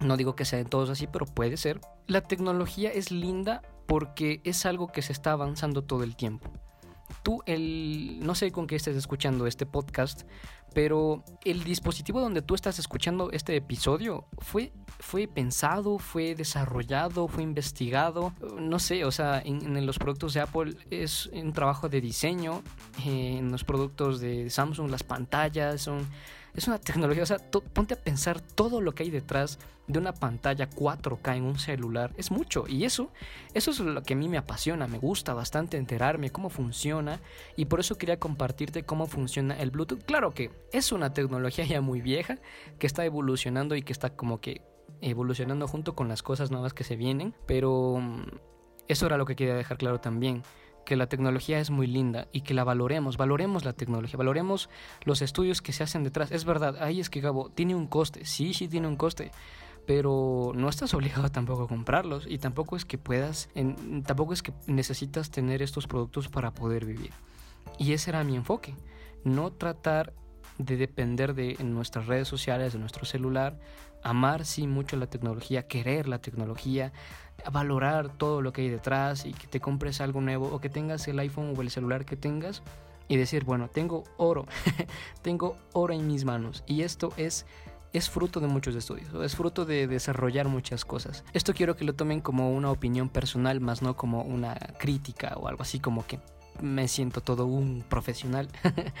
No 0.00 0.16
digo 0.16 0.36
que 0.36 0.44
sean 0.44 0.66
todos 0.66 0.90
así, 0.90 1.08
pero 1.08 1.26
puede 1.26 1.56
ser. 1.56 1.80
La 2.06 2.20
tecnología 2.20 2.90
es 2.90 3.10
linda 3.10 3.62
porque 3.86 4.40
es 4.44 4.64
algo 4.64 4.88
que 4.88 5.02
se 5.02 5.12
está 5.12 5.32
avanzando 5.32 5.82
todo 5.82 6.04
el 6.04 6.14
tiempo. 6.14 6.52
Tú, 7.22 7.42
el, 7.46 8.20
no 8.20 8.34
sé 8.34 8.50
con 8.52 8.66
qué 8.66 8.76
estés 8.76 8.96
escuchando 8.96 9.46
este 9.46 9.66
podcast, 9.66 10.22
pero 10.74 11.24
el 11.44 11.64
dispositivo 11.64 12.20
donde 12.20 12.42
tú 12.42 12.54
estás 12.54 12.78
escuchando 12.78 13.30
este 13.32 13.56
episodio 13.56 14.26
fue, 14.38 14.72
fue 15.00 15.26
pensado, 15.26 15.98
fue 15.98 16.34
desarrollado, 16.34 17.26
fue 17.28 17.42
investigado. 17.42 18.32
No 18.58 18.78
sé, 18.78 19.04
o 19.04 19.10
sea, 19.10 19.40
en, 19.44 19.86
los 19.86 19.98
productos 19.98 20.34
de 20.34 20.40
Apple 20.40 20.74
es 20.90 21.26
un 21.32 21.52
trabajo 21.52 21.88
de 21.88 22.00
diseño. 22.00 22.62
Eh, 23.04 23.38
en 23.38 23.50
los 23.50 23.64
productos 23.64 24.20
de 24.20 24.50
Samsung 24.50 24.90
las 24.90 25.02
pantallas 25.02 25.82
son 25.82 26.06
es 26.58 26.66
una 26.66 26.78
tecnología, 26.78 27.22
o 27.22 27.26
sea, 27.26 27.38
ponte 27.72 27.94
a 27.94 27.96
pensar 27.96 28.40
todo 28.40 28.80
lo 28.80 28.92
que 28.94 29.04
hay 29.04 29.10
detrás 29.10 29.58
de 29.86 29.98
una 29.98 30.12
pantalla 30.12 30.68
4K 30.68 31.36
en 31.36 31.44
un 31.44 31.58
celular, 31.58 32.12
es 32.16 32.30
mucho 32.30 32.66
y 32.68 32.84
eso, 32.84 33.10
eso 33.54 33.70
es 33.70 33.78
lo 33.78 34.02
que 34.02 34.14
a 34.14 34.16
mí 34.16 34.28
me 34.28 34.38
apasiona, 34.38 34.88
me 34.88 34.98
gusta 34.98 35.34
bastante 35.34 35.76
enterarme 35.76 36.30
cómo 36.30 36.50
funciona 36.50 37.20
y 37.56 37.66
por 37.66 37.80
eso 37.80 37.96
quería 37.96 38.18
compartirte 38.18 38.82
cómo 38.82 39.06
funciona 39.06 39.58
el 39.58 39.70
Bluetooth. 39.70 40.02
Claro 40.02 40.34
que 40.34 40.50
es 40.72 40.90
una 40.90 41.14
tecnología 41.14 41.64
ya 41.64 41.80
muy 41.80 42.00
vieja 42.00 42.38
que 42.78 42.86
está 42.86 43.04
evolucionando 43.04 43.76
y 43.76 43.82
que 43.82 43.92
está 43.92 44.10
como 44.10 44.40
que 44.40 44.62
evolucionando 45.00 45.68
junto 45.68 45.94
con 45.94 46.08
las 46.08 46.22
cosas 46.22 46.50
nuevas 46.50 46.74
que 46.74 46.82
se 46.82 46.96
vienen, 46.96 47.34
pero 47.46 47.98
mm, 48.00 48.24
eso 48.88 49.06
era 49.06 49.16
lo 49.16 49.26
que 49.26 49.36
quería 49.36 49.54
dejar 49.54 49.78
claro 49.78 50.00
también 50.00 50.42
que 50.88 50.96
la 50.96 51.06
tecnología 51.06 51.60
es 51.60 51.68
muy 51.68 51.86
linda 51.86 52.28
y 52.32 52.40
que 52.40 52.54
la 52.54 52.64
valoremos, 52.64 53.18
valoremos 53.18 53.66
la 53.66 53.74
tecnología, 53.74 54.16
valoremos 54.16 54.70
los 55.04 55.20
estudios 55.20 55.60
que 55.60 55.74
se 55.74 55.82
hacen 55.82 56.02
detrás. 56.02 56.32
Es 56.32 56.46
verdad, 56.46 56.82
ahí 56.82 56.98
es 56.98 57.10
que 57.10 57.20
Gabo, 57.20 57.50
tiene 57.50 57.74
un 57.74 57.86
coste, 57.86 58.24
sí, 58.24 58.54
sí 58.54 58.68
tiene 58.68 58.88
un 58.88 58.96
coste, 58.96 59.30
pero 59.86 60.52
no 60.54 60.70
estás 60.70 60.94
obligado 60.98 61.28
tampoco 61.28 61.64
a 61.64 61.68
comprarlos 61.68 62.26
y 62.26 62.38
tampoco 62.38 62.74
es 62.74 62.86
que 62.86 62.96
puedas, 62.96 63.50
tampoco 64.06 64.32
es 64.32 64.42
que 64.42 64.54
necesitas 64.66 65.30
tener 65.30 65.60
estos 65.60 65.86
productos 65.86 66.30
para 66.30 66.54
poder 66.54 66.86
vivir. 66.86 67.10
Y 67.76 67.92
ese 67.92 68.08
era 68.08 68.24
mi 68.24 68.34
enfoque, 68.34 68.74
no 69.24 69.52
tratar 69.52 70.14
de 70.56 70.78
depender 70.78 71.34
de 71.34 71.62
nuestras 71.62 72.06
redes 72.06 72.28
sociales, 72.28 72.72
de 72.72 72.78
nuestro 72.78 73.04
celular, 73.04 73.58
amar 74.02 74.46
sí 74.46 74.66
mucho 74.66 74.96
la 74.96 75.08
tecnología, 75.08 75.66
querer 75.66 76.08
la 76.08 76.22
tecnología, 76.22 76.94
valorar 77.50 78.08
todo 78.08 78.42
lo 78.42 78.52
que 78.52 78.62
hay 78.62 78.68
detrás 78.68 79.24
y 79.24 79.32
que 79.32 79.46
te 79.46 79.60
compres 79.60 80.00
algo 80.00 80.20
nuevo 80.20 80.46
o 80.52 80.60
que 80.60 80.68
tengas 80.68 81.06
el 81.08 81.18
iPhone 81.18 81.54
o 81.56 81.62
el 81.62 81.70
celular 81.70 82.04
que 82.04 82.16
tengas 82.16 82.62
y 83.08 83.16
decir, 83.16 83.44
bueno, 83.44 83.68
tengo 83.68 84.04
oro, 84.16 84.46
tengo 85.22 85.56
oro 85.72 85.94
en 85.94 86.06
mis 86.06 86.24
manos 86.24 86.62
y 86.66 86.82
esto 86.82 87.12
es 87.16 87.46
es 87.92 88.10
fruto 88.10 88.40
de 88.40 88.48
muchos 88.48 88.74
estudios, 88.74 89.08
es 89.24 89.34
fruto 89.34 89.64
de 89.64 89.86
desarrollar 89.86 90.46
muchas 90.48 90.84
cosas. 90.84 91.24
Esto 91.32 91.54
quiero 91.54 91.74
que 91.74 91.84
lo 91.84 91.94
tomen 91.94 92.20
como 92.20 92.52
una 92.52 92.70
opinión 92.70 93.08
personal, 93.08 93.60
más 93.60 93.80
no 93.80 93.96
como 93.96 94.22
una 94.22 94.54
crítica 94.78 95.34
o 95.36 95.48
algo 95.48 95.62
así 95.62 95.80
como 95.80 96.06
que 96.06 96.20
me 96.60 96.86
siento 96.86 97.22
todo 97.22 97.46
un 97.46 97.82
profesional, 97.88 98.48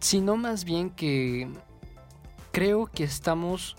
sino 0.00 0.36
más 0.36 0.64
bien 0.64 0.90
que 0.90 1.48
creo 2.50 2.86
que 2.86 3.04
estamos 3.04 3.76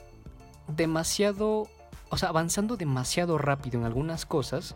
demasiado 0.68 1.68
o 2.12 2.18
sea, 2.18 2.30
avanzando 2.30 2.78
demasiado 2.78 3.38
rápido 3.38 3.80
en 3.80 3.86
algunas 3.86 4.26
cosas, 4.26 4.76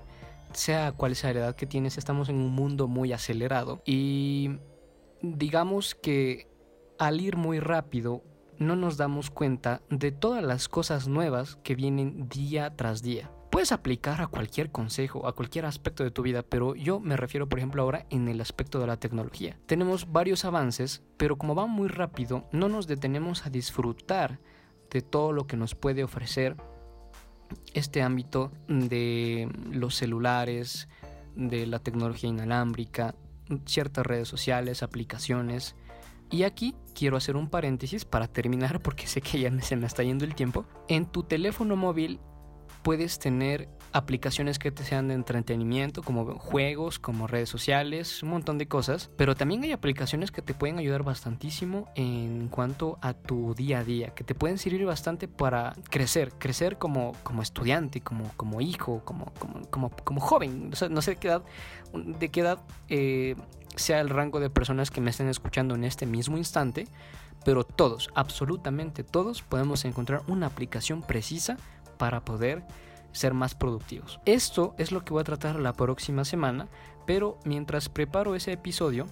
sea 0.54 0.94
cual 0.94 1.16
sea 1.16 1.34
la 1.34 1.40
edad 1.42 1.56
que 1.56 1.66
tienes, 1.66 1.98
estamos 1.98 2.30
en 2.30 2.38
un 2.38 2.52
mundo 2.52 2.88
muy 2.88 3.12
acelerado 3.12 3.82
y 3.86 4.58
digamos 5.22 5.96
que 5.96 6.48
al 6.98 7.20
ir 7.20 7.36
muy 7.36 7.60
rápido 7.60 8.24
no 8.58 8.78
nos 8.78 8.96
damos 8.96 9.30
cuenta 9.30 9.82
de 9.90 10.14
todas 10.14 10.42
las 10.44 10.70
cosas 10.70 11.10
nuevas 11.10 11.58
que 11.62 11.76
vienen 11.76 12.30
día 12.30 12.74
tras 12.78 13.02
día. 13.02 13.30
Puedes 13.52 13.74
aplicar 13.74 14.22
a 14.22 14.28
cualquier 14.28 14.72
consejo, 14.72 15.28
a 15.28 15.34
cualquier 15.34 15.66
aspecto 15.66 16.04
de 16.04 16.12
tu 16.12 16.22
vida, 16.22 16.42
pero 16.42 16.74
yo 16.74 17.02
me 17.02 17.18
refiero, 17.18 17.50
por 17.50 17.60
ejemplo, 17.60 17.82
ahora 17.82 18.06
en 18.10 18.30
el 18.30 18.40
aspecto 18.40 18.80
de 18.80 18.88
la 18.88 18.98
tecnología. 18.98 19.58
Tenemos 19.66 20.12
varios 20.12 20.46
avances, 20.46 21.04
pero 21.18 21.38
como 21.38 21.56
va 21.56 21.66
muy 21.66 21.90
rápido, 21.90 22.48
no 22.54 22.70
nos 22.70 22.88
detenemos 22.88 23.46
a 23.46 23.50
disfrutar 23.50 24.40
de 24.90 25.02
todo 25.02 25.34
lo 25.34 25.48
que 25.48 25.58
nos 25.58 25.76
puede 25.76 26.04
ofrecer 26.04 26.56
este 27.74 28.02
ámbito 28.02 28.52
de 28.68 29.50
los 29.72 29.96
celulares, 29.96 30.88
de 31.36 31.68
la 31.68 31.80
tecnología 31.80 32.30
inalámbrica, 32.30 33.16
ciertas 33.66 34.06
redes 34.06 34.28
sociales, 34.28 34.84
aplicaciones. 34.84 35.76
Y 36.32 36.44
aquí 36.44 36.76
quiero 36.96 37.18
hacer 37.18 37.36
un 37.36 37.50
paréntesis 37.50 38.06
para 38.06 38.28
terminar 38.28 38.80
porque 38.84 39.08
sé 39.08 39.22
que 39.22 39.40
ya 39.40 39.62
se 39.62 39.76
me 39.76 39.88
está 39.88 40.04
yendo 40.04 40.26
el 40.26 40.36
tiempo. 40.36 40.66
En 40.88 41.06
tu 41.06 41.24
teléfono 41.24 41.76
móvil 41.76 42.20
puedes 42.84 43.20
tener 43.20 43.70
aplicaciones 43.96 44.60
que 44.60 44.72
te 44.72 44.84
sean 44.84 45.08
de 45.08 45.14
entretenimiento, 45.14 46.04
como 46.04 46.38
juegos, 46.38 47.00
como 47.00 47.28
redes 47.28 47.48
sociales, 47.48 48.22
un 48.24 48.30
montón 48.30 48.58
de 48.58 48.68
cosas. 48.68 49.10
Pero 49.16 49.36
también 49.36 49.64
hay 49.64 49.72
aplicaciones 49.72 50.32
que 50.32 50.42
te 50.42 50.54
pueden 50.54 50.78
ayudar 50.80 51.04
bastantísimo 51.04 51.88
en 51.96 52.50
cuanto 52.50 53.00
a 53.02 53.14
tu 53.14 53.56
día 53.56 53.80
a 53.80 53.84
día, 53.86 54.10
que 54.10 54.26
te 54.26 54.36
pueden 54.36 54.58
servir 54.58 54.86
bastante 54.86 55.30
para 55.30 55.74
crecer, 55.90 56.34
crecer 56.34 56.78
como, 56.78 57.14
como 57.24 57.42
estudiante, 57.42 58.02
como, 58.02 58.30
como 58.36 58.60
hijo, 58.60 59.02
como, 59.06 59.32
como, 59.70 59.90
como, 59.90 60.20
joven. 60.20 60.72
no 60.90 61.02
sé 61.02 61.12
de 61.12 61.18
qué 61.18 61.30
edad, 61.30 61.44
de 61.94 62.30
qué 62.30 62.42
edad 62.42 62.60
eh, 62.90 63.38
sea 63.78 64.02
el 64.02 64.10
rango 64.10 64.42
de 64.42 64.50
personas 64.50 64.92
que 64.92 65.00
me 65.00 65.12
estén 65.12 65.30
escuchando 65.30 65.74
en 65.74 65.86
este 65.86 66.06
mismo 66.06 66.38
instante. 66.38 66.86
Pero 67.46 67.64
todos, 67.64 68.10
absolutamente 68.14 69.06
todos, 69.06 69.42
podemos 69.42 69.86
encontrar 69.86 70.24
una 70.28 70.48
aplicación 70.48 71.02
precisa 71.02 71.56
para 71.98 72.26
poder 72.26 72.64
ser 73.16 73.34
más 73.34 73.56
productivos. 73.56 74.20
Esto 74.26 74.76
es 74.78 74.92
lo 74.92 75.04
que 75.04 75.14
voy 75.14 75.22
a 75.22 75.26
tratar 75.26 75.60
la 75.60 75.74
próxima 75.74 76.26
semana, 76.26 76.68
pero 77.06 77.38
mientras 77.46 77.90
preparo 77.90 78.36
ese 78.36 78.52
episodio, 78.52 79.08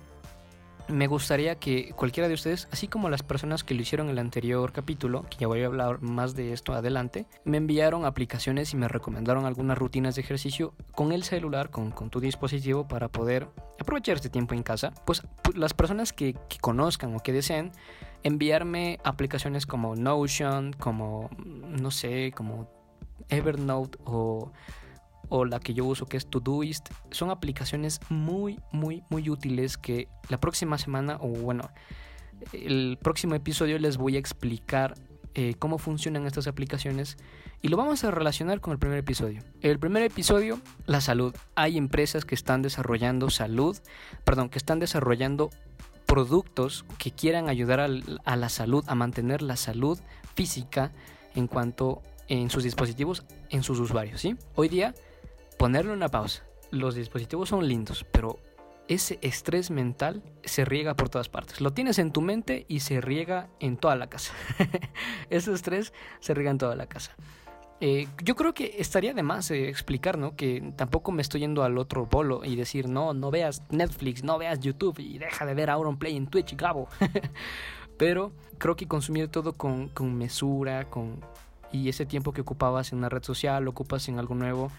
me 0.90 1.08
gustaría 1.08 1.56
que 1.56 1.94
cualquiera 1.96 2.28
de 2.28 2.34
ustedes, 2.34 2.68
así 2.72 2.88
como 2.88 3.10
las 3.10 3.24
personas 3.24 3.64
que 3.64 3.74
lo 3.74 3.82
hicieron 3.82 4.08
en 4.08 4.14
el 4.14 4.20
anterior 4.20 4.72
capítulo, 4.72 5.26
que 5.30 5.38
ya 5.38 5.48
voy 5.48 5.64
a 5.64 5.68
hablar 5.68 6.02
más 6.02 6.36
de 6.36 6.52
esto 6.52 6.74
adelante, 6.74 7.26
me 7.46 7.58
enviaron 7.58 8.06
aplicaciones 8.06 8.74
y 8.74 8.78
me 8.78 8.88
recomendaron 8.88 9.46
algunas 9.46 9.78
rutinas 9.78 10.16
de 10.16 10.22
ejercicio 10.22 10.74
con 10.92 11.12
el 11.12 11.24
celular, 11.24 11.70
con, 11.70 11.94
tu 12.10 12.20
dispositivo 12.20 12.88
para 12.88 13.08
poder 13.08 13.48
aprovechar 13.80 14.18
este 14.18 14.30
tiempo 14.30 14.56
en 14.56 14.64
casa. 14.64 14.92
Pues 15.06 15.24
las 15.56 15.74
personas 15.74 16.12
que, 16.12 16.34
que 16.50 16.58
conozcan 16.60 17.16
o 17.16 17.20
que 17.20 17.32
deseen 17.32 17.72
enviarme 18.24 19.00
aplicaciones 19.04 19.66
como 19.66 19.96
Notion, 19.96 20.74
como, 20.74 21.30
no 21.38 21.92
sé, 21.92 22.34
como 22.36 22.70
Evernote 23.30 23.98
o, 24.06 24.52
la 25.46 25.60
que 25.60 25.74
yo 25.74 25.86
uso 25.86 26.06
que 26.06 26.18
es 26.18 26.28
Todoist. 26.28 26.90
Son 27.12 27.32
aplicaciones 27.32 28.00
muy, 28.10 28.60
muy, 28.72 29.04
muy 29.10 29.30
útiles 29.30 29.78
que 29.78 30.08
la 30.30 30.40
próxima 30.40 30.78
semana 30.78 31.18
o 31.22 31.30
bueno, 31.30 31.72
el 32.52 33.00
próximo 33.02 33.34
episodio 33.34 33.80
les 33.80 33.98
voy 33.98 34.16
a 34.16 34.20
explicar 34.20 34.96
eh, 35.34 35.56
cómo 35.58 35.80
funcionan 35.80 36.28
estas 36.28 36.46
aplicaciones 36.46 37.18
y 37.64 37.70
lo 37.70 37.78
vamos 37.78 38.04
a 38.04 38.12
relacionar 38.12 38.60
con 38.60 38.74
el 38.74 38.78
primer 38.78 39.00
episodio. 39.00 39.42
El 39.62 39.80
primer 39.80 40.04
episodio, 40.04 40.60
la 40.86 41.02
salud. 41.02 41.34
Hay 41.56 41.78
empresas 41.78 42.26
que 42.26 42.36
están 42.36 42.62
desarrollando 42.62 43.30
salud, 43.30 43.78
perdón, 44.26 44.50
que 44.50 44.60
están 44.60 44.80
desarrollando 44.80 45.50
productos 46.06 46.86
que 47.00 47.10
quieran 47.12 47.50
ayudar 47.50 47.80
a 47.80 48.36
la 48.36 48.50
salud, 48.50 48.84
a 48.88 48.94
mantener 48.96 49.42
la 49.42 49.56
salud 49.56 49.98
física 50.36 50.92
en 51.34 51.48
cuanto 51.48 52.04
en 52.28 52.50
sus 52.50 52.64
dispositivos, 52.64 53.24
en 53.50 53.64
sus 53.64 53.80
usuarios, 53.80 54.22
¿sí? 54.22 54.36
Hoy 54.56 54.70
día, 54.70 54.94
ponerle 55.58 55.94
una 55.94 56.10
pausa. 56.10 56.44
Los 56.72 56.96
dispositivos 56.96 57.50
son 57.50 57.68
lindos, 57.68 58.06
pero 58.12 58.40
ese 58.88 59.20
estrés 59.22 59.72
mental 59.72 60.24
se 60.44 60.66
riega 60.66 60.96
por 60.96 61.10
todas 61.10 61.30
partes. 61.30 61.62
Lo 61.62 61.72
tienes 61.72 62.00
en 62.00 62.12
tu 62.12 62.22
mente 62.22 62.66
y 62.68 62.82
se 62.82 63.02
riega 63.02 63.50
en 63.60 63.78
toda 63.78 63.96
la 63.96 64.08
casa. 64.08 64.34
ese 65.30 65.54
estrés 65.54 65.94
se 66.20 66.34
riega 66.34 66.52
en 66.52 66.58
toda 66.58 66.76
la 66.76 66.88
casa. 66.88 67.16
Eh, 67.86 68.08
yo 68.24 68.36
creo 68.36 68.54
que 68.54 68.76
estaría 68.78 69.14
de 69.14 69.24
más 69.24 69.52
eh, 69.52 69.68
explicar, 69.68 70.18
¿no? 70.18 70.36
Que 70.36 70.74
tampoco 70.78 71.12
me 71.12 71.22
estoy 71.22 71.42
yendo 71.42 71.64
al 71.64 71.78
otro 71.78 72.08
polo 72.08 72.46
y 72.46 72.56
decir, 72.56 72.88
no, 72.88 73.14
no 73.14 73.30
veas 73.30 73.62
Netflix, 73.72 74.24
no 74.24 74.38
veas 74.38 74.60
YouTube 74.62 75.00
y 75.00 75.18
deja 75.18 75.46
de 75.46 75.54
ver 75.54 75.70
Play 76.00 76.16
en 76.16 76.28
Twitch, 76.28 76.56
Gabo. 76.56 76.88
Pero 77.98 78.32
creo 78.58 78.76
que 78.76 78.88
consumir 78.88 79.28
todo 79.28 79.54
con, 79.54 79.90
con 79.90 80.16
mesura, 80.16 80.90
con... 80.90 81.20
Y 81.74 81.90
ese 81.90 82.06
tiempo 82.06 82.32
que 82.32 82.42
ocupabas 82.42 82.94
en 82.94 83.00
una 83.00 83.10
red 83.10 83.24
social, 83.24 83.66
lo 83.66 83.72
ocupas 83.72 84.08
en 84.08 84.20
algo 84.20 84.36
nuevo, 84.36 84.72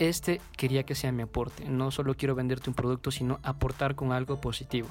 este 0.00 0.40
quería 0.56 0.82
que 0.82 0.96
sea 0.96 1.12
mi 1.12 1.22
aporte. 1.22 1.64
No 1.68 1.92
solo 1.92 2.14
quiero 2.14 2.34
venderte 2.34 2.70
un 2.70 2.74
producto, 2.74 3.12
sino 3.12 3.38
aportar 3.44 3.94
con 3.94 4.10
algo 4.10 4.40
positivo. 4.40 4.88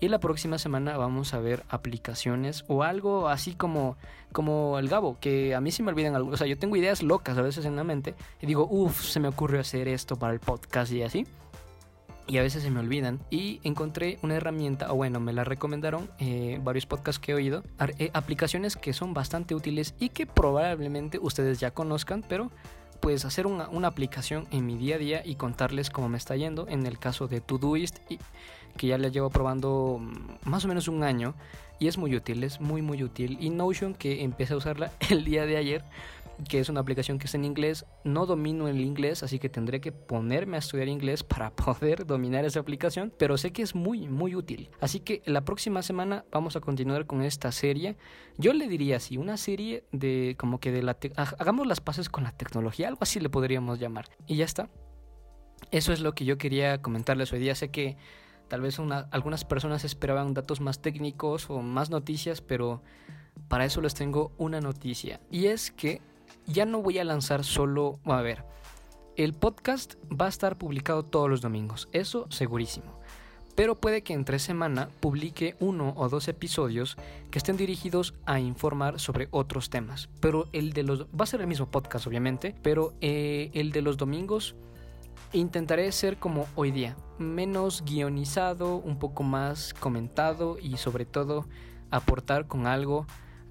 Y 0.00 0.08
la 0.08 0.18
próxima 0.18 0.56
semana 0.58 0.96
vamos 0.96 1.34
a 1.34 1.40
ver 1.40 1.62
aplicaciones 1.68 2.64
o 2.68 2.82
algo 2.82 3.28
así 3.28 3.54
como, 3.54 3.98
como 4.32 4.78
el 4.78 4.88
Gabo, 4.88 5.18
que 5.20 5.54
a 5.54 5.60
mí 5.60 5.70
se 5.70 5.82
me 5.82 5.90
olvidan 5.90 6.16
algo. 6.16 6.30
O 6.30 6.36
sea, 6.38 6.46
yo 6.46 6.58
tengo 6.58 6.76
ideas 6.76 7.02
locas 7.02 7.36
a 7.36 7.42
veces 7.42 7.66
en 7.66 7.76
la 7.76 7.84
mente 7.84 8.14
y 8.40 8.46
digo, 8.46 8.66
uff, 8.70 9.04
se 9.04 9.20
me 9.20 9.28
ocurrió 9.28 9.60
hacer 9.60 9.88
esto 9.88 10.16
para 10.16 10.32
el 10.32 10.40
podcast 10.40 10.90
y 10.92 11.02
así. 11.02 11.26
Y 12.30 12.38
a 12.38 12.42
veces 12.42 12.62
se 12.62 12.70
me 12.70 12.78
olvidan. 12.78 13.18
Y 13.28 13.58
encontré 13.64 14.20
una 14.22 14.36
herramienta, 14.36 14.92
o 14.92 14.94
bueno, 14.94 15.18
me 15.18 15.32
la 15.32 15.42
recomendaron 15.42 16.08
eh, 16.20 16.60
varios 16.62 16.86
podcasts 16.86 17.18
que 17.18 17.32
he 17.32 17.34
oído, 17.34 17.64
eh, 17.98 18.10
aplicaciones 18.14 18.76
que 18.76 18.92
son 18.92 19.14
bastante 19.14 19.56
útiles 19.56 19.94
y 19.98 20.10
que 20.10 20.26
probablemente 20.26 21.18
ustedes 21.18 21.58
ya 21.58 21.72
conozcan, 21.72 22.24
pero 22.28 22.52
pues 23.00 23.24
hacer 23.24 23.48
una, 23.48 23.68
una, 23.70 23.88
aplicación 23.88 24.46
en 24.52 24.64
mi 24.64 24.76
día 24.76 24.94
a 24.94 24.98
día 24.98 25.22
y 25.24 25.34
contarles 25.34 25.90
cómo 25.90 26.08
me 26.08 26.18
está 26.18 26.36
yendo. 26.36 26.68
En 26.68 26.86
el 26.86 27.00
caso 27.00 27.26
de 27.26 27.40
Todoist, 27.40 27.98
que 28.76 28.86
ya 28.86 28.96
le 28.96 29.10
llevo 29.10 29.30
probando 29.30 29.98
mm, 30.00 30.48
más 30.48 30.64
o 30.64 30.68
menos 30.68 30.86
un 30.86 31.02
año 31.02 31.34
y 31.80 31.88
es 31.88 31.98
muy 31.98 32.14
útil, 32.14 32.44
es 32.44 32.60
muy 32.60 32.82
muy 32.82 33.02
útil. 33.02 33.38
Y 33.40 33.50
Notion, 33.50 33.94
que 33.94 34.22
empecé 34.22 34.54
a 34.54 34.58
usarla 34.58 34.92
el 35.10 35.24
día 35.24 35.46
de 35.46 35.56
ayer, 35.56 35.84
que 36.48 36.60
es 36.60 36.68
una 36.68 36.80
aplicación 36.80 37.18
que 37.18 37.26
está 37.26 37.36
en 37.38 37.44
inglés. 37.44 37.84
No 38.04 38.26
domino 38.26 38.68
el 38.68 38.80
inglés, 38.80 39.22
así 39.22 39.38
que 39.38 39.48
tendré 39.48 39.80
que 39.80 39.92
ponerme 39.92 40.56
a 40.56 40.60
estudiar 40.60 40.88
inglés 40.88 41.22
para 41.22 41.50
poder 41.54 42.06
dominar 42.06 42.44
esa 42.44 42.60
aplicación, 42.60 43.12
pero 43.18 43.36
sé 43.36 43.52
que 43.52 43.62
es 43.62 43.74
muy, 43.74 44.08
muy 44.08 44.34
útil. 44.34 44.70
Así 44.80 45.00
que 45.00 45.22
la 45.26 45.44
próxima 45.44 45.82
semana 45.82 46.24
vamos 46.30 46.56
a 46.56 46.60
continuar 46.60 47.06
con 47.06 47.22
esta 47.22 47.52
serie. 47.52 47.96
Yo 48.38 48.52
le 48.52 48.68
diría 48.68 48.96
así, 48.96 49.16
una 49.16 49.36
serie 49.36 49.84
de 49.92 50.36
como 50.38 50.60
que 50.60 50.72
de 50.72 50.82
la... 50.82 50.96
Hagamos 51.16 51.66
las 51.66 51.80
paces 51.80 52.08
con 52.08 52.24
la 52.24 52.32
tecnología, 52.32 52.88
algo 52.88 53.00
así 53.02 53.20
le 53.20 53.30
podríamos 53.30 53.78
llamar. 53.78 54.06
Y 54.26 54.36
ya 54.36 54.44
está. 54.44 54.68
Eso 55.70 55.92
es 55.92 56.00
lo 56.00 56.14
que 56.14 56.24
yo 56.24 56.38
quería 56.38 56.82
comentarles 56.82 57.32
hoy 57.32 57.38
día. 57.38 57.54
Sé 57.54 57.70
que 57.70 57.96
tal 58.48 58.60
vez 58.60 58.78
algunas 59.10 59.44
personas 59.44 59.84
esperaban 59.84 60.34
datos 60.34 60.60
más 60.60 60.82
técnicos 60.82 61.48
o 61.50 61.60
más 61.62 61.90
noticias, 61.90 62.40
pero 62.40 62.82
para 63.48 63.64
eso 63.64 63.80
les 63.80 63.94
tengo 63.94 64.32
una 64.38 64.60
noticia. 64.60 65.20
Y 65.30 65.46
es 65.46 65.70
que 65.70 66.02
ya 66.46 66.66
no 66.66 66.82
voy 66.82 66.98
a 66.98 67.04
lanzar 67.04 67.44
solo, 67.44 68.00
a 68.04 68.20
ver, 68.22 68.44
el 69.16 69.34
podcast 69.34 69.94
va 70.10 70.26
a 70.26 70.30
estar 70.30 70.56
publicado 70.56 71.02
todos 71.04 71.28
los 71.28 71.40
domingos, 71.40 71.88
eso 71.92 72.26
segurísimo. 72.30 73.00
Pero 73.54 73.74
puede 73.74 74.02
que 74.02 74.14
entre 74.14 74.38
semana 74.38 74.88
publique 75.00 75.56
uno 75.60 75.92
o 75.96 76.08
dos 76.08 76.28
episodios 76.28 76.96
que 77.30 77.38
estén 77.38 77.56
dirigidos 77.56 78.14
a 78.24 78.40
informar 78.40 78.98
sobre 79.00 79.28
otros 79.32 79.68
temas. 79.68 80.08
Pero 80.20 80.48
el 80.52 80.72
de 80.72 80.82
los... 80.84 81.02
Va 81.08 81.24
a 81.24 81.26
ser 81.26 81.42
el 81.42 81.46
mismo 81.46 81.66
podcast, 81.66 82.06
obviamente, 82.06 82.54
pero 82.62 82.94
eh, 83.00 83.50
el 83.52 83.72
de 83.72 83.82
los 83.82 83.96
domingos 83.98 84.54
intentaré 85.32 85.90
ser 85.92 86.16
como 86.16 86.46
hoy 86.54 86.70
día. 86.70 86.96
Menos 87.18 87.84
guionizado, 87.84 88.76
un 88.76 88.98
poco 88.98 89.22
más 89.22 89.74
comentado 89.74 90.56
y 90.58 90.76
sobre 90.78 91.04
todo 91.04 91.46
aportar 91.90 92.46
con 92.46 92.66
algo 92.66 93.06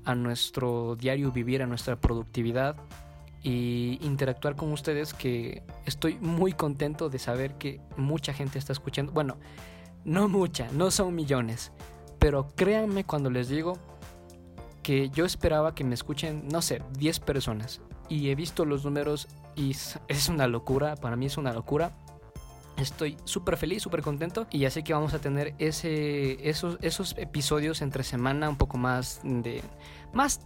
a 0.09 0.15
nuestro 0.15 0.95
diario 0.95 1.31
vivir, 1.31 1.61
a 1.61 1.67
nuestra 1.67 1.95
productividad 1.95 2.75
y 3.43 3.99
interactuar 4.01 4.55
con 4.55 4.71
ustedes 4.71 5.13
que 5.13 5.61
estoy 5.85 6.17
muy 6.19 6.51
contento 6.51 7.09
de 7.09 7.19
saber 7.19 7.59
que 7.59 7.79
mucha 7.95 8.33
gente 8.33 8.57
está 8.57 8.73
escuchando. 8.73 9.11
Bueno, 9.11 9.37
no 10.05 10.27
mucha, 10.27 10.67
no 10.71 10.89
son 10.89 11.13
millones, 11.13 11.71
pero 12.17 12.47
créanme 12.55 13.03
cuando 13.03 13.29
les 13.29 13.49
digo 13.49 13.77
que 14.81 15.11
yo 15.11 15.25
esperaba 15.25 15.75
que 15.75 15.83
me 15.83 15.93
escuchen, 15.93 16.47
no 16.51 16.63
sé, 16.63 16.81
10 16.97 17.19
personas 17.19 17.79
y 18.09 18.31
he 18.31 18.35
visto 18.35 18.65
los 18.65 18.85
números 18.85 19.27
y 19.55 19.75
es 20.07 20.27
una 20.27 20.47
locura, 20.47 20.95
para 20.95 21.15
mí 21.15 21.27
es 21.27 21.37
una 21.37 21.53
locura. 21.53 21.91
Estoy 22.79 23.17
súper 23.25 23.57
feliz, 23.57 23.83
súper 23.83 24.01
contento 24.01 24.47
y 24.51 24.59
ya 24.59 24.69
sé 24.69 24.83
que 24.83 24.93
vamos 24.93 25.13
a 25.13 25.19
tener 25.19 25.53
ese, 25.57 26.49
esos, 26.49 26.77
esos 26.81 27.13
episodios 27.17 27.81
entre 27.81 28.03
semana 28.03 28.49
un 28.49 28.57
poco 28.57 28.77
más 28.77 29.19
de... 29.23 29.61
Más, 30.13 30.39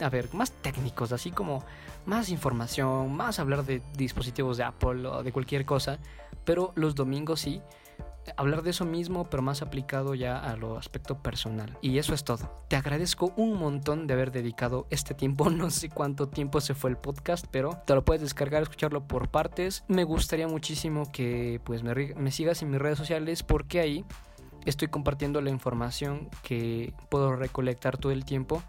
a 0.00 0.08
ver, 0.08 0.32
más 0.32 0.52
técnicos, 0.52 1.12
así 1.12 1.30
como 1.30 1.64
más 2.06 2.30
información, 2.30 3.14
más 3.14 3.38
hablar 3.38 3.64
de 3.64 3.82
dispositivos 3.96 4.56
de 4.56 4.64
Apple 4.64 5.06
o 5.06 5.22
de 5.22 5.32
cualquier 5.32 5.66
cosa. 5.66 5.98
Pero 6.44 6.72
los 6.76 6.94
domingos 6.94 7.40
sí, 7.40 7.60
hablar 8.36 8.62
de 8.62 8.70
eso 8.70 8.84
mismo, 8.84 9.28
pero 9.30 9.42
más 9.42 9.62
aplicado 9.62 10.14
ya 10.14 10.38
a 10.38 10.56
lo 10.56 10.78
aspecto 10.78 11.22
personal. 11.22 11.76
Y 11.80 11.98
eso 11.98 12.14
es 12.14 12.24
todo. 12.24 12.64
Te 12.68 12.76
agradezco 12.76 13.32
un 13.36 13.54
montón 13.54 14.06
de 14.06 14.14
haber 14.14 14.32
dedicado 14.32 14.86
este 14.90 15.14
tiempo. 15.14 15.50
No 15.56 15.70
sé 15.70 15.88
cuánto 15.88 16.28
tiempo 16.28 16.60
se 16.60 16.74
fue 16.74 16.90
el 16.90 16.98
podcast, 16.98 17.46
pero 17.50 17.80
te 17.86 17.94
lo 17.94 18.04
puedes 18.04 18.22
descargar, 18.22 18.62
escucharlo 18.62 19.06
por 19.06 19.28
partes. 19.28 19.84
Me 19.88 20.04
gustaría 20.04 20.46
muchísimo 20.46 21.10
que 21.10 21.60
pues 21.64 21.82
me, 21.82 21.94
me 21.94 22.30
sigas 22.30 22.62
en 22.62 22.70
mis 22.70 22.80
redes 22.80 22.98
sociales 22.98 23.42
porque 23.42 23.80
ahí 23.80 24.04
estoy 24.66 24.88
compartiendo 24.88 25.40
la 25.40 25.50
información 25.50 26.28
que 26.42 26.92
puedo 27.08 27.34
recolectar 27.36 27.96
todo 27.96 28.12
el 28.12 28.24
tiempo 28.24 28.62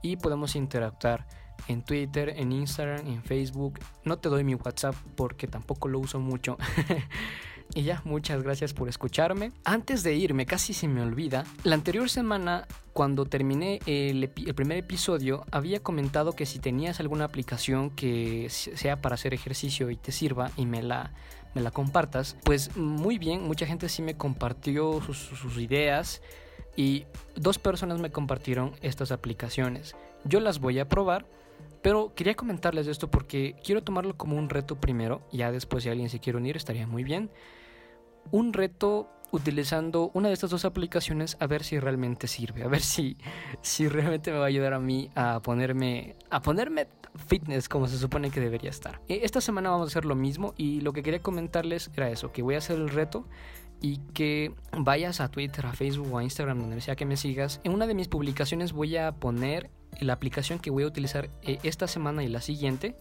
y 0.00 0.16
podemos 0.16 0.54
interactuar 0.54 1.26
en 1.66 1.82
Twitter, 1.82 2.34
en 2.36 2.52
Instagram, 2.52 3.06
en 3.06 3.22
Facebook. 3.22 3.80
No 4.04 4.18
te 4.18 4.28
doy 4.28 4.44
mi 4.44 4.54
WhatsApp 4.54 4.94
porque 5.16 5.48
tampoco 5.48 5.88
lo 5.88 5.98
uso 5.98 6.20
mucho. 6.20 6.56
Y 7.74 7.82
ya, 7.82 8.00
muchas 8.04 8.42
gracias 8.42 8.72
por 8.72 8.88
escucharme. 8.88 9.52
Antes 9.64 10.02
de 10.02 10.14
irme, 10.14 10.46
casi 10.46 10.72
se 10.72 10.88
me 10.88 11.02
olvida, 11.02 11.44
la 11.64 11.74
anterior 11.74 12.08
semana, 12.08 12.66
cuando 12.92 13.26
terminé 13.26 13.80
el, 13.86 14.28
primer 14.30 14.78
episodio, 14.78 15.44
había 15.50 15.80
comentado 15.80 16.32
que 16.32 16.46
si 16.46 16.58
tenías 16.58 16.98
alguna 16.98 17.24
aplicación 17.24 17.90
que 17.90 18.48
sea 18.48 19.00
para 19.00 19.14
hacer 19.14 19.34
ejercicio 19.34 19.90
y 19.90 19.96
te 19.96 20.12
sirva 20.12 20.50
y 20.56 20.64
me 20.66 20.82
la, 20.82 21.12
me 21.54 21.60
la 21.60 21.70
compartas, 21.70 22.36
pues 22.42 22.76
muy 22.76 23.18
bien, 23.18 23.42
mucha 23.42 23.66
gente 23.66 23.88
sí 23.88 24.02
me 24.02 24.16
compartió 24.16 25.00
sus, 25.02 25.18
sus 25.18 25.58
ideas 25.58 26.22
y 26.74 27.04
dos 27.36 27.58
personas 27.58 28.00
me 28.00 28.10
compartieron 28.10 28.72
estas 28.80 29.12
aplicaciones. 29.12 29.94
Yo 30.24 30.40
las 30.40 30.58
voy 30.58 30.78
a 30.78 30.88
probar. 30.88 31.26
Pero 31.80 32.12
quería 32.14 32.34
comentarles 32.34 32.88
esto 32.88 33.08
porque 33.08 33.54
quiero 33.64 33.84
tomarlo 33.84 34.16
como 34.16 34.36
un 34.36 34.48
reto 34.48 34.80
primero, 34.80 35.22
ya 35.30 35.52
después 35.52 35.84
si 35.84 35.88
alguien 35.88 36.10
se 36.10 36.18
quiere 36.18 36.36
unir 36.36 36.56
estaría 36.56 36.88
muy 36.88 37.04
bien 37.04 37.30
un 38.30 38.52
reto 38.52 39.10
utilizando 39.30 40.10
una 40.14 40.28
de 40.28 40.34
estas 40.34 40.50
dos 40.50 40.64
aplicaciones 40.64 41.36
a 41.40 41.46
ver 41.46 41.62
si 41.62 41.78
realmente 41.78 42.26
sirve, 42.26 42.62
a 42.62 42.68
ver 42.68 42.80
si, 42.80 43.16
si 43.60 43.88
realmente 43.88 44.30
me 44.32 44.38
va 44.38 44.44
a 44.44 44.48
ayudar 44.48 44.72
a 44.72 44.80
mí 44.80 45.10
a 45.14 45.40
ponerme, 45.40 46.16
a 46.30 46.40
ponerme 46.40 46.88
fitness 47.26 47.68
como 47.68 47.88
se 47.88 47.98
supone 47.98 48.30
que 48.30 48.40
debería 48.40 48.70
estar. 48.70 49.00
E, 49.08 49.20
esta 49.24 49.40
semana 49.40 49.70
vamos 49.70 49.88
a 49.88 49.90
hacer 49.90 50.04
lo 50.04 50.14
mismo 50.14 50.54
y 50.56 50.80
lo 50.80 50.92
que 50.92 51.02
quería 51.02 51.20
comentarles 51.20 51.90
era 51.94 52.10
eso, 52.10 52.32
que 52.32 52.42
voy 52.42 52.54
a 52.54 52.58
hacer 52.58 52.78
el 52.78 52.88
reto 52.88 53.26
y 53.80 53.98
que 54.12 54.54
vayas 54.76 55.20
a 55.20 55.30
Twitter, 55.30 55.66
a 55.66 55.72
Facebook 55.72 56.12
o 56.12 56.18
a 56.18 56.24
Instagram, 56.24 56.58
donde 56.60 56.80
sea 56.80 56.96
que 56.96 57.04
me 57.04 57.16
sigas. 57.16 57.60
En 57.64 57.72
una 57.72 57.86
de 57.86 57.94
mis 57.94 58.08
publicaciones 58.08 58.72
voy 58.72 58.96
a 58.96 59.12
poner 59.12 59.70
la 60.00 60.14
aplicación 60.14 60.58
que 60.58 60.70
voy 60.70 60.84
a 60.84 60.86
utilizar 60.86 61.30
eh, 61.42 61.58
esta 61.62 61.86
semana 61.86 62.24
y 62.24 62.28
la 62.28 62.40
siguiente 62.40 62.96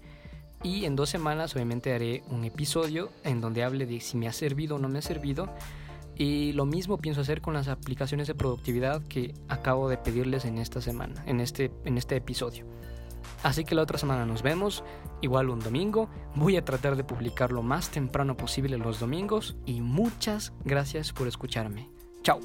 y 0.64 0.86
en 0.86 0.96
dos 0.96 1.10
semanas 1.10 1.56
obviamente 1.56 1.94
haré 1.94 2.24
un 2.30 2.44
episodio 2.44 3.10
en 3.24 3.42
donde 3.42 3.64
hable 3.64 3.86
de 3.86 4.00
si 4.00 4.18
me 4.18 4.28
ha 4.28 4.34
servido 4.34 4.76
o 4.76 4.80
no 4.80 4.90
me 4.90 5.00
ha 5.00 5.02
servido. 5.02 5.50
Y 6.16 6.54
lo 6.54 6.66
mismo 6.66 6.98
pienso 6.98 7.22
hacer 7.22 7.42
con 7.42 7.54
las 7.54 7.68
aplicaciones 7.68 8.28
de 8.28 8.34
productividad 8.34 9.04
que 9.04 9.36
acabo 9.48 9.88
de 9.88 9.98
pedirles 9.98 10.46
en 10.46 10.58
esta 10.58 10.82
semana, 10.82 11.24
en 11.28 11.40
este, 11.40 11.72
en 11.86 11.98
este 11.98 12.16
episodio. 12.16 12.66
Así 13.44 13.64
que 13.64 13.76
la 13.76 13.84
otra 13.84 14.00
semana 14.00 14.26
nos 14.26 14.42
vemos, 14.42 14.84
igual 15.22 15.50
un 15.50 15.60
domingo. 15.60 16.10
Voy 16.36 16.58
a 16.58 16.66
tratar 16.66 16.96
de 16.96 17.04
publicar 17.04 17.52
lo 17.52 17.62
más 17.62 17.92
temprano 17.92 18.36
posible 18.36 18.80
los 18.80 19.00
domingos 19.00 19.58
y 19.66 19.82
muchas 19.82 20.54
gracias 20.66 21.14
por 21.14 21.28
escucharme. 21.28 21.90
Chao. 22.24 22.40